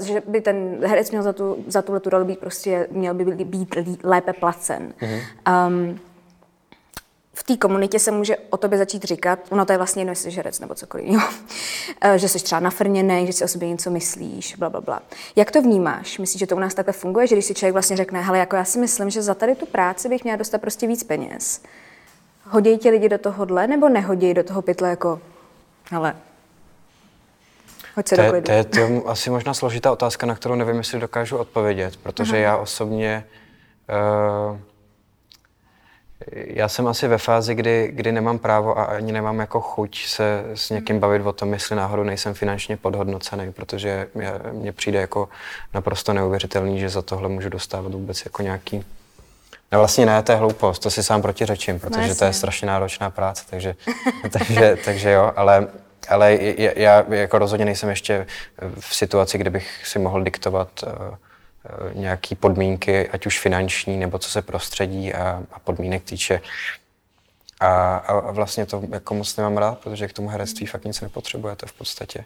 že 0.00 0.22
by 0.26 0.40
ten 0.40 0.86
herec 0.86 1.10
měl 1.10 1.22
za 1.22 1.32
tu, 1.32 1.64
za 1.66 1.82
tuhle 1.82 2.00
tu 2.00 2.10
roli 2.10 2.24
být 2.24 2.38
prostě, 2.38 2.88
měl 2.90 3.14
by 3.14 3.24
být 3.24 3.76
lépe 4.02 4.32
placen. 4.32 4.92
Mm-hmm. 5.00 5.66
Um, 5.68 6.00
v 7.38 7.42
té 7.42 7.56
komunitě 7.56 7.98
se 7.98 8.10
může 8.10 8.36
o 8.50 8.56
tobě 8.56 8.78
začít 8.78 9.04
říkat, 9.04 9.38
ono 9.50 9.64
to 9.64 9.72
je 9.72 9.78
vlastně 9.78 10.00
jedno, 10.00 10.12
jestli 10.12 10.30
jsi 10.30 10.36
herec 10.36 10.60
nebo 10.60 10.74
cokoliv 10.74 11.06
jo. 11.06 11.20
Eh, 12.00 12.18
že 12.18 12.28
jsi 12.28 12.38
třeba 12.38 12.60
nafrněný, 12.60 13.26
že 13.26 13.32
si 13.32 13.44
o 13.44 13.48
sobě 13.48 13.68
něco 13.68 13.90
myslíš, 13.90 14.56
bla, 14.56 14.70
bla, 14.70 14.80
bla. 14.80 15.02
Jak 15.36 15.50
to 15.50 15.62
vnímáš? 15.62 16.18
Myslíš, 16.18 16.40
že 16.40 16.46
to 16.46 16.56
u 16.56 16.58
nás 16.58 16.74
takhle 16.74 16.92
funguje, 16.92 17.26
že 17.26 17.34
když 17.34 17.44
si 17.44 17.54
člověk 17.54 17.72
vlastně 17.72 17.96
řekne, 17.96 18.22
hele, 18.22 18.38
jako 18.38 18.56
já 18.56 18.64
si 18.64 18.78
myslím, 18.78 19.10
že 19.10 19.22
za 19.22 19.34
tady 19.34 19.54
tu 19.54 19.66
práci 19.66 20.08
bych 20.08 20.24
měla 20.24 20.36
dostat 20.36 20.60
prostě 20.60 20.86
víc 20.86 21.04
peněz, 21.04 21.60
Hodí 22.48 22.78
ti 22.78 22.90
lidi 22.90 23.08
do 23.08 23.18
tohohle, 23.18 23.66
nebo 23.66 23.88
nehodí 23.88 24.34
do 24.34 24.44
toho 24.44 24.62
pytle 24.62 24.90
jako, 24.90 25.20
ale 25.96 26.14
Hoď 27.96 28.08
se 28.08 28.16
to, 28.16 28.22
je, 28.22 28.42
to, 28.42 28.52
je, 28.52 28.64
to 28.64 28.78
je 28.78 29.02
asi 29.06 29.30
možná 29.30 29.54
složitá 29.54 29.92
otázka, 29.92 30.26
na 30.26 30.34
kterou 30.34 30.54
nevím, 30.54 30.76
jestli 30.76 31.00
dokážu 31.00 31.36
odpovědět, 31.36 31.96
protože 31.96 32.36
Aha. 32.36 32.42
já 32.42 32.56
osobně 32.56 33.24
uh, 34.50 34.58
já 36.30 36.68
jsem 36.68 36.86
asi 36.86 37.08
ve 37.08 37.18
fázi, 37.18 37.54
kdy, 37.54 37.90
kdy 37.92 38.12
nemám 38.12 38.38
právo 38.38 38.78
a 38.78 38.84
ani 38.84 39.12
nemám 39.12 39.38
jako 39.38 39.60
chuť 39.60 40.06
se 40.06 40.44
s 40.54 40.70
někým 40.70 41.00
bavit 41.00 41.22
o 41.22 41.32
tom, 41.32 41.52
jestli 41.52 41.76
náhodou 41.76 42.02
nejsem 42.02 42.34
finančně 42.34 42.76
podhodnocený, 42.76 43.52
protože 43.52 44.08
mně 44.52 44.72
přijde 44.72 45.00
jako 45.00 45.28
naprosto 45.74 46.12
neuvěřitelný, 46.12 46.80
že 46.80 46.88
za 46.88 47.02
tohle 47.02 47.28
můžu 47.28 47.48
dostávat 47.48 47.92
vůbec 47.92 48.24
jako 48.24 48.42
nějaký 48.42 48.84
No 49.72 49.78
vlastně 49.78 50.06
ne, 50.06 50.22
to 50.22 50.32
je 50.32 50.38
hloupost, 50.38 50.78
to 50.78 50.90
si 50.90 51.02
sám 51.02 51.22
protiřečím, 51.22 51.80
protože 51.80 52.08
no, 52.08 52.14
to 52.14 52.24
je 52.24 52.32
strašně 52.32 52.66
náročná 52.66 53.10
práce, 53.10 53.44
takže, 53.50 53.74
takže, 54.32 54.76
takže 54.84 55.10
jo, 55.10 55.32
ale, 55.36 55.68
ale 56.08 56.38
já 56.76 57.04
jako 57.14 57.38
rozhodně 57.38 57.64
nejsem 57.64 57.88
ještě 57.88 58.26
v 58.80 58.96
situaci, 58.96 59.38
kde 59.38 59.50
bych 59.50 59.86
si 59.86 59.98
mohl 59.98 60.22
diktovat 60.22 60.68
uh, 60.82 60.92
uh, 60.92 61.94
nějaký 61.94 62.34
podmínky, 62.34 63.08
ať 63.08 63.26
už 63.26 63.40
finanční, 63.40 63.96
nebo 63.96 64.18
co 64.18 64.30
se 64.30 64.42
prostředí 64.42 65.14
a, 65.14 65.42
a 65.52 65.58
podmínek 65.58 66.02
týče. 66.02 66.40
A, 67.60 67.96
a 67.96 68.30
vlastně 68.30 68.66
to 68.66 68.82
jako 68.90 69.14
moc 69.14 69.36
nemám 69.36 69.56
rád, 69.56 69.78
protože 69.78 70.08
k 70.08 70.12
tomu 70.12 70.28
herectví 70.28 70.66
fakt 70.66 70.84
nic 70.84 71.00
nepotřebujete 71.00 71.66
v 71.66 71.72
podstatě. 71.72 72.24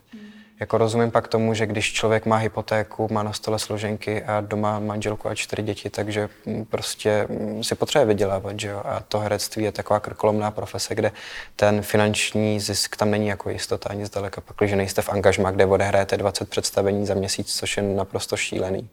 Jako 0.60 0.78
rozumím 0.78 1.10
pak 1.10 1.28
tomu, 1.28 1.54
že 1.54 1.66
když 1.66 1.92
člověk 1.92 2.26
má 2.26 2.36
hypotéku, 2.36 3.08
má 3.10 3.22
na 3.22 3.32
stole 3.32 3.58
složenky 3.58 4.22
a 4.24 4.40
doma 4.40 4.78
manželku 4.78 5.28
a 5.28 5.34
čtyři 5.34 5.62
děti, 5.62 5.90
takže 5.90 6.28
mm, 6.46 6.64
prostě 6.64 7.26
mm, 7.28 7.64
si 7.64 7.74
potřebuje 7.74 8.06
vydělávat, 8.06 8.60
že 8.60 8.68
jo? 8.68 8.82
A 8.84 9.00
to 9.00 9.18
herectví 9.18 9.64
je 9.64 9.72
taková 9.72 10.00
krkolomná 10.00 10.50
profese, 10.50 10.94
kde 10.94 11.12
ten 11.56 11.82
finanční 11.82 12.60
zisk 12.60 12.96
tam 12.96 13.10
není 13.10 13.26
jako 13.26 13.50
jistota 13.50 13.88
ani 13.88 14.06
zdaleka, 14.06 14.40
pak, 14.40 14.68
že 14.68 14.76
nejste 14.76 15.02
v 15.02 15.08
angažmá, 15.08 15.50
kde 15.50 15.66
odehrajete 15.66 16.16
20 16.16 16.50
představení 16.50 17.06
za 17.06 17.14
měsíc, 17.14 17.54
což 17.56 17.76
je 17.76 17.82
naprosto 17.82 18.36
šílený 18.36 18.88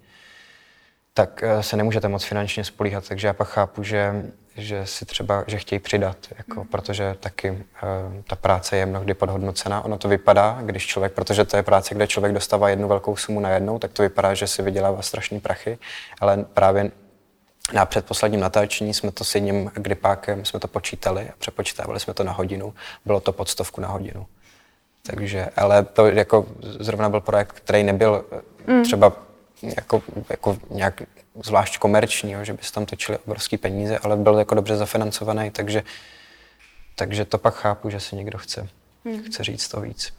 tak 1.18 1.44
eh, 1.44 1.64
se 1.64 1.78
nemůžete 1.78 2.08
moc 2.08 2.24
finančně 2.24 2.64
spolíhat, 2.64 3.08
takže 3.08 3.28
já 3.28 3.34
pak 3.34 3.48
chápu, 3.48 3.84
že, 3.84 4.24
že 4.58 4.86
si 4.86 5.06
třeba, 5.06 5.44
že 5.48 5.58
chtějí 5.58 5.80
přidat, 5.80 6.18
jako, 6.38 6.60
mm. 6.60 6.68
protože 6.68 7.16
taky 7.20 7.52
uh, 7.52 7.58
ta 8.28 8.36
práce 8.36 8.78
je 8.78 8.86
mnohdy 8.86 9.14
podhodnocená. 9.14 9.86
Ono 9.86 9.98
to 9.98 10.08
vypadá, 10.08 10.58
když 10.62 10.88
člověk, 10.88 11.14
protože 11.14 11.46
to 11.46 11.58
je 11.58 11.64
práce, 11.64 11.96
kde 11.96 12.08
člověk 12.08 12.34
dostává 12.34 12.70
jednu 12.70 12.88
velkou 12.88 13.16
sumu 13.16 13.40
na 13.40 13.50
jednou, 13.50 13.80
tak 13.80 13.94
to 13.94 14.04
vypadá, 14.04 14.34
že 14.34 14.48
si 14.48 14.62
vydělává 14.62 15.02
strašný 15.02 15.40
prachy, 15.40 15.78
ale 16.22 16.46
právě 16.54 16.92
na 17.74 17.86
předposledním 17.86 18.42
natáčení 18.42 18.94
jsme 18.94 19.12
to 19.12 19.24
s 19.24 19.36
jedním 19.36 19.72
gripákem 19.74 20.46
jsme 20.46 20.60
to 20.60 20.68
počítali 20.68 21.30
a 21.30 21.34
přepočítávali 21.38 22.00
jsme 22.00 22.14
to 22.14 22.24
na 22.24 22.32
hodinu. 22.32 22.74
Bylo 23.06 23.20
to 23.20 23.32
pod 23.32 23.50
stovku 23.50 23.82
na 23.82 23.88
hodinu. 23.88 24.26
Takže, 25.04 25.50
ale 25.56 25.84
to 25.84 26.08
jako 26.08 26.46
zrovna 26.60 27.10
byl 27.10 27.22
projekt, 27.22 27.52
který 27.52 27.84
nebyl 27.84 28.26
mm. 28.68 28.84
třeba 28.84 29.14
jako, 29.62 30.04
jako 30.30 30.58
nějak 30.70 31.02
zvlášť 31.44 31.78
komerční, 31.78 32.32
jo, 32.32 32.44
že 32.44 32.54
by 32.54 32.64
se 32.64 32.74
tam 32.74 32.86
točili 32.86 33.18
obrovský 33.18 33.58
peníze, 33.58 33.98
ale 33.98 34.16
byl 34.16 34.40
jako 34.40 34.56
dobře 34.56 34.76
zafinancovaný, 34.76 35.52
takže, 35.52 35.84
takže 36.96 37.26
to 37.26 37.38
pak 37.38 37.56
chápu, 37.56 37.90
že 37.90 38.00
si 38.00 38.16
někdo 38.16 38.38
chce, 38.38 38.68
hmm. 39.06 39.24
chce 39.24 39.44
říct 39.44 39.68
to 39.68 39.82
víc. 39.82 40.14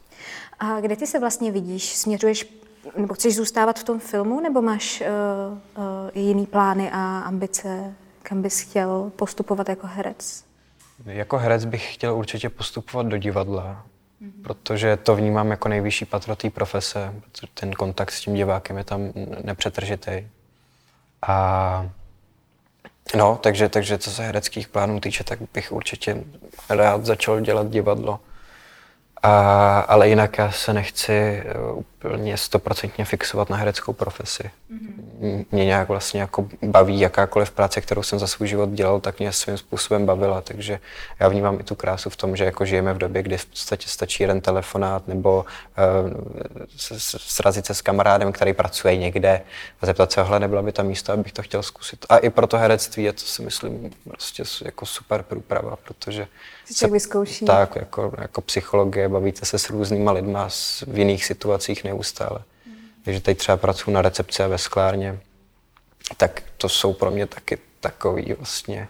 A 0.59 0.79
kde 0.79 0.95
ty 0.95 1.07
se 1.07 1.19
vlastně 1.19 1.51
vidíš? 1.51 1.95
Směřuješ 1.95 2.45
nebo 2.97 3.13
chceš 3.13 3.35
zůstávat 3.35 3.79
v 3.79 3.83
tom 3.83 3.99
filmu, 3.99 4.39
nebo 4.39 4.61
máš 4.61 5.01
uh, 5.01 5.07
uh, 5.77 5.83
jiný 6.13 6.45
plány 6.45 6.91
a 6.91 7.19
ambice, 7.19 7.93
kam 8.23 8.41
bys 8.41 8.59
chtěl 8.59 9.11
postupovat 9.15 9.69
jako 9.69 9.87
herec? 9.87 10.43
Jako 11.05 11.37
herec 11.37 11.65
bych 11.65 11.93
chtěl 11.93 12.15
určitě 12.15 12.49
postupovat 12.49 13.05
do 13.05 13.17
divadla, 13.17 13.85
mm-hmm. 14.21 14.43
protože 14.43 14.97
to 14.97 15.15
vnímám 15.15 15.51
jako 15.51 15.69
nejvyšší 15.69 16.05
patro 16.05 16.35
té 16.35 16.49
profese, 16.49 17.13
protože 17.21 17.47
ten 17.53 17.73
kontakt 17.73 18.11
s 18.11 18.21
tím 18.21 18.33
divákem 18.33 18.77
je 18.77 18.83
tam 18.83 19.11
nepřetržitý. 19.43 20.27
A 21.27 21.89
no, 23.15 23.39
takže, 23.43 23.69
takže 23.69 23.97
co 23.97 24.11
se 24.11 24.23
hereckých 24.23 24.67
plánů 24.67 24.99
týče, 24.99 25.23
tak 25.23 25.39
bych 25.53 25.71
určitě 25.71 26.23
rád 26.69 27.05
začal 27.05 27.41
dělat 27.41 27.69
divadlo. 27.69 28.19
A, 29.23 29.79
ale 29.79 30.09
jinak 30.09 30.37
já 30.37 30.51
se 30.51 30.73
nechci 30.73 31.43
úplně 32.05 32.37
stoprocentně 32.37 33.05
fixovat 33.05 33.49
na 33.49 33.57
hereckou 33.57 33.93
profesi. 33.93 34.43
Mm-hmm. 34.43 35.45
Mě 35.51 35.65
nějak 35.65 35.87
vlastně 35.87 36.21
jako 36.21 36.47
baví 36.61 36.99
jakákoliv 36.99 37.51
práce, 37.51 37.81
kterou 37.81 38.03
jsem 38.03 38.19
za 38.19 38.27
svůj 38.27 38.47
život 38.47 38.69
dělal, 38.69 38.99
tak 38.99 39.19
mě 39.19 39.31
svým 39.31 39.57
způsobem 39.57 40.05
bavila, 40.05 40.41
takže 40.41 40.79
já 41.19 41.27
vnímám 41.27 41.59
i 41.59 41.63
tu 41.63 41.75
krásu 41.75 42.09
v 42.09 42.15
tom, 42.15 42.35
že 42.35 42.45
jako 42.45 42.65
žijeme 42.65 42.93
v 42.93 42.97
době, 42.97 43.23
kdy 43.23 43.37
v 43.37 43.45
podstatě 43.45 43.87
stačí 43.89 44.23
jeden 44.23 44.41
telefonát 44.41 45.07
nebo 45.07 45.45
uh, 45.45 46.11
srazit 47.17 47.65
se 47.65 47.73
s 47.73 47.81
kamarádem, 47.81 48.31
který 48.31 48.53
pracuje 48.53 48.97
někde 48.97 49.41
a 49.81 49.85
zeptat 49.85 50.11
se, 50.11 50.23
hle, 50.23 50.39
nebyla 50.39 50.61
by 50.61 50.71
tam 50.71 50.87
místo, 50.87 51.13
abych 51.13 51.33
to 51.33 51.41
chtěl 51.41 51.63
zkusit. 51.63 52.05
A 52.09 52.17
i 52.17 52.29
pro 52.29 52.47
to 52.47 52.57
herectví 52.57 53.03
je 53.03 53.13
to 53.13 53.21
si 53.21 53.41
myslím 53.41 53.91
prostě 54.03 54.43
jako 54.65 54.85
super 54.85 55.23
průprava, 55.23 55.75
protože 55.75 56.27
se, 56.73 56.87
vyzkouší. 56.87 57.45
Tak, 57.45 57.75
jako, 57.75 58.13
jako 58.17 58.41
psychologie, 58.41 59.09
bavíte 59.09 59.45
se 59.45 59.59
s 59.59 59.69
různýma 59.69 60.11
lidma 60.11 60.49
v 60.87 60.97
jiných 60.97 61.25
situacích 61.25 61.83
neustále. 61.89 62.39
Takže 63.03 63.21
teď 63.21 63.37
třeba 63.37 63.57
pracuji 63.57 63.91
na 63.91 64.01
recepci 64.01 64.43
a 64.43 64.47
ve 64.47 64.57
sklárně, 64.57 65.19
tak 66.17 66.43
to 66.57 66.69
jsou 66.69 66.93
pro 66.93 67.11
mě 67.11 67.25
taky 67.27 67.57
takový 67.79 68.33
vlastně 68.33 68.87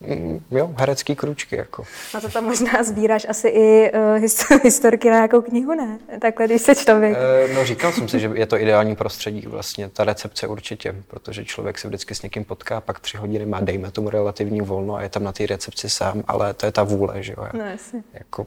Mm, 0.00 0.40
jo, 0.50 0.74
herecký 0.78 1.16
kručky. 1.16 1.56
Jako. 1.56 1.84
A 2.14 2.20
to 2.20 2.28
tam 2.28 2.44
možná 2.44 2.82
sbíráš 2.82 3.26
asi 3.28 3.48
i 3.48 3.92
uh, 3.92 4.58
historky 4.62 5.10
na 5.10 5.14
nějakou 5.14 5.42
knihu, 5.42 5.74
ne? 5.74 5.98
Takhle, 6.20 6.46
když 6.46 6.62
se 6.62 6.74
člověk... 6.74 7.16
Uh, 7.48 7.54
no, 7.54 7.64
říkal 7.64 7.92
jsem 7.92 8.08
si, 8.08 8.20
že 8.20 8.30
je 8.34 8.46
to 8.46 8.60
ideální 8.60 8.96
prostředí 8.96 9.46
vlastně, 9.46 9.88
ta 9.88 10.04
recepce 10.04 10.46
určitě, 10.46 10.94
protože 11.08 11.44
člověk 11.44 11.78
se 11.78 11.88
vždycky 11.88 12.14
s 12.14 12.22
někým 12.22 12.44
potká, 12.44 12.80
pak 12.80 13.00
tři 13.00 13.16
hodiny 13.16 13.46
má, 13.46 13.60
dejme 13.60 13.90
tomu, 13.90 14.10
relativní 14.10 14.60
volno 14.60 14.94
a 14.94 15.02
je 15.02 15.08
tam 15.08 15.24
na 15.24 15.32
té 15.32 15.46
recepci 15.46 15.90
sám, 15.90 16.22
ale 16.26 16.54
to 16.54 16.66
je 16.66 16.72
ta 16.72 16.82
vůle, 16.82 17.22
že 17.22 17.32
jo? 17.32 17.48
No, 17.52 17.64
jasně. 17.64 18.02
Jako, 18.12 18.46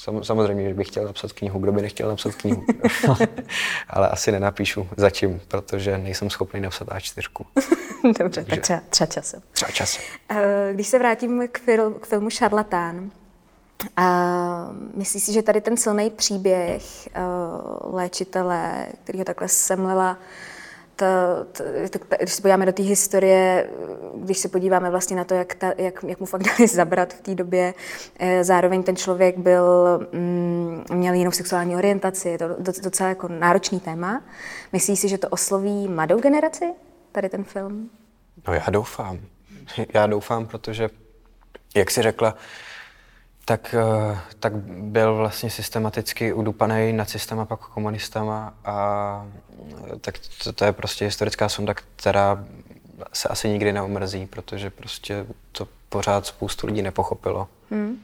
Sam, 0.00 0.24
samozřejmě, 0.24 0.68
že 0.68 0.74
bych 0.74 0.86
chtěl 0.86 1.04
napsat 1.04 1.32
knihu, 1.32 1.58
kdo 1.58 1.72
by 1.72 1.82
nechtěl 1.82 2.08
napsat 2.08 2.34
knihu. 2.34 2.64
Ale 3.88 4.08
asi 4.08 4.32
nenapíšu 4.32 4.88
zatím, 4.96 5.40
protože 5.48 5.98
nejsem 5.98 6.30
schopný 6.30 6.60
napsat 6.60 6.88
A4. 6.88 7.44
Dobře, 8.18 8.44
Takže, 8.44 8.50
tak 8.50 8.60
třeba, 8.60 8.80
třeba 8.90 9.06
časem. 9.06 9.42
Třeba 9.52 9.70
časem. 9.70 10.02
Eh, 10.28 10.70
když 10.72 10.86
se 10.86 10.98
vrátím 10.98 11.48
k, 11.52 11.58
fil, 11.58 11.90
k 11.90 12.06
filmu 12.06 12.30
Šarlatán, 12.30 13.10
a 13.96 14.70
myslíš 14.94 15.22
si, 15.22 15.32
že 15.32 15.42
tady 15.42 15.60
ten 15.60 15.76
silný 15.76 16.10
příběh 16.10 16.82
uh, 17.06 17.94
léčitele, 17.94 18.86
který 19.04 19.18
ho 19.18 19.24
takhle 19.24 19.48
semlela 19.48 20.18
ta, 21.00 21.44
ta, 21.52 21.98
ta, 22.08 22.16
když 22.16 22.34
se 22.34 22.42
podíváme 22.42 22.66
do 22.66 22.72
té 22.72 22.82
historie, 22.82 23.70
když 24.14 24.38
se 24.38 24.48
podíváme 24.48 24.90
vlastně 24.90 25.16
na 25.16 25.24
to, 25.24 25.34
jak, 25.34 25.54
ta, 25.54 25.72
jak, 25.78 26.04
jak 26.08 26.20
mu 26.20 26.26
fakt 26.26 26.42
dali 26.42 26.68
zabrat 26.74 27.12
v 27.12 27.20
té 27.20 27.34
době, 27.34 27.74
eh, 28.18 28.44
zároveň 28.44 28.82
ten 28.82 28.96
člověk 28.96 29.38
byl, 29.38 29.64
mm, 30.12 30.84
měl 30.92 31.14
jinou 31.14 31.30
sexuální 31.30 31.76
orientaci, 31.76 32.28
je 32.28 32.38
to 32.38 32.46
docela 32.82 33.08
jako 33.08 33.28
náročný 33.28 33.80
téma. 33.80 34.22
Myslíš 34.72 35.00
si, 35.00 35.08
že 35.08 35.18
to 35.18 35.28
osloví 35.28 35.88
mladou 35.88 36.20
generaci, 36.20 36.64
tady 37.12 37.28
ten 37.28 37.44
film? 37.44 37.90
No 38.48 38.54
já 38.54 38.66
doufám. 38.70 39.18
Já 39.94 40.06
doufám, 40.06 40.46
protože, 40.46 40.88
jak 41.76 41.90
jsi 41.90 42.02
řekla, 42.02 42.34
tak, 43.44 43.74
eh, 43.78 44.18
tak 44.40 44.56
byl 44.66 45.16
vlastně 45.16 45.50
systematicky 45.50 46.32
udupaný 46.32 46.92
nacistama, 46.92 47.44
pak 47.44 47.60
komunistama 47.60 48.54
a 48.64 49.26
eh, 49.92 49.96
tak 50.00 50.14
to, 50.44 50.52
to 50.52 50.64
je 50.64 50.72
prostě 50.72 51.04
historická 51.04 51.48
sonda, 51.48 51.74
která 51.74 52.44
se 53.12 53.28
asi 53.28 53.48
nikdy 53.48 53.72
neumrzí, 53.72 54.26
protože 54.26 54.70
prostě 54.70 55.26
to 55.52 55.68
pořád 55.88 56.26
spoustu 56.26 56.66
lidí 56.66 56.82
nepochopilo. 56.82 57.48
Hmm. 57.70 57.96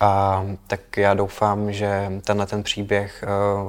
A 0.00 0.44
tak 0.66 0.96
já 0.96 1.14
doufám, 1.14 1.72
že 1.72 2.12
tenhle 2.24 2.46
ten 2.46 2.62
příběh 2.62 3.22
eh, 3.22 3.26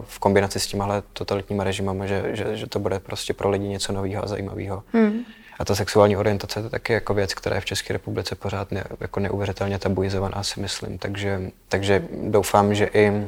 v 0.08 0.20
kombinaci 0.20 0.60
s 0.60 0.68
těmahle 0.68 1.04
totalitníma 1.14 1.64
režimama, 1.64 2.06
že, 2.06 2.24
že, 2.34 2.58
že 2.58 2.68
to 2.68 2.80
bude 2.80 3.00
prostě 3.00 3.34
pro 3.34 3.50
lidi 3.50 3.68
něco 3.68 3.94
nového 3.94 4.24
a 4.24 4.28
zajímavého. 4.28 4.84
Hmm. 4.94 5.26
A 5.60 5.66
ta 5.66 5.76
sexuální 5.76 6.18
orientace 6.18 6.60
je 6.60 6.70
taky 6.70 6.94
jako 6.94 7.14
věc, 7.14 7.34
která 7.34 7.56
je 7.56 7.62
v 7.62 7.66
České 7.66 7.94
republice 7.94 8.36
pořád 8.36 8.72
ne, 8.72 8.84
jako 9.00 9.20
neuvěřitelně 9.20 9.80
tabuizovaná, 9.80 10.44
si 10.44 10.60
myslím. 10.60 10.98
Takže, 10.98 11.42
takže 11.68 12.08
doufám, 12.12 12.76
že 12.76 12.90
i 12.94 13.28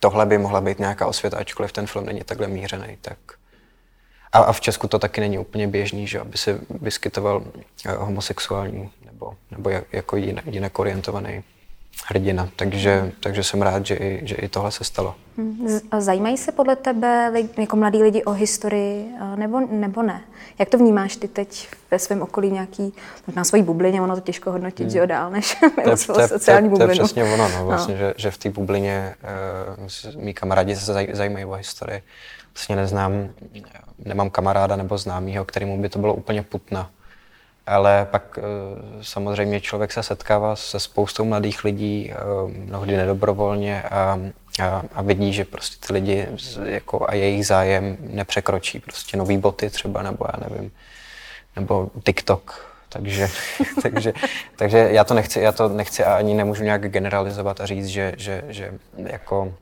tohle 0.00 0.26
by 0.26 0.38
mohla 0.38 0.60
být 0.60 0.78
nějaká 0.78 1.06
osvěta, 1.06 1.38
ačkoliv 1.38 1.72
ten 1.72 1.86
film 1.86 2.06
není 2.06 2.20
takhle 2.24 2.48
mířený. 2.48 2.98
Tak. 3.00 3.18
A, 4.32 4.38
a 4.38 4.52
v 4.52 4.60
Česku 4.60 4.88
to 4.88 4.98
taky 4.98 5.20
není 5.20 5.38
úplně 5.38 5.68
běžný, 5.68 6.06
že 6.06 6.20
aby 6.20 6.38
se 6.38 6.60
vyskytoval 6.70 7.44
eh, 7.86 7.92
homosexuální 7.92 8.90
nebo, 9.04 9.34
nebo 9.50 9.70
jako 9.92 10.16
jinak, 10.16 10.46
jinak 10.46 10.78
orientovaný 10.78 11.44
hrdina. 12.06 12.48
Takže, 12.56 13.12
takže 13.20 13.42
jsem 13.42 13.62
rád, 13.62 13.86
že 13.86 13.94
i, 13.94 14.20
že 14.24 14.34
i 14.34 14.48
tohle 14.48 14.70
se 14.70 14.84
stalo. 14.84 15.14
Hmm. 15.36 15.68
Zajímají 15.98 16.36
se 16.36 16.52
podle 16.52 16.76
tebe 16.76 17.32
jako 17.58 17.76
mladí 17.76 18.02
lidi 18.02 18.24
o 18.24 18.32
historii 18.32 19.06
nebo, 19.36 19.60
nebo 19.60 20.02
ne? 20.02 20.22
Jak 20.58 20.68
to 20.68 20.78
vnímáš 20.78 21.16
ty 21.16 21.28
teď 21.28 21.68
ve 21.90 21.98
svém 21.98 22.22
okolí 22.22 22.50
nějaký, 22.50 22.94
na 23.36 23.44
svojí 23.44 23.62
bublině, 23.62 24.02
ono 24.02 24.14
to 24.14 24.20
těžko 24.20 24.52
hodnotit, 24.52 24.82
hmm. 24.82 24.90
že 24.90 24.98
jo, 24.98 25.06
dál 25.06 25.30
než 25.30 25.56
to 26.06 26.14
to, 26.14 26.28
sociální 26.28 26.68
bublinu. 26.68 26.94
To 26.94 27.00
je 27.00 27.04
přesně 27.04 27.24
ono, 27.24 27.48
no, 27.48 27.66
vlastně, 27.66 27.94
no. 27.94 28.00
Že, 28.00 28.14
že 28.16 28.30
v 28.30 28.38
té 28.38 28.50
bublině 28.50 29.14
uh, 30.16 30.22
mý 30.24 30.34
kamarádi 30.34 30.76
se 30.76 30.92
zaj, 30.92 31.08
zajímají 31.12 31.44
o 31.44 31.52
historii. 31.52 32.02
Vlastně 32.54 32.76
neznám, 32.76 33.28
nemám 34.04 34.30
kamaráda 34.30 34.76
nebo 34.76 34.98
známýho, 34.98 35.44
kterému 35.44 35.82
by 35.82 35.88
to 35.88 35.98
bylo 35.98 36.14
úplně 36.14 36.42
putna 36.42 36.90
ale 37.66 38.06
pak 38.10 38.38
eh, 38.38 38.42
samozřejmě 39.02 39.60
člověk 39.60 39.92
se 39.92 40.02
setkává 40.02 40.56
se 40.56 40.80
spoustou 40.80 41.24
mladých 41.24 41.64
lidí, 41.64 42.12
eh, 42.12 42.16
mnohdy 42.48 42.96
nedobrovolně 42.96 43.82
a, 43.82 44.20
a, 44.62 44.82
a 44.94 45.02
vidí, 45.02 45.32
že 45.32 45.44
prostě 45.44 45.86
ty 45.86 45.92
lidi 45.92 46.28
jako 46.64 47.06
a 47.08 47.14
jejich 47.14 47.46
zájem 47.46 47.96
nepřekročí 48.00 48.80
prostě 48.80 49.16
nový 49.16 49.38
boty 49.38 49.70
třeba, 49.70 50.02
nebo 50.02 50.24
já 50.32 50.48
nevím, 50.48 50.72
nebo 51.56 51.90
TikTok. 52.04 52.72
Takže, 52.88 53.28
takže, 53.82 54.12
takže 54.56 54.78
já 54.78 55.04
to 55.04 55.14
nechci, 55.14 55.40
já 55.40 55.52
to 55.52 55.68
nechci 55.68 56.04
a 56.04 56.16
ani 56.16 56.34
nemůžu 56.34 56.64
nějak 56.64 56.90
generalizovat 56.90 57.60
a 57.60 57.66
říct, 57.66 57.86
že, 57.86 58.14
že, 58.16 58.42
že 58.48 58.72
jako 58.96 59.54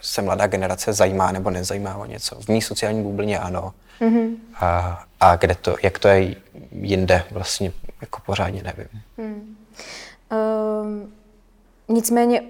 se 0.00 0.22
mladá 0.22 0.46
generace 0.46 0.92
zajímá 0.92 1.32
nebo 1.32 1.50
nezajímá 1.50 1.96
o 1.96 2.06
něco. 2.06 2.40
V 2.40 2.48
mý 2.48 2.62
sociální 2.62 3.02
bublině 3.02 3.38
ano. 3.38 3.74
Mm-hmm. 4.00 4.36
A, 4.54 5.02
a 5.20 5.36
kde 5.36 5.54
to, 5.54 5.76
jak 5.82 5.98
to 5.98 6.08
je 6.08 6.34
jinde, 6.72 7.24
vlastně 7.30 7.72
jako 8.00 8.20
pořádně 8.26 8.62
nevím. 8.62 9.02
Mm. 9.16 9.56
Uh, 10.32 11.08
nicméně 11.88 12.42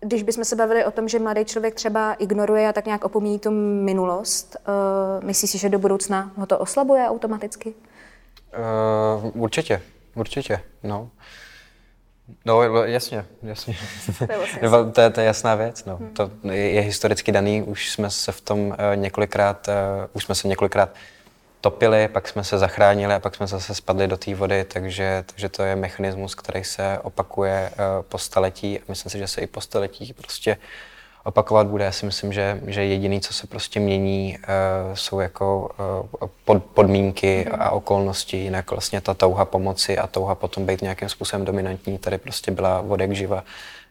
když 0.00 0.22
bychom 0.22 0.44
se 0.44 0.56
bavili 0.56 0.84
o 0.84 0.90
tom, 0.90 1.08
že 1.08 1.18
mladý 1.18 1.44
člověk 1.44 1.74
třeba 1.74 2.12
ignoruje 2.12 2.68
a 2.68 2.72
tak 2.72 2.86
nějak 2.86 3.04
opomíjí 3.04 3.38
tu 3.38 3.50
minulost, 3.84 4.56
uh, 4.68 5.24
myslíš 5.24 5.50
si, 5.50 5.58
že 5.58 5.68
do 5.68 5.78
budoucna 5.78 6.32
ho 6.36 6.46
to 6.46 6.58
oslabuje 6.58 7.08
automaticky? 7.08 7.74
Uh, 9.24 9.42
určitě, 9.42 9.82
určitě, 10.14 10.60
no. 10.82 11.10
No, 12.44 12.62
jasně, 12.84 13.24
jasně. 13.42 13.76
To 14.18 14.32
je, 14.32 14.38
vlastně 14.38 14.60
to, 14.92 15.00
je, 15.00 15.10
to 15.10 15.20
je 15.20 15.26
jasná 15.26 15.54
věc. 15.54 15.84
No. 15.84 15.96
Hmm. 15.96 16.14
To 16.14 16.30
je, 16.50 16.70
je 16.70 16.80
historicky 16.80 17.32
daný, 17.32 17.62
už 17.62 17.90
jsme 17.90 18.10
se 18.10 18.32
v 18.32 18.40
tom 18.40 18.60
uh, 18.60 18.74
několikrát, 18.94 19.68
uh, 19.68 19.74
už 20.12 20.24
jsme 20.24 20.34
se 20.34 20.48
několikrát 20.48 20.90
topili, 21.60 22.08
pak 22.08 22.28
jsme 22.28 22.44
se 22.44 22.58
zachránili 22.58 23.14
a 23.14 23.20
pak 23.20 23.34
jsme 23.34 23.46
zase 23.46 23.74
spadli 23.74 24.08
do 24.08 24.16
té 24.16 24.34
vody, 24.34 24.64
takže, 24.64 25.24
takže 25.26 25.48
to 25.48 25.62
je 25.62 25.76
mechanismus, 25.76 26.34
který 26.34 26.64
se 26.64 26.98
opakuje 27.02 27.70
uh, 27.70 28.02
po 28.02 28.18
staletí 28.18 28.78
a 28.78 28.82
myslím 28.88 29.10
si, 29.10 29.18
že 29.18 29.26
se 29.26 29.40
i 29.40 29.46
po 29.46 29.60
staletí 29.60 30.12
prostě 30.12 30.56
opakovat 31.28 31.66
bude. 31.66 31.84
Já 31.84 31.92
si 31.92 32.06
myslím, 32.06 32.32
že, 32.32 32.60
že 32.66 32.84
jediný, 32.84 33.20
co 33.20 33.34
se 33.34 33.46
prostě 33.46 33.80
mění, 33.80 34.38
uh, 34.38 34.94
jsou 34.94 35.20
jako 35.20 35.70
uh, 36.20 36.28
pod, 36.44 36.64
podmínky 36.64 37.46
a 37.46 37.70
okolnosti, 37.70 38.36
jinak 38.36 38.70
vlastně 38.70 39.00
ta 39.00 39.14
touha 39.14 39.44
pomoci 39.44 39.98
a 39.98 40.06
touha 40.06 40.34
potom 40.34 40.66
být 40.66 40.82
nějakým 40.82 41.08
způsobem 41.08 41.44
dominantní 41.44 41.98
tady 41.98 42.18
prostě 42.18 42.50
byla 42.50 42.80
vodek 42.80 43.12
živa 43.12 43.44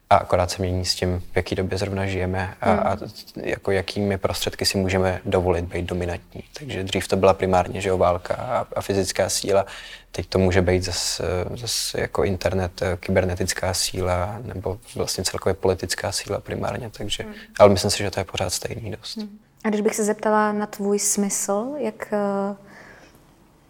a 0.10 0.17
akorát 0.17 0.52
se 0.52 0.62
mění 0.62 0.86
s 0.86 0.96
tím, 0.96 1.24
v 1.32 1.36
jaký 1.36 1.56
době 1.56 1.78
zrovna 1.78 2.06
žijeme 2.06 2.54
a, 2.62 2.72
hmm. 2.72 2.80
a 2.80 2.98
jako 3.36 3.72
jakými 3.72 4.17
prostředky 4.17 4.65
si 4.65 4.78
můžeme 4.78 5.22
dovolit 5.26 5.65
být 5.65 5.86
dominantní. 5.86 6.43
Takže 6.60 6.84
dřív 6.84 7.08
to 7.08 7.15
byla 7.15 7.34
primárně 7.34 7.82
že 7.82 7.93
válka 7.93 8.36
a, 8.36 8.67
a 8.76 8.82
fyzická 8.82 9.30
síla, 9.30 9.65
teď 10.12 10.28
to 10.28 10.39
může 10.39 10.62
být 10.62 10.84
zase, 10.84 11.24
zase 11.56 12.02
jako 12.02 12.24
internet, 12.24 12.82
eh, 12.82 12.98
kybernetická 13.00 13.74
síla 13.74 14.39
nebo 14.43 14.80
vlastně 14.96 15.24
celkově 15.24 15.54
politická 15.54 16.12
síla 16.12 16.39
primárně, 16.39 16.89
takže, 16.89 17.24
hmm. 17.24 17.34
ale 17.60 17.70
myslím 17.70 17.91
si, 17.91 17.98
že 17.98 18.12
to 18.12 18.20
je 18.20 18.24
pořád 18.24 18.50
stejný 18.50 18.91
dost. 18.91 19.17
Hmm. 19.17 19.39
A 19.63 19.70
když 19.70 19.82
bych 19.82 19.96
se 19.96 20.04
zeptala 20.04 20.52
na 20.52 20.65
tvůj 20.65 21.00
smysl, 21.00 21.74
jak 21.78 22.13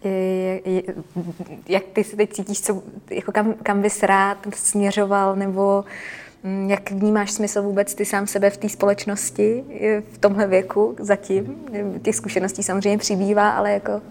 jak, 0.03 0.67
eh, 0.67 0.93
jak 1.67 1.83
ty 1.93 2.03
se 2.03 2.15
teď 2.15 2.33
cítíš, 2.33 2.61
co, 2.61 2.83
jako 3.09 3.31
kam, 3.31 3.53
kam 3.53 3.81
bys 3.81 4.03
rád 4.03 4.37
směřoval, 4.55 5.35
nebo 5.35 5.83
Mm, 5.83 6.26
jak 6.67 6.91
vnímáš 6.91 7.31
smysl 7.31 7.61
vůbec 7.61 7.95
ty 7.95 8.05
sám 8.05 8.27
sebe 8.27 8.49
v 8.49 8.57
té 8.57 8.69
společnosti 8.69 9.63
v 10.13 10.17
tomhle 10.17 10.47
věku 10.47 10.95
zatím? 10.99 11.55
Těch 12.01 12.15
zkušeností 12.15 12.63
samozřejmě 12.63 12.97
přibývá, 12.97 13.49
ale 13.49 13.71
jako... 13.71 14.01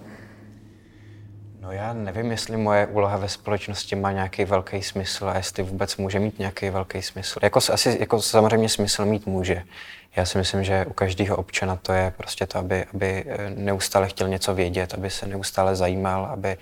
No 1.60 1.72
já 1.72 1.92
nevím, 1.92 2.30
jestli 2.30 2.56
moje 2.56 2.86
úloha 2.86 3.16
ve 3.16 3.28
společnosti 3.28 3.96
má 3.96 4.12
nějaký 4.12 4.44
velký 4.44 4.82
smysl 4.82 5.28
a 5.28 5.36
jestli 5.36 5.62
vůbec 5.62 5.96
může 5.96 6.18
mít 6.18 6.38
nějaký 6.38 6.70
velký 6.70 7.02
smysl. 7.02 7.38
Jako, 7.42 7.60
asi 7.72 7.96
jako 8.00 8.22
samozřejmě 8.22 8.68
smysl 8.68 9.04
mít 9.04 9.26
může. 9.26 9.62
Já 10.16 10.24
si 10.24 10.38
myslím, 10.38 10.64
že 10.64 10.86
u 10.86 10.92
každého 10.92 11.36
občana 11.36 11.76
to 11.76 11.92
je 11.92 12.12
prostě 12.16 12.46
to, 12.46 12.58
aby, 12.58 12.84
aby 12.94 13.24
eh, 13.26 13.50
neustále 13.50 14.08
chtěl 14.08 14.28
něco 14.28 14.54
vědět, 14.54 14.94
aby 14.94 15.10
se 15.10 15.26
neustále 15.26 15.76
zajímal, 15.76 16.26
aby 16.26 16.56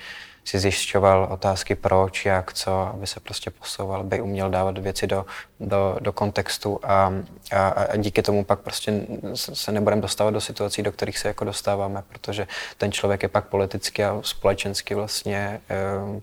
si 0.45 0.59
zjišťoval 0.59 1.29
otázky 1.31 1.75
proč, 1.75 2.27
jak, 2.27 2.53
co, 2.53 2.73
aby 2.73 3.07
se 3.07 3.21
prostě 3.21 3.51
posouval, 3.51 4.01
aby 4.01 4.21
uměl 4.21 4.51
dávat 4.51 4.79
věci 4.79 5.07
do, 5.07 5.27
do, 5.61 5.97
do 6.01 6.13
kontextu 6.13 6.81
a, 6.83 7.13
a, 7.53 7.69
a 7.69 7.97
díky 7.97 8.23
tomu 8.23 8.45
pak 8.45 8.61
prostě 8.61 9.07
se 9.35 9.73
nebudeme 9.73 10.03
dostávat 10.03 10.31
do 10.31 10.41
situací, 10.41 10.83
do 10.83 10.93
kterých 10.93 11.19
se 11.19 11.29
jako 11.29 11.45
dostáváme, 11.45 12.03
protože 12.09 12.47
ten 12.79 12.93
člověk 12.93 13.23
je 13.23 13.29
pak 13.29 13.45
politicky 13.45 14.05
a 14.05 14.19
společensky 14.23 14.95
vlastně 14.95 15.61
eh, 15.71 16.21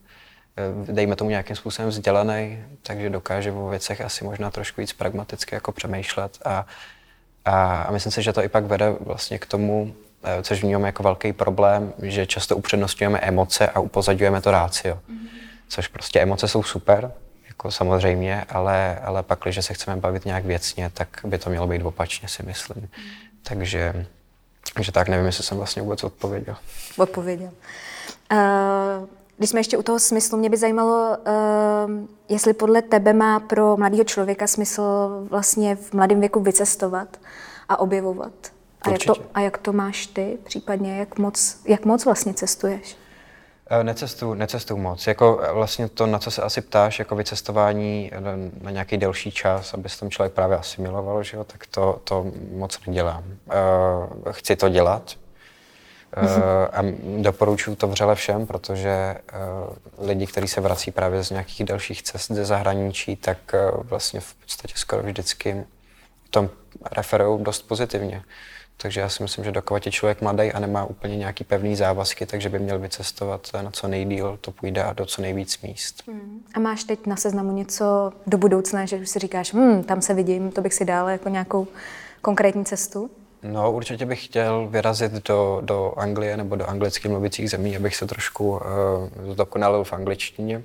dejme 0.94 1.16
tomu 1.16 1.30
nějakým 1.30 1.56
způsobem 1.56 1.90
vzdělaný, 1.90 2.64
takže 2.84 3.10
dokáže 3.10 3.52
o 3.52 3.68
věcech 3.68 4.02
asi 4.02 4.24
možná 4.24 4.52
trošku 4.52 4.82
víc 4.82 4.94
pragmaticky 4.94 5.56
jako 5.56 5.72
přemýšlet 5.72 6.38
a, 6.46 6.66
a, 7.46 7.82
a 7.82 7.92
myslím 7.92 8.12
si, 8.12 8.22
že 8.22 8.34
to 8.34 8.44
i 8.44 8.50
pak 8.50 8.66
vede 8.66 8.96
vlastně 9.00 9.40
k 9.40 9.46
tomu, 9.46 9.94
což 10.42 10.62
vnímáme 10.64 10.88
jako 10.88 11.04
velký 11.04 11.34
problém, 11.34 11.94
že 12.02 12.26
často 12.26 12.58
upřednostňujeme 12.58 13.20
emoce 13.20 13.68
a 13.68 13.80
upozadňujeme 13.80 14.42
to 14.42 14.52
rácio. 14.52 14.96
Mm-hmm. 14.96 15.28
Což 15.68 15.88
prostě 15.88 16.20
emoce 16.20 16.48
jsou 16.48 16.64
super, 16.64 17.12
jako 17.48 17.72
samozřejmě, 17.72 18.46
ale, 18.50 19.00
ale 19.04 19.24
pak, 19.24 19.40
když 19.44 19.66
se 19.66 19.74
chceme 19.74 20.02
bavit 20.02 20.26
nějak 20.26 20.46
věcně, 20.46 20.92
tak 20.94 21.08
by 21.24 21.38
to 21.38 21.50
mělo 21.50 21.68
být 21.68 21.84
opačně, 21.84 22.28
si 22.28 22.44
myslím. 22.44 22.82
Mm. 22.82 22.88
Takže, 23.44 24.06
takže 24.74 24.92
tak, 24.92 25.08
nevím, 25.08 25.26
jestli 25.26 25.44
jsem 25.44 25.58
vlastně 25.58 25.82
vůbec 25.82 26.04
odpověděl. 26.04 26.56
Odpověděl. 26.98 27.52
Uh, 28.32 29.08
když 29.38 29.50
jsme 29.50 29.60
ještě 29.60 29.78
u 29.78 29.84
toho 29.84 30.00
smyslu, 30.00 30.38
mě 30.38 30.50
by 30.50 30.58
zajímalo, 30.58 31.18
uh, 31.18 31.92
jestli 32.30 32.54
podle 32.54 32.82
tebe 32.82 33.14
má 33.14 33.40
pro 33.40 33.78
mladého 33.78 34.04
člověka 34.04 34.48
smysl 34.48 34.84
vlastně 35.30 35.76
v 35.76 35.94
mladém 35.94 36.20
věku 36.20 36.40
vycestovat 36.40 37.18
a 37.70 37.80
objevovat. 37.80 38.34
A 38.82 38.90
jak, 38.90 39.04
to, 39.06 39.14
a 39.34 39.40
jak 39.40 39.58
to 39.58 39.74
máš 39.74 40.08
ty, 40.08 40.38
případně 40.44 41.00
jak 41.00 41.18
moc, 41.18 41.58
jak 41.68 41.86
moc 41.86 42.06
vlastně 42.06 42.34
cestuješ? 42.34 42.98
Eh, 43.70 43.84
necestuju, 43.84 44.34
necestuju 44.34 44.80
moc. 44.80 45.08
Jako 45.08 45.40
eh, 45.44 45.54
vlastně 45.54 45.90
to, 45.90 46.06
na 46.08 46.20
co 46.20 46.32
se 46.32 46.42
asi 46.42 46.62
ptáš, 46.62 47.00
jako 47.00 47.16
vycestování 47.16 48.12
na, 48.20 48.32
na 48.62 48.72
nějaký 48.72 48.98
delší 48.98 49.32
čas, 49.32 49.74
aby 49.74 49.90
se 49.90 50.00
tam 50.00 50.10
člověk 50.10 50.34
právě 50.34 50.58
asimiloval, 50.58 51.24
že 51.24 51.38
jo, 51.38 51.44
tak 51.44 51.66
to, 51.66 52.02
to 52.04 52.32
moc 52.52 52.80
nedělám. 52.88 53.24
Chci 54.32 54.56
to 54.56 54.70
dělat, 54.70 55.16
Uh, 56.18 56.44
a 56.72 56.82
doporučuji 57.22 57.76
to 57.76 57.88
vřele 57.88 58.16
všem, 58.16 58.48
protože 58.48 59.16
lidi, 59.98 60.28
kteří 60.28 60.48
se 60.48 60.62
vrací 60.62 60.92
právě 60.92 61.24
z 61.24 61.30
nějakých 61.30 61.64
dalších 61.64 62.04
cest 62.04 62.32
ze 62.32 62.46
zahraničí, 62.46 63.16
tak 63.16 63.38
vlastně 63.74 64.20
v 64.20 64.34
podstatě 64.34 64.74
skoro 64.78 65.04
vždycky 65.04 65.64
tom 66.32 66.50
referují 66.92 67.44
dost 67.44 67.62
pozitivně. 67.62 68.24
Takže 68.82 69.00
já 69.00 69.10
si 69.10 69.24
myslím, 69.24 69.46
že 69.46 69.52
dokud 69.52 69.86
je 69.86 69.92
člověk 69.92 70.22
mladý 70.22 70.52
a 70.52 70.60
nemá 70.60 70.86
úplně 70.86 71.18
nějaký 71.18 71.44
pevný 71.44 71.76
závazky, 71.76 72.26
takže 72.26 72.50
by 72.50 72.60
měl 72.60 72.80
vycestovat 72.80 73.48
na 73.62 73.72
co 73.72 73.88
nejdíl, 73.88 74.38
to 74.42 74.52
půjde 74.52 74.84
a 74.84 74.94
do 74.94 75.06
co 75.06 75.22
nejvíc 75.22 75.62
míst. 75.62 76.04
Hmm. 76.08 76.44
A 76.54 76.60
máš 76.60 76.84
teď 76.84 77.08
na 77.08 77.16
seznamu 77.16 77.52
něco 77.52 78.14
do 78.28 78.38
budoucna, 78.38 78.86
že 78.86 79.06
si 79.06 79.20
říkáš, 79.20 79.54
hm, 79.54 79.84
tam 79.84 80.02
se 80.02 80.14
vidím, 80.14 80.52
to 80.52 80.62
bych 80.62 80.74
si 80.74 80.86
dal 80.86 81.10
jako 81.10 81.30
nějakou 81.30 81.68
konkrétní 82.22 82.66
cestu? 82.66 83.10
No, 83.44 83.72
určitě 83.72 84.06
bych 84.06 84.26
chtěl 84.26 84.68
vyrazit 84.68 85.12
do, 85.12 85.62
do 85.62 85.94
Anglie 85.98 86.38
nebo 86.38 86.56
do 86.56 86.70
anglicky 86.70 87.10
mluvících 87.10 87.50
zemí, 87.50 87.76
abych 87.78 87.96
se 87.96 88.08
trošku 88.08 88.50
uh, 88.50 88.60
zdokonalil 89.34 89.84
v 89.84 89.94
angličtině. 89.94 90.64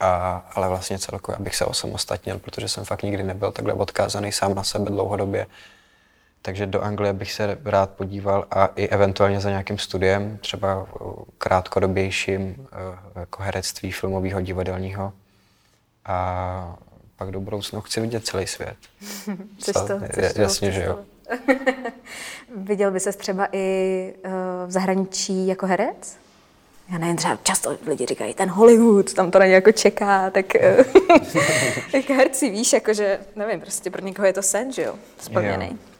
A, 0.00 0.44
ale 0.54 0.68
vlastně 0.68 0.98
celkově, 0.98 1.36
abych 1.36 1.56
se 1.56 1.64
osamostatnil, 1.64 2.38
protože 2.38 2.68
jsem 2.68 2.84
fakt 2.84 3.02
nikdy 3.02 3.22
nebyl 3.22 3.52
takhle 3.52 3.74
odkázaný 3.74 4.32
sám 4.32 4.54
na 4.54 4.62
sebe 4.62 4.90
dlouhodobě 4.90 5.46
takže 6.46 6.66
do 6.66 6.82
Anglie 6.82 7.12
bych 7.12 7.32
se 7.32 7.58
rád 7.64 7.90
podíval 7.90 8.46
a 8.50 8.66
i 8.66 8.88
eventuálně 8.88 9.40
za 9.40 9.50
nějakým 9.50 9.78
studiem, 9.78 10.38
třeba 10.40 10.86
krátkodobějším, 11.38 12.68
eh, 12.72 13.20
jako 13.20 13.42
herectví 13.42 13.92
filmového, 13.92 14.40
divadelního. 14.40 15.12
A 16.04 16.76
pak 17.16 17.30
do 17.30 17.40
budoucna 17.40 17.80
chci 17.80 18.00
vidět 18.00 18.26
celý 18.26 18.46
svět. 18.46 18.76
Což 19.58 19.74
to, 19.74 20.00
což 20.14 20.32
to 20.32 20.40
jasně, 20.40 20.72
že 20.72 20.84
jo. 20.84 20.98
Viděl 22.56 22.90
by 22.90 23.00
se 23.00 23.12
třeba 23.12 23.48
i 23.52 24.14
uh, 24.24 24.32
v 24.66 24.70
zahraničí 24.70 25.46
jako 25.46 25.66
herec? 25.66 26.18
Já 26.92 26.98
nevím, 26.98 27.16
třeba 27.16 27.38
často 27.42 27.78
lidi 27.86 28.06
říkají, 28.06 28.34
ten 28.34 28.48
Hollywood, 28.48 29.14
tam 29.14 29.30
to 29.30 29.38
na 29.38 29.44
jako 29.44 29.72
čeká, 29.72 30.30
tak 30.30 30.54
jako 31.94 32.14
herci 32.14 32.50
víš, 32.50 32.72
jakože, 32.72 33.18
nevím, 33.36 33.60
prostě 33.60 33.90
pro 33.90 34.02
někoho 34.02 34.26
je 34.26 34.32
to 34.32 34.42
sen, 34.42 34.72
že 34.72 34.82
jo, 34.82 34.94
splněný. 35.18 35.68
Jo. 35.70 35.95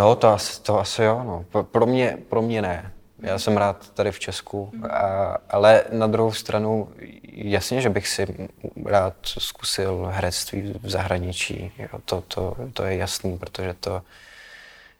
No, 0.00 0.16
to 0.16 0.28
asi, 0.28 0.62
to 0.62 0.80
asi 0.80 1.02
jo. 1.02 1.22
No. 1.24 1.62
Pro, 1.62 1.86
mě, 1.86 2.18
pro 2.28 2.42
mě 2.42 2.62
ne. 2.62 2.92
Já 3.22 3.38
jsem 3.38 3.56
rád 3.56 3.90
tady 3.94 4.12
v 4.12 4.18
Česku, 4.18 4.72
a, 4.90 5.36
ale 5.50 5.84
na 5.92 6.06
druhou 6.06 6.32
stranu 6.32 6.88
jasně, 7.32 7.80
že 7.80 7.90
bych 7.90 8.08
si 8.08 8.48
rád 8.86 9.14
zkusil 9.22 10.08
herectví 10.12 10.74
v 10.82 10.90
zahraničí. 10.90 11.72
Jo, 11.78 12.00
to, 12.04 12.24
to, 12.28 12.56
to 12.72 12.84
je 12.84 12.96
jasný, 12.96 13.38
protože 13.38 13.74
to 13.80 14.02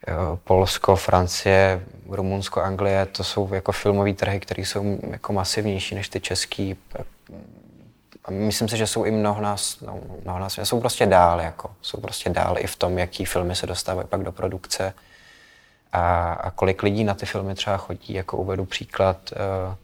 jo, 0.09 0.39
Polsko, 0.45 0.97
Francie, 0.97 1.83
Rumunsko, 2.09 2.61
Anglie, 2.61 3.07
to 3.07 3.25
jsou 3.25 3.55
jako 3.55 3.73
filmové 3.73 4.13
trhy, 4.13 4.41
které 4.41 4.63
jsou 4.63 4.99
jako 5.11 5.33
masivnější 5.33 5.95
než 5.95 6.09
ty 6.09 6.21
český. 6.21 6.77
A 8.25 8.31
myslím 8.31 8.69
si, 8.69 8.77
že 8.77 8.87
jsou 8.87 9.05
i 9.05 9.11
mnoho 9.11 9.43
nás, 9.43 9.81
no, 9.81 10.01
mnoho 10.25 10.39
nás, 10.39 10.59
jsou 10.59 10.81
prostě 10.81 11.07
dál, 11.07 11.41
jako, 11.41 11.71
jsou 11.83 12.01
prostě 12.01 12.31
dál 12.31 12.57
i 12.59 12.67
v 12.67 12.77
tom, 12.77 12.99
jaký 12.99 13.25
filmy 13.25 13.57
se 13.57 13.67
dostávají 13.67 14.09
pak 14.09 14.23
do 14.23 14.33
produkce. 14.33 14.95
A, 15.93 16.33
a 16.33 16.51
kolik 16.51 16.83
lidí 16.83 17.05
na 17.05 17.15
ty 17.15 17.27
filmy 17.27 17.55
třeba 17.55 17.77
chodí. 17.77 18.15
Jako 18.15 18.37
uvedu 18.37 18.65
příklad, 18.65 19.17
uh, 19.33 19.75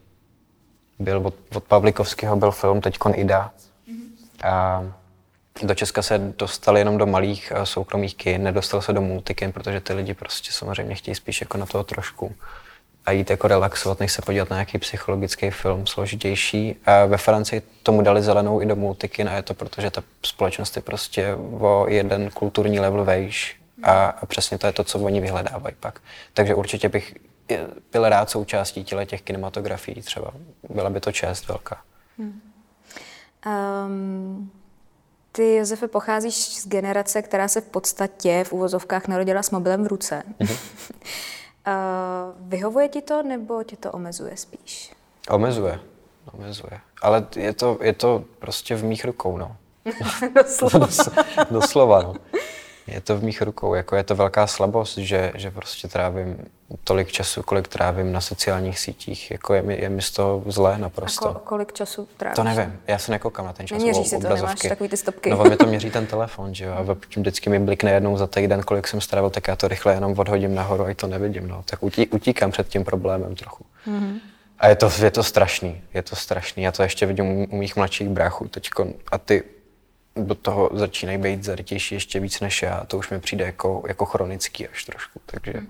byl 0.99 1.27
od, 1.27 1.35
od 1.55 1.65
Pavlikovského 1.65 2.37
byl 2.37 2.51
film 2.51 2.81
Teďkon 2.81 3.13
Ida. 3.15 3.51
A 4.45 4.85
do 5.63 5.75
Česka 5.75 6.03
se 6.03 6.19
dostal 6.19 6.79
jenom 6.79 6.99
do 6.99 7.07
malých 7.07 7.53
uh, 7.57 7.63
soukromých 7.63 8.15
kin, 8.15 8.43
nedostal 8.43 8.83
se 8.83 8.93
do 8.93 9.01
multikin, 9.01 9.53
protože 9.53 9.81
ty 9.81 9.93
lidi 9.93 10.15
prostě 10.15 10.53
samozřejmě 10.53 10.95
chtějí 10.95 11.15
spíš 11.15 11.41
jako 11.41 11.59
na 11.59 11.67
toho 11.67 11.85
trošku 11.85 12.35
a 13.07 13.13
jít 13.13 13.31
jako 13.31 13.49
relaxovat, 13.49 14.01
než 14.01 14.13
se 14.13 14.23
podívat 14.23 14.51
na 14.51 14.57
nějaký 14.57 14.79
psychologický 14.79 15.51
film 15.51 15.87
složitější. 15.87 16.77
A 16.87 17.07
ve 17.07 17.17
Francii 17.17 17.63
tomu 17.83 18.03
dali 18.03 18.23
zelenou 18.23 18.63
i 18.63 18.67
do 18.67 18.77
multikin 18.77 19.29
a 19.29 19.37
je 19.37 19.43
to 19.43 19.55
proto, 19.55 19.81
že 19.81 19.91
ta 19.91 20.03
společnost 20.23 20.77
je 20.77 20.83
prostě 20.83 21.35
o 21.61 21.87
jeden 21.89 22.31
kulturní 22.31 22.81
level 22.81 23.05
vejš 23.05 23.57
a, 23.83 24.07
a 24.07 24.27
přesně 24.27 24.59
to 24.59 24.67
je 24.67 24.73
to, 24.73 24.85
co 24.85 24.99
oni 24.99 25.21
vyhledávají 25.21 25.75
pak. 25.81 26.01
Takže 26.35 26.55
určitě 26.55 26.89
bych 26.89 27.15
byl 27.93 28.09
rád 28.09 28.31
součástí 28.31 28.85
těle 28.85 29.07
těch 29.07 29.23
kinematografií 29.23 30.03
třeba. 30.03 30.31
Byla 30.71 30.91
by 30.91 31.01
to 31.01 31.13
čest 31.13 31.49
velká. 31.49 31.81
Hmm. 32.19 32.41
Um, 33.47 34.51
ty, 35.33 35.55
Josefe, 35.55 35.89
pocházíš 35.89 36.35
z 36.35 36.69
generace, 36.69 37.23
která 37.23 37.49
se 37.49 37.61
v 37.61 37.65
podstatě 37.65 38.45
v 38.45 38.53
úvozovkách 38.53 39.09
narodila 39.09 39.43
s 39.43 39.51
mobilem 39.51 39.85
v 39.85 39.87
ruce. 39.87 40.23
Mm-hmm. 40.41 40.59
vyhovuje 42.37 42.89
ti 42.89 43.03
to, 43.03 43.23
nebo 43.23 43.65
tě 43.65 43.77
to 43.77 43.93
omezuje 43.93 44.37
spíš? 44.37 44.93
Omezuje. 45.31 45.81
Omezuje. 46.33 46.81
Ale 47.03 47.27
je 47.37 47.53
to, 47.53 47.79
je 47.83 47.93
to 47.93 48.25
prostě 48.39 48.77
v 48.77 48.85
mých 48.85 49.05
rukou, 49.05 49.39
no. 49.39 49.57
Doslova. 50.35 50.89
Doslova, 51.51 52.03
no 52.03 52.15
je 52.87 53.01
to 53.01 53.17
v 53.17 53.23
mých 53.23 53.43
rukou. 53.43 53.75
Jako 53.75 53.97
je 53.97 54.05
to 54.05 54.15
velká 54.15 54.47
slabost, 54.47 54.99
že, 54.99 55.33
že 55.35 55.51
prostě 55.51 55.89
trávím 55.89 56.37
tolik 56.85 57.13
času, 57.13 57.43
kolik 57.43 57.69
trávím 57.69 58.13
na 58.13 58.21
sociálních 58.21 58.79
sítích. 58.79 59.31
Jako 59.31 59.55
je 59.55 59.63
mi, 59.63 59.81
je 59.81 59.89
mi 59.89 60.03
z 60.03 60.11
toho 60.11 60.43
zlé 60.47 60.79
naprosto. 60.79 61.29
A 61.29 61.33
ko, 61.33 61.39
kolik 61.39 61.73
času 61.73 62.09
trávíš? 62.17 62.37
To 62.37 62.45
nevím. 62.45 62.79
Já 62.87 62.99
se 62.99 63.13
nekoukám 63.13 63.47
na 63.47 63.53
ten 63.53 63.67
čas. 63.67 63.79
Neměří 63.79 64.05
si 64.05 64.19
to, 64.19 64.29
nemáš 64.29 64.61
takový 64.61 64.89
ty 64.89 64.97
stopky. 64.97 65.31
No, 65.31 65.45
mi 65.45 65.57
to 65.57 65.67
měří 65.67 65.91
ten 65.91 66.07
telefon, 66.17 66.55
že 66.55 66.65
jo. 66.65 66.73
A 66.73 66.97
vždycky 67.17 67.51
mi 67.51 67.59
blikne 67.59 67.93
jednou 67.93 68.17
za 68.17 68.27
týden, 68.27 68.63
kolik 68.63 68.89
jsem 68.89 69.01
strávil, 69.01 69.31
tak 69.31 69.49
já 69.49 69.57
to 69.57 69.69
rychle 69.69 69.95
jenom 69.95 70.19
odhodím 70.19 70.55
nahoru 70.55 70.87
a 70.87 70.95
to 70.95 71.07
nevidím. 71.07 71.49
No. 71.49 71.63
Tak 71.65 71.83
utí, 71.83 72.07
utíkám 72.07 72.51
před 72.51 72.69
tím 72.69 72.85
problémem 72.85 73.35
trochu. 73.35 73.65
Mm-hmm. 73.87 74.21
A 74.59 74.69
je 74.69 74.77
to, 74.77 74.91
je 75.03 75.11
to 75.11 75.23
strašný, 75.23 75.83
je 75.95 76.03
to 76.03 76.17
strašný. 76.17 76.63
Já 76.63 76.73
to 76.73 76.83
ještě 76.83 77.07
vidím 77.07 77.27
u, 77.27 77.45
u 77.45 77.57
mých 77.57 77.77
mladších 77.77 78.09
bráchů 78.09 78.49
teďko. 78.49 78.87
A 79.13 79.19
ty 79.19 79.43
do 80.17 80.35
toho 80.35 80.71
začínají 80.73 81.19
být 81.19 81.45
zartější 81.45 81.95
ještě 81.95 82.21
víc 82.21 82.41
než 82.41 82.63
já. 82.63 82.85
To 82.85 82.99
už 82.99 83.11
mi 83.11 83.21
přijde 83.21 83.45
jako, 83.45 83.83
jako 83.89 84.05
chronický 84.05 84.69
až 84.69 84.85
trošku. 84.85 85.21
Takže, 85.27 85.53
mm. 85.61 85.67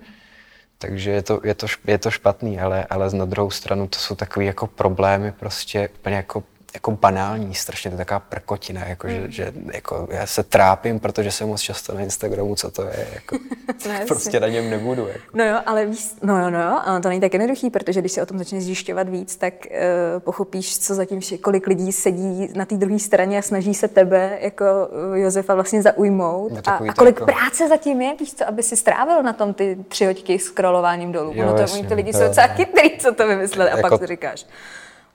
takže 0.77 1.11
je, 1.11 1.21
to, 1.21 1.41
je, 1.43 1.53
to, 1.53 1.67
je 1.87 1.97
to 1.97 2.11
špatný, 2.11 2.59
ale, 2.59 2.85
ale 2.89 3.09
na 3.09 3.25
druhou 3.25 3.51
stranu 3.51 3.87
to 3.87 3.99
jsou 3.99 4.15
takové 4.15 4.45
jako 4.45 4.67
problémy 4.67 5.31
prostě 5.31 5.89
úplně 5.99 6.15
jako 6.15 6.43
jako 6.73 6.91
banální, 6.91 7.55
strašně 7.55 7.91
to 7.91 7.93
je 7.93 7.97
taková 7.97 8.19
prkotina, 8.19 8.85
jako, 8.85 9.07
mm. 9.07 9.13
že, 9.13 9.31
že 9.31 9.53
jako 9.73 10.07
já 10.11 10.25
se 10.25 10.43
trápím, 10.43 10.99
protože 10.99 11.31
jsem 11.31 11.47
moc 11.47 11.61
často 11.61 11.93
na 11.93 12.01
Instagramu, 12.01 12.55
co 12.55 12.71
to 12.71 12.81
je, 12.81 13.07
jako, 13.13 13.37
no, 13.87 13.93
prostě 14.07 14.39
na 14.39 14.47
něm 14.47 14.69
nebudu. 14.69 15.07
Jako. 15.07 15.19
No 15.33 15.45
jo, 15.45 15.59
ale 15.65 15.85
víš, 15.85 16.07
no 16.23 16.41
jo, 16.41 16.49
no 16.49 16.61
jo, 16.61 16.79
ale 16.85 17.01
to 17.01 17.09
není 17.09 17.21
tak 17.21 17.33
jednoduchý, 17.33 17.69
protože 17.69 17.99
když 17.99 18.11
se 18.11 18.21
o 18.21 18.25
tom 18.25 18.37
začneš 18.37 18.63
zjišťovat 18.63 19.09
víc, 19.09 19.35
tak 19.35 19.53
uh, 19.65 20.19
pochopíš, 20.19 20.79
co 20.79 20.95
zatím, 20.95 21.19
kolik 21.41 21.67
lidí 21.67 21.91
sedí 21.91 22.49
na 22.55 22.65
té 22.65 22.75
druhé 22.75 22.99
straně 22.99 23.39
a 23.39 23.41
snaží 23.41 23.73
se 23.73 23.87
tebe 23.87 24.37
jako 24.41 24.65
uh, 25.09 25.17
Josefa 25.17 25.55
vlastně 25.55 25.81
zaujmout 25.81 26.51
no, 26.51 26.61
a, 26.65 26.71
a 26.71 26.93
kolik 26.93 27.19
jako... 27.19 27.25
práce 27.25 27.67
zatím 27.67 28.01
je, 28.01 28.15
víš 28.19 28.33
co, 28.33 28.47
aby 28.47 28.63
si 28.63 28.77
strávil 28.77 29.23
na 29.23 29.33
tom 29.33 29.53
ty 29.53 29.77
tři 29.87 30.05
hoďky 30.05 30.39
scrollováním 30.39 31.11
dolů. 31.11 31.31
Jo, 31.35 31.45
no 31.45 31.53
to 31.53 31.61
jasně, 31.61 31.79
oni 31.79 31.87
ty 31.87 31.93
lidi 31.93 32.13
jsou 32.13 32.23
docela 32.27 32.47
chytrý, 32.47 32.97
co 32.97 33.13
to 33.13 33.27
vymysleli 33.27 33.71
a 33.71 33.77
jako... 33.77 33.89
pak 33.89 33.99
si 33.99 34.07
říkáš 34.07 34.45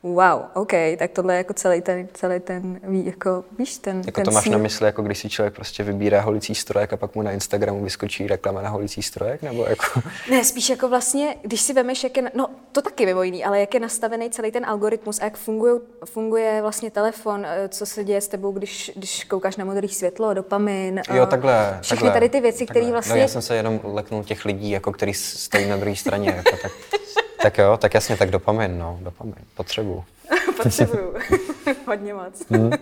wow, 0.02 0.42
OK, 0.54 0.72
tak 0.98 1.10
tohle 1.10 1.34
je 1.34 1.38
jako 1.38 1.54
celý 1.54 1.80
ten, 1.80 2.08
celý 2.14 2.40
ten, 2.40 2.80
jako, 3.04 3.44
víš, 3.58 3.78
ten 3.78 3.96
Jako 4.06 4.10
ten 4.10 4.24
to 4.24 4.30
máš 4.30 4.42
síl. 4.44 4.52
na 4.52 4.58
mysli, 4.58 4.86
jako 4.86 5.02
když 5.02 5.18
si 5.18 5.28
člověk 5.28 5.54
prostě 5.54 5.82
vybírá 5.82 6.20
holicí 6.20 6.54
strojek 6.54 6.92
a 6.92 6.96
pak 6.96 7.14
mu 7.14 7.22
na 7.22 7.30
Instagramu 7.32 7.84
vyskočí 7.84 8.26
reklama 8.26 8.62
na 8.62 8.68
holicí 8.68 9.02
strojek, 9.02 9.42
nebo 9.42 9.66
jako? 9.68 10.00
Ne, 10.30 10.44
spíš 10.44 10.70
jako 10.70 10.88
vlastně, 10.88 11.36
když 11.42 11.60
si 11.60 11.72
vemeš, 11.72 12.04
jak 12.04 12.16
je, 12.16 12.30
no 12.34 12.46
to 12.72 12.82
taky 12.82 13.06
mimo 13.06 13.22
jiný, 13.22 13.44
ale 13.44 13.60
jak 13.60 13.74
je 13.74 13.80
nastavený 13.80 14.30
celý 14.30 14.50
ten 14.50 14.66
algoritmus 14.66 15.20
a 15.20 15.24
jak 15.24 15.36
funguje, 15.36 15.74
funguje 16.04 16.58
vlastně 16.62 16.90
telefon, 16.90 17.46
eh, 17.46 17.68
co 17.68 17.86
se 17.86 18.04
děje 18.04 18.20
s 18.20 18.28
tebou, 18.28 18.52
když, 18.52 18.90
když 18.96 19.24
koukáš 19.24 19.56
na 19.56 19.64
modrý 19.64 19.88
světlo, 19.88 20.34
dopamin. 20.34 21.02
Jo, 21.14 21.26
takhle. 21.26 21.78
Všechny 21.82 21.96
takhle, 21.96 22.12
tady 22.12 22.28
ty 22.28 22.40
věci, 22.40 22.66
které 22.66 22.90
vlastně... 22.90 23.14
No 23.14 23.20
já 23.20 23.28
jsem 23.28 23.42
se 23.42 23.56
jenom 23.56 23.80
leknul 23.84 24.24
těch 24.24 24.44
lidí, 24.44 24.70
jako 24.70 24.92
který 24.92 25.14
stojí 25.14 25.68
na 25.68 25.76
druhé 25.76 25.96
straně, 25.96 26.30
jako 26.30 26.56
tak. 26.62 26.72
Tak 27.42 27.58
jo, 27.58 27.76
tak 27.76 27.94
jasně, 27.94 28.16
tak 28.16 28.30
dopamin, 28.30 28.78
no, 28.78 28.98
dopamin, 29.02 29.34
potřebuju. 29.54 30.04
potřebuju, 30.62 31.14
hodně 31.86 32.14
moc. 32.14 32.42
Hmm. 32.50 32.66
uh, 32.66 32.72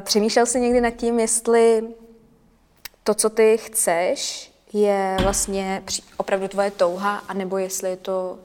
přemýšlel 0.00 0.46
jsi 0.46 0.60
někdy 0.60 0.80
nad 0.80 0.90
tím, 0.90 1.20
jestli 1.20 1.82
to, 3.04 3.14
co 3.14 3.30
ty 3.30 3.58
chceš, 3.58 4.52
je 4.72 5.16
vlastně 5.22 5.82
opravdu 6.16 6.48
tvoje 6.48 6.70
touha, 6.70 7.16
anebo 7.28 7.58
jestli 7.58 7.90
je 7.90 7.96
to 7.96 8.38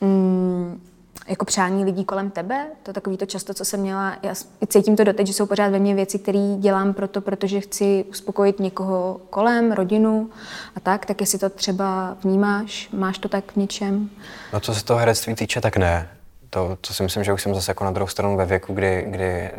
mm, 0.00 0.80
jako 1.28 1.44
přání 1.44 1.84
lidí 1.84 2.04
kolem 2.04 2.30
tebe. 2.30 2.66
To 2.82 2.92
takový 2.92 3.16
to 3.16 3.26
často, 3.26 3.54
co 3.54 3.64
jsem 3.64 3.80
měla. 3.80 4.16
Já 4.22 4.34
cítím 4.68 4.96
to 4.96 5.04
doteď, 5.04 5.26
že 5.26 5.32
jsou 5.32 5.46
pořád 5.46 5.68
ve 5.68 5.78
mně 5.78 5.94
věci, 5.94 6.18
které 6.18 6.56
dělám 6.58 6.94
proto, 6.94 7.20
protože 7.20 7.60
chci 7.60 8.04
uspokojit 8.10 8.60
někoho 8.60 9.20
kolem, 9.30 9.72
rodinu 9.72 10.30
a 10.76 10.80
tak. 10.80 11.06
Tak 11.06 11.20
jestli 11.20 11.38
to 11.38 11.50
třeba 11.50 12.16
vnímáš, 12.24 12.88
máš 12.92 13.18
to 13.18 13.28
tak 13.28 13.52
v 13.52 13.56
něčem? 13.56 14.10
No 14.52 14.60
co 14.60 14.74
se 14.74 14.84
toho 14.84 14.98
herectví 15.00 15.34
týče, 15.34 15.60
tak 15.60 15.76
ne. 15.76 16.08
To, 16.50 16.78
to 16.80 16.94
si 16.94 17.02
myslím, 17.02 17.24
že 17.24 17.32
už 17.32 17.42
jsem 17.42 17.54
zase 17.54 17.70
jako 17.70 17.84
na 17.84 17.90
druhou 17.90 18.08
stranu 18.08 18.36
ve 18.36 18.46
věku, 18.46 18.74
kdy, 18.74 19.04
kdy 19.08 19.50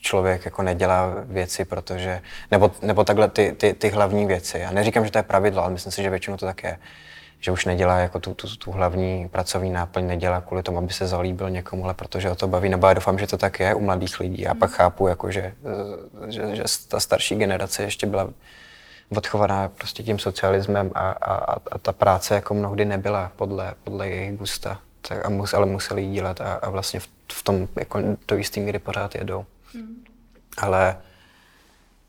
člověk 0.00 0.44
jako 0.44 0.62
nedělá 0.62 1.14
věci, 1.24 1.64
protože, 1.64 2.20
nebo, 2.50 2.70
nebo 2.82 3.04
takhle 3.04 3.28
ty, 3.28 3.54
ty, 3.58 3.74
ty 3.74 3.88
hlavní 3.88 4.26
věci. 4.26 4.58
Já 4.58 4.70
neříkám, 4.70 5.04
že 5.04 5.10
to 5.10 5.18
je 5.18 5.22
pravidlo, 5.22 5.62
ale 5.62 5.72
myslím 5.72 5.92
si, 5.92 6.02
že 6.02 6.10
většinou 6.10 6.36
to 6.36 6.46
tak 6.46 6.62
je 6.62 6.78
že 7.46 7.52
už 7.52 7.64
nedělá 7.64 7.98
jako 7.98 8.20
tu, 8.20 8.34
tu, 8.34 8.56
tu 8.56 8.70
hlavní 8.70 9.28
pracovní 9.28 9.70
náplň, 9.70 10.06
nedělá 10.06 10.40
kvůli 10.40 10.62
tomu, 10.62 10.78
aby 10.78 10.92
se 10.92 11.06
zalíbil 11.06 11.50
někomu, 11.50 11.84
ale 11.84 11.94
protože 11.94 12.30
o 12.30 12.34
to 12.34 12.48
baví. 12.48 12.68
Nebo 12.68 12.86
já 12.86 12.94
doufám, 12.94 13.18
že 13.18 13.26
to 13.26 13.38
tak 13.38 13.60
je 13.60 13.74
u 13.74 13.80
mladých 13.80 14.20
lidí. 14.20 14.42
Já 14.42 14.54
pak 14.54 14.70
chápu, 14.70 15.06
jako, 15.06 15.30
že, 15.30 15.54
že, 16.28 16.56
že 16.56 16.62
ta 16.88 17.00
starší 17.00 17.36
generace 17.36 17.82
ještě 17.82 18.06
byla 18.06 18.28
odchovaná 19.16 19.68
prostě 19.68 20.02
tím 20.02 20.18
socialismem 20.18 20.90
a, 20.94 21.10
a, 21.10 21.56
a 21.70 21.78
ta 21.78 21.92
práce 21.92 22.34
jako 22.34 22.54
mnohdy 22.54 22.84
nebyla 22.84 23.32
podle, 23.36 23.74
podle 23.84 24.08
jejich 24.08 24.38
gusta. 24.38 24.78
Tak 25.08 25.26
a 25.26 25.28
mus, 25.28 25.54
ale 25.54 25.66
museli 25.66 26.02
ji 26.02 26.12
dělat 26.12 26.40
a, 26.40 26.54
a 26.54 26.70
vlastně 26.70 27.00
v, 27.00 27.08
v 27.32 27.42
tom 27.42 27.68
jako 27.76 27.98
do 28.28 28.36
jistý 28.36 28.60
míry 28.60 28.78
pořád 28.78 29.14
jedou. 29.14 29.44
Hmm. 29.74 30.04
Ale 30.58 30.96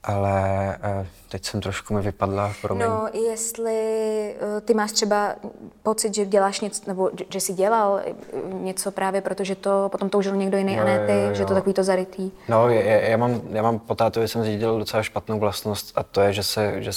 ale 0.08 0.78
uh, 1.00 1.08
teď 1.30 1.46
jsem 1.46 1.62
trošku 1.62 1.94
mi 1.94 2.02
vypadla, 2.02 2.54
promiň. 2.62 2.88
No, 2.88 3.08
jestli 3.30 4.36
uh, 4.42 4.62
ty 4.62 4.74
máš 4.74 4.92
třeba 4.92 5.36
pocit, 5.84 6.16
že 6.16 6.26
děláš 6.26 6.62
něco, 6.62 6.82
nebo 6.88 7.12
že 7.30 7.42
jsi 7.42 7.54
dělal 7.54 8.02
eh, 8.06 8.14
něco 8.54 8.92
právě 8.92 9.22
proto, 9.22 9.44
že 9.44 9.56
to 9.56 9.90
potom 9.92 10.10
toužil 10.10 10.36
někdo 10.36 10.58
jiný 10.58 10.76
jo, 10.76 10.82
a 10.82 10.86
ne 10.86 11.08
ty, 11.08 11.12
jo, 11.12 11.20
jo. 11.28 11.34
že 11.34 11.46
to 11.46 11.54
takový 11.54 11.74
to 11.74 11.84
zarytý. 11.84 12.32
No, 12.48 12.70
je, 12.70 13.10
já, 13.10 13.18
mám, 13.18 13.42
já 13.50 13.62
mám 13.62 13.80
po 13.80 13.96
tátovi 13.96 14.28
jsem 14.28 14.44
zdědil 14.44 14.80
docela 14.80 15.04
špatnou 15.04 15.40
vlastnost 15.40 15.92
a 15.96 16.04
to 16.04 16.22
je, 16.22 16.34
že 16.34 16.44
se, 16.44 16.84
že 16.84 16.92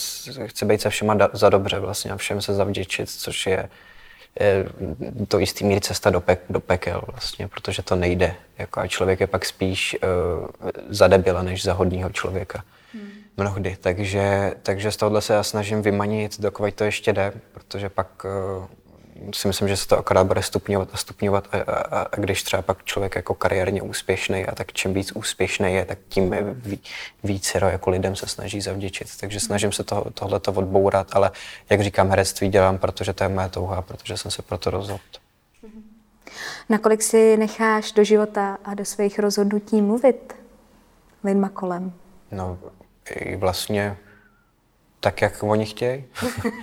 chci 0.46 0.64
být 0.64 0.80
se 0.80 0.90
všema 0.90 1.14
da, 1.14 1.28
za 1.32 1.48
dobře 1.48 1.78
vlastně 1.78 2.10
a 2.10 2.16
všem 2.16 2.42
se 2.42 2.54
zavděčit, 2.54 3.10
což 3.10 3.46
je, 3.46 3.68
je 4.40 4.66
to 5.28 5.38
jistý 5.38 5.64
míry 5.64 5.80
cesta 5.80 6.10
do, 6.10 6.20
pek, 6.20 6.40
do 6.50 6.60
pekel 6.60 7.02
vlastně, 7.06 7.48
protože 7.48 7.82
to 7.82 7.96
nejde. 7.96 8.34
Jako 8.58 8.80
a 8.80 8.86
člověk 8.86 9.20
je 9.20 9.26
pak 9.26 9.44
spíš 9.44 9.96
uh, 10.02 10.70
za 10.88 11.08
debila, 11.08 11.42
než 11.42 11.64
za 11.64 11.72
hodního 11.72 12.10
člověka. 12.10 12.62
Mnohdy, 13.40 13.76
takže, 13.80 14.54
takže 14.62 14.92
z 14.92 14.96
tohohle 14.96 15.22
se 15.22 15.34
já 15.34 15.42
snažím 15.42 15.82
vymanit, 15.82 16.40
dokud 16.40 16.74
to 16.74 16.84
ještě 16.84 17.12
jde, 17.12 17.32
protože 17.52 17.88
pak 17.88 18.24
uh, 18.24 18.64
si 19.34 19.48
myslím, 19.48 19.68
že 19.68 19.76
se 19.76 19.88
to 19.88 19.98
akorát 19.98 20.24
bude 20.24 20.42
stupňovat 20.42 20.88
a 20.92 20.96
stupňovat 20.96 21.48
a, 21.52 21.72
a, 21.72 22.02
a 22.02 22.16
když 22.16 22.42
třeba 22.42 22.62
pak 22.62 22.84
člověk 22.84 23.16
jako 23.16 23.34
kariérně 23.34 23.82
úspěšný 23.82 24.46
a 24.46 24.54
tak 24.54 24.72
čím 24.72 24.94
víc 24.94 25.12
úspěšný 25.12 25.74
je, 25.74 25.84
tak 25.84 25.98
tím 26.08 26.34
ví, 26.52 26.80
více 27.24 27.58
jako 27.58 27.90
lidem 27.90 28.16
se 28.16 28.26
snaží 28.26 28.60
zavděčit. 28.60 29.08
Takže 29.20 29.38
hmm. 29.38 29.46
snažím 29.46 29.72
se 29.72 29.84
to, 29.84 30.06
tohleto 30.14 30.52
odbourat, 30.52 31.06
ale 31.12 31.30
jak 31.70 31.80
říkám, 31.80 32.10
herectví 32.10 32.48
dělám, 32.48 32.78
protože 32.78 33.12
to 33.12 33.24
je 33.24 33.28
moje 33.28 33.48
touha, 33.48 33.82
protože 33.82 34.16
jsem 34.16 34.30
se 34.30 34.42
proto 34.42 34.70
rozhodl. 34.70 35.02
Hmm. 35.62 35.84
Nakolik 36.68 37.02
si 37.02 37.36
necháš 37.36 37.92
do 37.92 38.04
života 38.04 38.58
a 38.64 38.74
do 38.74 38.84
svých 38.84 39.18
rozhodnutí 39.18 39.82
mluvit 39.82 40.34
lidma 41.24 41.48
kolem? 41.48 41.92
No, 42.32 42.58
vlastně 43.36 43.96
tak, 45.00 45.22
jak 45.22 45.42
oni 45.42 45.66
chtějí. 45.66 46.04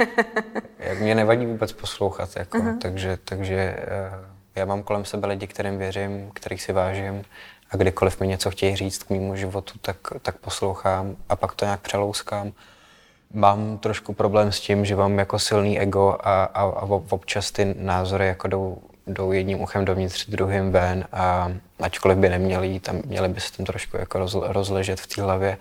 jak 0.79 0.99
mě 0.99 1.15
nevadí 1.15 1.45
vůbec 1.45 1.71
poslouchat, 1.71 2.29
jako. 2.35 2.57
Uh-huh. 2.57 2.77
takže, 2.77 3.17
takže 3.25 3.55
eh, 3.55 4.11
já 4.55 4.65
mám 4.65 4.83
kolem 4.83 5.05
sebe 5.05 5.27
lidi, 5.27 5.47
kterým 5.47 5.77
věřím, 5.77 6.31
kterých 6.33 6.61
si 6.61 6.73
vážím 6.73 7.23
a 7.71 7.77
kdykoliv 7.77 8.19
mi 8.19 8.27
něco 8.27 8.51
chtějí 8.51 8.75
říct 8.75 9.03
k 9.03 9.09
mému 9.09 9.35
životu, 9.35 9.73
tak, 9.81 9.97
tak 10.21 10.37
poslouchám 10.37 11.15
a 11.29 11.35
pak 11.35 11.55
to 11.55 11.65
nějak 11.65 11.81
přelouskám. 11.81 12.51
Mám 13.33 13.77
trošku 13.77 14.13
problém 14.13 14.51
s 14.51 14.59
tím, 14.59 14.85
že 14.85 14.95
mám 14.95 15.19
jako 15.19 15.39
silný 15.39 15.79
ego 15.79 16.17
a, 16.19 16.43
a, 16.43 16.61
a 16.61 16.83
občas 17.09 17.51
ty 17.51 17.75
názory 17.77 18.27
jako 18.27 18.47
jdou, 18.47 18.77
jdou 19.07 19.31
jedním 19.31 19.61
uchem 19.61 19.85
dovnitř, 19.85 20.29
druhým 20.29 20.71
ven 20.71 21.07
a 21.11 21.51
ačkoliv 21.79 22.17
by 22.17 22.29
neměli, 22.29 22.79
tam 22.79 23.01
měli 23.05 23.29
by 23.29 23.41
se 23.41 23.57
tam 23.57 23.65
trošku 23.65 23.97
jako 23.97 24.27
rozležet 24.47 24.99
v 24.99 25.07
té 25.07 25.21
hlavě, 25.21 25.57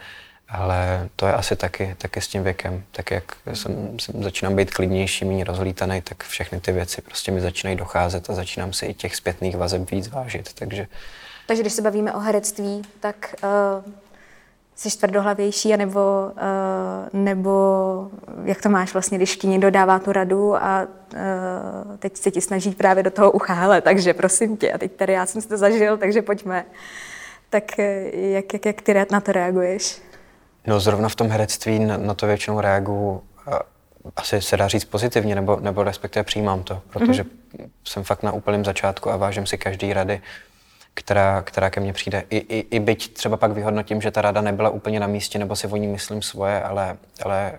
ale 0.48 1.08
to 1.16 1.26
je 1.26 1.32
asi 1.32 1.56
taky, 1.56 1.96
taky 1.98 2.20
s 2.20 2.28
tím 2.28 2.42
věkem. 2.42 2.82
Tak 2.92 3.10
jak 3.10 3.24
jsem, 3.52 3.98
jsem 4.00 4.22
začínám 4.22 4.56
být 4.56 4.74
klidnější, 4.74 5.24
méně 5.24 5.44
rozlítaný, 5.44 6.02
tak 6.02 6.24
všechny 6.24 6.60
ty 6.60 6.72
věci 6.72 7.02
prostě 7.02 7.32
mi 7.32 7.40
začínají 7.40 7.76
docházet 7.76 8.30
a 8.30 8.34
začínám 8.34 8.72
si 8.72 8.86
i 8.86 8.94
těch 8.94 9.16
zpětných 9.16 9.56
vazeb 9.56 9.90
víc 9.90 10.08
vážit. 10.08 10.52
Takže, 10.52 10.86
takže 11.46 11.62
když 11.62 11.72
se 11.72 11.82
bavíme 11.82 12.12
o 12.12 12.18
herectví, 12.18 12.82
tak 13.00 13.34
uh, 13.84 13.92
jsi 14.74 14.98
tvrdohlavější, 14.98 15.74
anebo, 15.74 16.00
uh, 16.30 17.20
nebo 17.20 17.50
jak 18.44 18.62
to 18.62 18.68
máš 18.68 18.92
vlastně, 18.92 19.18
když 19.18 19.36
ti 19.36 19.46
někdo 19.46 19.70
dává 19.70 19.98
tu 19.98 20.12
radu 20.12 20.56
a 20.56 20.86
uh, 21.12 21.96
teď 21.98 22.16
se 22.16 22.30
ti 22.30 22.40
snaží 22.40 22.70
právě 22.70 23.02
do 23.02 23.10
toho 23.10 23.30
uchálet, 23.30 23.84
takže 23.84 24.14
prosím 24.14 24.56
tě, 24.56 24.72
a 24.72 24.78
teď 24.78 24.92
tady 24.92 25.12
já 25.12 25.26
jsem 25.26 25.42
si 25.42 25.48
to 25.48 25.56
zažil, 25.56 25.98
takže 25.98 26.22
pojďme. 26.22 26.64
Tak 27.50 27.78
jak, 28.12 28.52
jak, 28.52 28.66
jak 28.66 28.82
ty 28.82 28.94
na 29.10 29.20
to 29.20 29.32
reaguješ? 29.32 30.06
No 30.66 30.80
zrovna 30.80 31.08
v 31.08 31.14
tom 31.14 31.28
herectví 31.28 31.78
na, 31.78 31.96
na 31.96 32.14
to 32.14 32.26
většinou 32.26 32.60
reaguju 32.60 33.22
asi 34.16 34.42
se 34.42 34.56
dá 34.56 34.68
říct 34.68 34.84
pozitivně, 34.84 35.34
nebo, 35.34 35.56
nebo 35.60 35.84
respektive 35.84 36.22
přijímám 36.22 36.62
to, 36.62 36.82
protože 36.90 37.22
mm-hmm. 37.22 37.70
jsem 37.84 38.04
fakt 38.04 38.22
na 38.22 38.32
úplném 38.32 38.64
začátku 38.64 39.10
a 39.10 39.16
vážím 39.16 39.46
si 39.46 39.58
každý 39.58 39.92
rady, 39.92 40.20
která, 40.94 41.42
která 41.42 41.70
ke 41.70 41.80
mně 41.80 41.92
přijde. 41.92 42.24
I, 42.30 42.36
i, 42.36 42.66
I 42.76 42.80
byť 42.80 43.14
třeba 43.14 43.36
pak 43.36 43.52
vyhodnotím, 43.52 44.00
že 44.00 44.10
ta 44.10 44.22
rada 44.22 44.40
nebyla 44.40 44.70
úplně 44.70 45.00
na 45.00 45.06
místě, 45.06 45.38
nebo 45.38 45.56
si 45.56 45.66
o 45.66 45.76
ní 45.76 45.86
myslím 45.86 46.22
svoje, 46.22 46.62
ale, 46.62 46.96
ale 47.22 47.58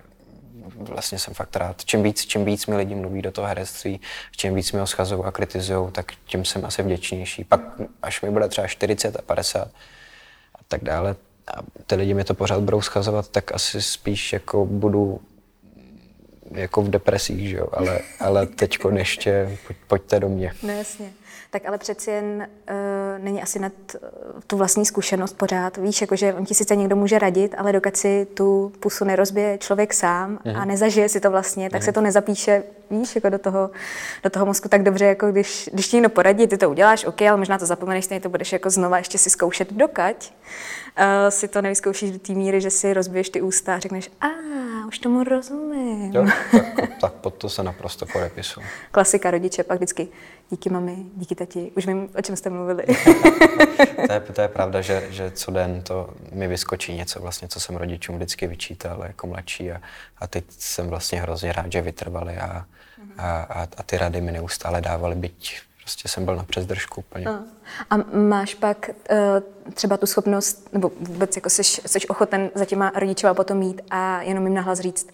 vlastně 0.76 1.20
jsem 1.20 1.34
fakt 1.34 1.56
rád. 1.56 1.86
Čím 1.86 2.04
víc, 2.04 2.26
čím 2.26 2.46
víc 2.46 2.68
mi 2.68 2.78
lidi 2.78 2.96
mluví 2.96 3.22
do 3.22 3.32
toho 3.32 3.48
herectví, 3.48 4.02
čím 4.32 4.56
víc 4.56 4.72
mi 4.72 4.80
ho 4.80 4.88
schazují 4.88 5.24
a 5.26 5.32
kritizují, 5.32 5.92
tak 5.92 6.12
tím 6.26 6.46
jsem 6.46 6.66
asi 6.66 6.84
vděčnější. 6.84 7.44
Pak, 7.44 7.62
až 8.02 8.22
mi 8.22 8.32
bude 8.32 8.48
třeba 8.48 8.68
40 8.68 9.16
a 9.16 9.22
50 9.22 9.68
a 10.56 10.60
tak 10.68 10.84
dále, 10.84 11.16
a 11.56 11.62
ty 11.88 11.96
lidi 11.96 12.14
mi 12.14 12.24
to 12.24 12.34
pořád 12.34 12.62
budou 12.62 12.82
schazovat, 12.82 13.28
tak 13.30 13.52
asi 13.52 13.82
spíš 13.82 14.34
jako 14.34 14.66
budu 14.66 15.20
jako 16.52 16.82
v 16.82 16.90
depresích, 16.90 17.50
že 17.50 17.58
jo? 17.58 17.68
Ale, 17.72 18.00
ale 18.20 18.48
teďko 18.48 18.90
ještě 18.90 19.58
pojď, 19.68 19.78
pojďte 19.88 20.20
do 20.20 20.30
mě. 20.30 20.54
No 20.64 20.70
jasně 20.74 21.14
tak 21.50 21.66
ale 21.66 21.78
přeci 21.78 22.12
jen 22.12 22.48
uh, 22.70 22.76
není 23.18 23.42
asi 23.42 23.60
nad 23.60 23.72
uh, 23.94 24.42
tu 24.48 24.58
vlastní 24.58 24.86
zkušenost 24.86 25.38
pořád. 25.38 25.78
Víš, 25.78 26.02
jakože 26.02 26.34
on 26.34 26.46
ti 26.46 26.54
sice 26.54 26.76
někdo 26.76 26.96
může 26.96 27.20
radit, 27.20 27.56
ale 27.58 27.74
dokud 27.74 27.98
si 27.98 28.28
tu 28.34 28.72
pusu 28.80 29.06
nerozbije 29.06 29.58
člověk 29.58 29.94
sám 29.94 30.32
mm. 30.32 30.56
a 30.56 30.60
mhm. 30.60 30.68
nezažije 30.68 31.10
si 31.10 31.20
to 31.20 31.32
vlastně, 31.32 31.70
tak 31.70 31.82
mm. 31.82 31.86
se 31.86 31.92
to 31.92 32.02
nezapíše, 32.02 32.64
víš, 32.90 33.16
jako 33.16 33.30
do 33.30 33.40
toho, 33.40 33.70
do 34.24 34.30
toho 34.30 34.46
mozku 34.46 34.70
tak 34.70 34.84
dobře, 34.84 35.06
jako 35.06 35.32
když, 35.32 35.70
když 35.74 35.88
ti 35.88 35.96
někdo 35.96 36.10
poradí, 36.10 36.48
ty 36.48 36.58
to 36.58 36.70
uděláš, 36.70 37.06
ok, 37.06 37.22
ale 37.22 37.38
možná 37.38 37.58
to 37.58 37.66
zapomeneš, 37.66 38.06
stejně 38.06 38.22
to 38.22 38.30
budeš 38.30 38.54
jako 38.54 38.70
znova 38.70 38.98
ještě 38.98 39.18
si 39.18 39.30
zkoušet, 39.30 39.74
dokať 39.74 40.34
uh, 40.98 41.04
si 41.30 41.48
to 41.48 41.62
nevyzkoušíš 41.62 42.12
do 42.12 42.20
té 42.20 42.34
míry, 42.34 42.62
že 42.62 42.70
si 42.70 42.94
rozbiješ 42.94 43.30
ty 43.30 43.42
ústa 43.42 43.76
a 43.76 43.80
řekneš, 43.80 44.10
a 44.22 44.28
už 44.88 45.00
tomu 45.00 45.24
rozumím. 45.24 46.14
Jo, 46.16 46.28
tak, 46.52 46.66
tak 47.02 47.14
pod 47.14 47.34
to 47.34 47.50
se 47.50 47.64
naprosto 47.64 48.06
podepisu. 48.06 48.62
Klasika 48.92 49.32
rodiče, 49.32 49.64
pak 49.64 49.78
vždycky 49.78 50.08
díky 50.50 50.70
mami, 50.70 51.06
díky 51.16 51.36
tati, 51.36 51.72
už 51.76 51.88
vím, 51.88 52.10
o 52.18 52.22
čem 52.22 52.36
jste 52.36 52.50
mluvili. 52.50 52.84
to, 54.08 54.14
je, 54.14 54.20
to 54.20 54.42
je 54.42 54.48
pravda, 54.48 54.82
že, 54.82 55.08
že 55.10 55.32
co 55.32 55.52
den 55.52 55.82
to 55.82 56.10
mi 56.32 56.48
vyskočí 56.48 56.94
něco, 56.94 57.20
vlastně, 57.20 57.48
co 57.48 57.60
jsem 57.60 57.76
rodičům 57.76 58.16
vždycky 58.16 58.48
vyčítal 58.48 59.04
jako 59.08 59.28
mladší 59.28 59.72
a, 59.72 59.82
a 60.18 60.28
teď 60.28 60.46
jsem 60.50 60.88
vlastně 60.88 61.22
hrozně 61.22 61.52
rád, 61.52 61.72
že 61.72 61.82
vytrvali 61.82 62.38
a, 62.38 62.66
a, 63.18 63.42
a, 63.42 63.68
a 63.78 63.84
ty 63.84 63.98
rady 63.98 64.22
mi 64.22 64.32
neustále 64.32 64.82
dávali, 64.82 65.16
byť 65.16 65.62
prostě 65.88 66.08
jsem 66.08 66.26
byl 66.26 66.36
na 66.36 66.44
přezdržku 66.44 67.02
úplně. 67.02 67.26
A, 67.26 67.44
a 67.90 67.98
máš 68.18 68.54
pak 68.54 68.90
uh, 68.90 69.74
třeba 69.74 69.98
tu 69.98 70.06
schopnost, 70.06 70.74
nebo 70.74 70.92
vůbec 71.00 71.36
jako 71.36 71.50
jsi, 71.50 71.64
jsi 71.64 72.08
ochoten 72.08 72.50
za 72.56 72.66
těma 72.66 72.92
rodičova 72.96 73.34
potom 73.34 73.58
mít 73.58 73.82
a 73.90 74.22
jenom 74.22 74.46
jim 74.46 74.54
nahlas 74.54 74.80
říct, 74.80 75.08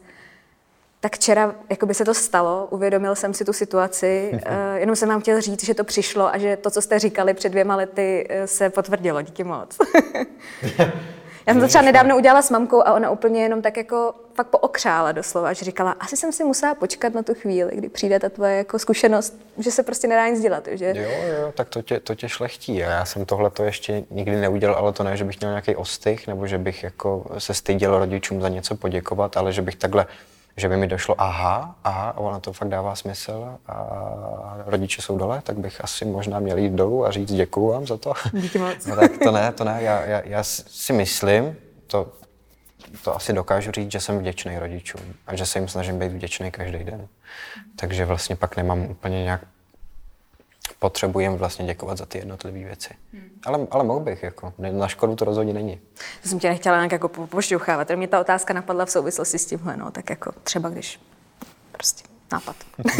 tak 1.03 1.15
včera 1.15 1.55
jako 1.69 1.85
by 1.85 1.93
se 1.93 2.05
to 2.05 2.13
stalo, 2.13 2.67
uvědomil 2.69 3.15
jsem 3.15 3.33
si 3.33 3.45
tu 3.45 3.53
situaci, 3.53 4.29
uh, 4.33 4.39
jenom 4.75 4.95
jsem 4.95 5.09
vám 5.09 5.21
chtěl 5.21 5.41
říct, 5.41 5.63
že 5.65 5.73
to 5.73 5.83
přišlo 5.83 6.33
a 6.33 6.37
že 6.37 6.57
to, 6.57 6.69
co 6.69 6.81
jste 6.81 6.99
říkali 6.99 7.33
před 7.33 7.49
dvěma 7.49 7.75
lety, 7.75 8.27
uh, 8.29 8.45
se 8.45 8.69
potvrdilo. 8.69 9.21
Díky 9.21 9.43
moc. 9.43 9.77
Já 11.47 11.53
jsem 11.53 11.61
to 11.61 11.67
třeba 11.67 11.83
nedávno 11.83 12.17
udělala 12.17 12.41
s 12.41 12.49
mamkou 12.49 12.81
a 12.81 12.93
ona 12.93 13.09
úplně 13.09 13.43
jenom 13.43 13.61
tak 13.61 13.77
jako 13.77 14.13
fakt 14.35 14.47
pookřála 14.47 15.11
doslova, 15.11 15.53
že 15.53 15.65
říkala, 15.65 15.91
asi 15.91 16.17
jsem 16.17 16.31
si 16.31 16.43
musela 16.43 16.75
počkat 16.75 17.13
na 17.13 17.23
tu 17.23 17.33
chvíli, 17.33 17.71
kdy 17.75 17.89
přijde 17.89 18.19
ta 18.19 18.29
tvoje 18.29 18.57
jako 18.57 18.79
zkušenost, 18.79 19.39
že 19.57 19.71
se 19.71 19.83
prostě 19.83 20.07
nedá 20.07 20.27
nic 20.27 20.41
dělat. 20.41 20.67
Že? 20.71 20.93
Jo, 20.95 21.11
jo, 21.41 21.51
tak 21.55 21.69
to 21.69 21.81
tě, 21.81 21.99
to 21.99 22.15
tě 22.15 22.29
šlechtí. 22.29 22.75
Já 22.75 23.05
jsem 23.05 23.25
tohle 23.25 23.49
to 23.49 23.63
ještě 23.63 24.03
nikdy 24.11 24.35
neudělal, 24.35 24.75
ale 24.75 24.93
to 24.93 25.03
ne, 25.03 25.17
že 25.17 25.23
bych 25.23 25.39
měl 25.39 25.51
nějaký 25.51 25.75
ostych, 25.75 26.27
nebo 26.27 26.47
že 26.47 26.57
bych 26.57 26.83
jako 26.83 27.25
se 27.37 27.53
styděl 27.53 27.99
rodičům 27.99 28.41
za 28.41 28.49
něco 28.49 28.75
poděkovat, 28.75 29.37
ale 29.37 29.53
že 29.53 29.61
bych 29.61 29.75
takhle 29.75 30.05
že 30.57 30.69
by 30.69 30.77
mi 30.77 30.87
došlo, 30.87 31.21
aha, 31.21 31.75
aha, 31.83 32.17
ono 32.17 32.39
to 32.39 32.53
fakt 32.53 32.69
dává 32.69 32.95
smysl 32.95 33.57
a 33.67 34.57
rodiče 34.65 35.01
jsou 35.01 35.17
dole, 35.17 35.41
tak 35.41 35.57
bych 35.57 35.83
asi 35.83 36.05
možná 36.05 36.39
měl 36.39 36.57
jít 36.57 36.73
dolů 36.73 37.05
a 37.05 37.11
říct 37.11 37.33
děkuju 37.33 37.67
vám 37.67 37.87
za 37.87 37.97
to. 37.97 38.13
Díky 38.33 38.59
moc. 38.59 38.85
no, 38.85 38.95
tak 38.95 39.11
to 39.23 39.31
ne, 39.31 39.51
to 39.51 39.63
ne, 39.63 39.77
já, 39.81 40.01
já, 40.05 40.21
já 40.25 40.43
si 40.43 40.93
myslím, 40.93 41.55
to, 41.87 42.11
to 43.03 43.15
asi 43.15 43.33
dokážu 43.33 43.71
říct, 43.71 43.91
že 43.91 43.99
jsem 43.99 44.19
vděčný 44.19 44.59
rodičům 44.59 45.01
a 45.27 45.35
že 45.35 45.45
se 45.45 45.59
jim 45.59 45.67
snažím 45.67 45.99
být 45.99 46.11
vděčný 46.11 46.51
každý 46.51 46.83
den. 46.83 47.07
Takže 47.75 48.05
vlastně 48.05 48.35
pak 48.35 48.57
nemám 48.57 48.81
úplně 48.81 49.23
nějak 49.23 49.41
potřebujeme 50.79 51.37
vlastně 51.37 51.65
děkovat 51.65 51.97
za 51.97 52.05
ty 52.05 52.17
jednotlivé 52.17 52.59
věci. 52.59 52.93
Hmm. 53.13 53.29
Ale, 53.45 53.67
ale 53.71 53.83
mohl 53.83 53.99
bych, 53.99 54.23
jako. 54.23 54.53
Na 54.57 54.87
škodu 54.87 55.15
to 55.15 55.25
rozhodně 55.25 55.53
není. 55.53 55.79
To 56.21 56.29
jsem 56.29 56.39
tě 56.39 56.49
nechtěla 56.49 56.77
nějak 56.77 56.91
jako 56.91 57.07
pošťuchávat. 57.07 57.91
Mě 57.95 58.07
ta 58.07 58.19
otázka 58.19 58.53
napadla 58.53 58.85
v 58.85 58.91
souvislosti 58.91 59.39
s 59.39 59.45
tímhle, 59.45 59.77
no, 59.77 59.91
tak 59.91 60.09
jako 60.09 60.31
třeba 60.43 60.69
když 60.69 60.99
prostě 61.71 62.03
nápad. 62.31 62.55
uh, 62.85 62.91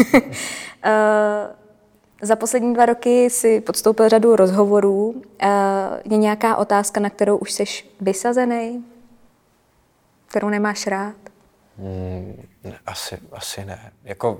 za 2.22 2.36
poslední 2.36 2.74
dva 2.74 2.86
roky 2.86 3.30
si 3.30 3.60
podstoupil 3.60 4.08
řadu 4.08 4.36
rozhovorů. 4.36 5.08
Uh, 5.08 5.22
je 6.04 6.16
nějaká 6.16 6.56
otázka, 6.56 7.00
na 7.00 7.10
kterou 7.10 7.36
už 7.36 7.52
jsi 7.52 7.64
vysazený? 8.00 8.84
Kterou 10.26 10.48
nemáš 10.48 10.86
rád? 10.86 11.14
Hmm, 11.78 12.42
asi, 12.86 13.18
asi 13.32 13.64
ne. 13.64 13.92
Jako 14.04 14.38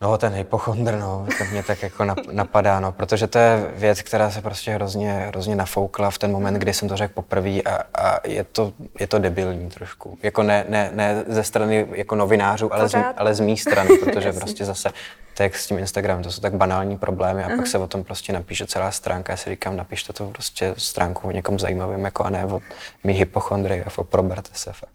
No, 0.00 0.18
ten 0.18 0.32
hypochondr, 0.32 0.96
no, 0.98 1.26
to 1.38 1.44
mě 1.44 1.62
tak 1.62 1.82
jako 1.82 2.04
napadá, 2.32 2.80
no, 2.80 2.92
protože 2.92 3.26
to 3.26 3.38
je 3.38 3.70
věc, 3.74 4.02
která 4.02 4.30
se 4.30 4.42
prostě 4.42 4.70
hrozně, 4.70 5.12
hrozně 5.12 5.56
nafoukla 5.56 6.10
v 6.10 6.18
ten 6.18 6.32
moment, 6.32 6.54
kdy 6.54 6.74
jsem 6.74 6.88
to 6.88 6.96
řekl 6.96 7.14
poprvé 7.14 7.62
a, 7.62 7.84
a 7.94 8.28
je, 8.28 8.44
to, 8.44 8.72
je 9.00 9.06
to 9.06 9.18
debilní 9.18 9.70
trošku. 9.70 10.18
Jako 10.22 10.42
ne, 10.42 10.64
ne, 10.68 10.90
ne 10.94 11.24
ze 11.26 11.44
strany 11.44 11.86
jako 11.92 12.14
novinářů, 12.14 12.74
ale 12.74 12.88
z, 12.88 13.04
ale 13.16 13.34
z 13.34 13.40
mý 13.40 13.56
strany, 13.56 13.90
protože 14.04 14.32
prostě 14.32 14.64
zase 14.64 14.90
tak 15.36 15.56
s 15.56 15.66
tím 15.66 15.78
Instagramem, 15.78 16.22
to 16.22 16.32
jsou 16.32 16.40
tak 16.40 16.54
banální 16.54 16.98
problémy 16.98 17.44
a 17.44 17.48
uh-huh. 17.48 17.56
pak 17.56 17.66
se 17.66 17.78
o 17.78 17.86
tom 17.86 18.04
prostě 18.04 18.32
napíše 18.32 18.66
celá 18.66 18.90
stránka. 18.90 19.32
Já 19.32 19.36
si 19.36 19.50
říkám, 19.50 19.76
napište 19.76 20.12
to 20.12 20.26
prostě 20.26 20.74
stránku 20.78 21.28
o 21.28 21.30
někom 21.30 21.58
zajímavým, 21.58 22.04
jako 22.04 22.24
a 22.24 22.30
ne 22.30 22.44
o 22.46 22.60
mý 23.04 23.12
hypochondrii 23.14 23.84
a 23.84 24.04
proberte 24.04 24.50
se 24.52 24.72
fakt. 24.72 24.93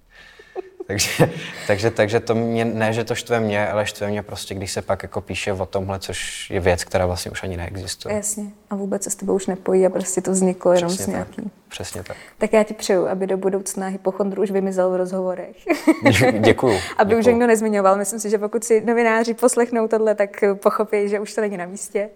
Takže, 0.90 1.30
takže, 1.68 1.92
takže 1.92 2.20
to 2.20 2.36
mě, 2.36 2.66
ne, 2.66 2.94
že 2.94 3.04
to 3.04 3.16
štve 3.16 3.40
mě, 3.40 3.68
ale 3.68 3.86
štve 3.86 4.08
mě 4.08 4.24
prostě, 4.24 4.56
když 4.56 4.72
se 4.72 4.82
pak 4.82 5.04
jako 5.04 5.22
píše 5.22 5.54
o 5.54 5.66
tomhle, 5.66 6.00
což 6.00 6.50
je 6.50 6.60
věc, 6.60 6.84
která 6.84 7.06
vlastně 7.06 7.32
už 7.32 7.44
ani 7.44 7.58
neexistuje. 7.58 8.16
Jasně. 8.16 8.44
A 8.70 8.76
vůbec 8.76 9.04
se 9.04 9.10
s 9.10 9.16
tebou 9.16 9.36
už 9.36 9.48
nepojí 9.48 9.86
a 9.86 9.90
prostě 9.90 10.22
to 10.22 10.32
vzniklo 10.32 10.74
jenom 10.74 10.90
Přesně 10.90 11.06
s 11.06 11.08
nějakým. 11.08 11.44
Tak. 11.44 11.54
Přesně 11.70 12.04
tak. 12.04 12.18
Tak 12.38 12.54
já 12.54 12.64
ti 12.64 12.74
přeju, 12.74 13.08
aby 13.08 13.28
do 13.28 13.38
budoucna 13.38 13.88
hypochondru 13.88 14.44
už 14.44 14.52
vymizel 14.52 14.92
v 14.92 14.96
rozhovorech. 14.96 15.56
Děkuju. 16.40 16.80
aby 16.98 17.10
děkuju. 17.10 17.20
už 17.20 17.26
někdo 17.26 17.48
nezmiňoval. 17.48 17.98
Myslím 17.98 18.20
si, 18.20 18.30
že 18.30 18.38
pokud 18.38 18.64
si 18.64 18.82
novináři 18.86 19.34
poslechnou 19.34 19.88
tohle, 19.88 20.16
tak 20.16 20.44
pochopí, 20.54 21.10
že 21.10 21.20
už 21.20 21.34
to 21.34 21.42
není 21.42 21.58
na 21.58 21.66
místě. 21.66 22.10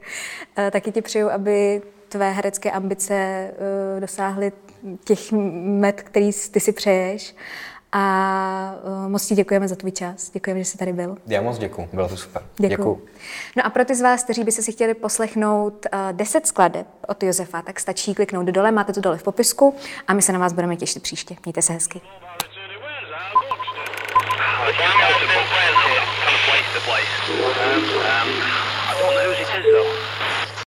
Eh, 0.58 0.72
taky 0.72 0.92
ti 0.92 1.02
přeju, 1.02 1.30
aby 1.30 1.82
tvé 2.10 2.32
herecké 2.32 2.72
ambice 2.72 3.14
eh, 3.14 4.00
dosáhly 4.00 4.52
těch 5.04 5.32
met, 5.64 6.02
který 6.02 6.32
ty 6.52 6.60
si 6.60 6.72
přeješ 6.72 7.36
a 7.96 8.76
moc 9.08 9.26
ti 9.28 9.36
děkujeme 9.36 9.68
za 9.68 9.76
tvůj 9.76 9.92
čas. 9.92 10.32
Děkujeme, 10.32 10.60
že 10.60 10.66
jsi 10.66 10.78
tady 10.78 10.94
byl. 10.94 11.18
Já 11.28 11.42
moc 11.42 11.58
děkuji, 11.58 11.90
bylo 11.94 12.10
to 12.10 12.18
super. 12.18 12.42
Děkuji. 12.58 12.70
děkuji. 12.70 13.06
No 13.58 13.66
a 13.66 13.70
pro 13.70 13.86
ty 13.86 13.96
z 13.96 14.02
vás, 14.02 14.24
kteří 14.24 14.44
by 14.44 14.52
se 14.52 14.62
si 14.62 14.72
chtěli 14.72 14.94
poslechnout 14.94 15.86
10 16.12 16.48
skladeb 16.48 16.88
od 17.08 17.24
Josefa, 17.24 17.62
tak 17.62 17.80
stačí 17.80 18.16
kliknout 18.16 18.46
dole, 18.46 18.72
máte 18.72 18.94
to 18.94 19.02
dole 19.02 19.18
v 19.18 19.24
popisku 19.24 19.76
a 20.08 20.14
my 20.14 20.22
se 20.22 20.34
na 20.34 20.40
vás 20.40 20.54
budeme 20.54 20.76
těšit 20.76 21.04
příště. 21.04 21.36
Mějte 21.46 21.62
se 21.62 21.74
hezky. 21.74 22.02
Um, 27.26 28.54
um. 28.58 28.63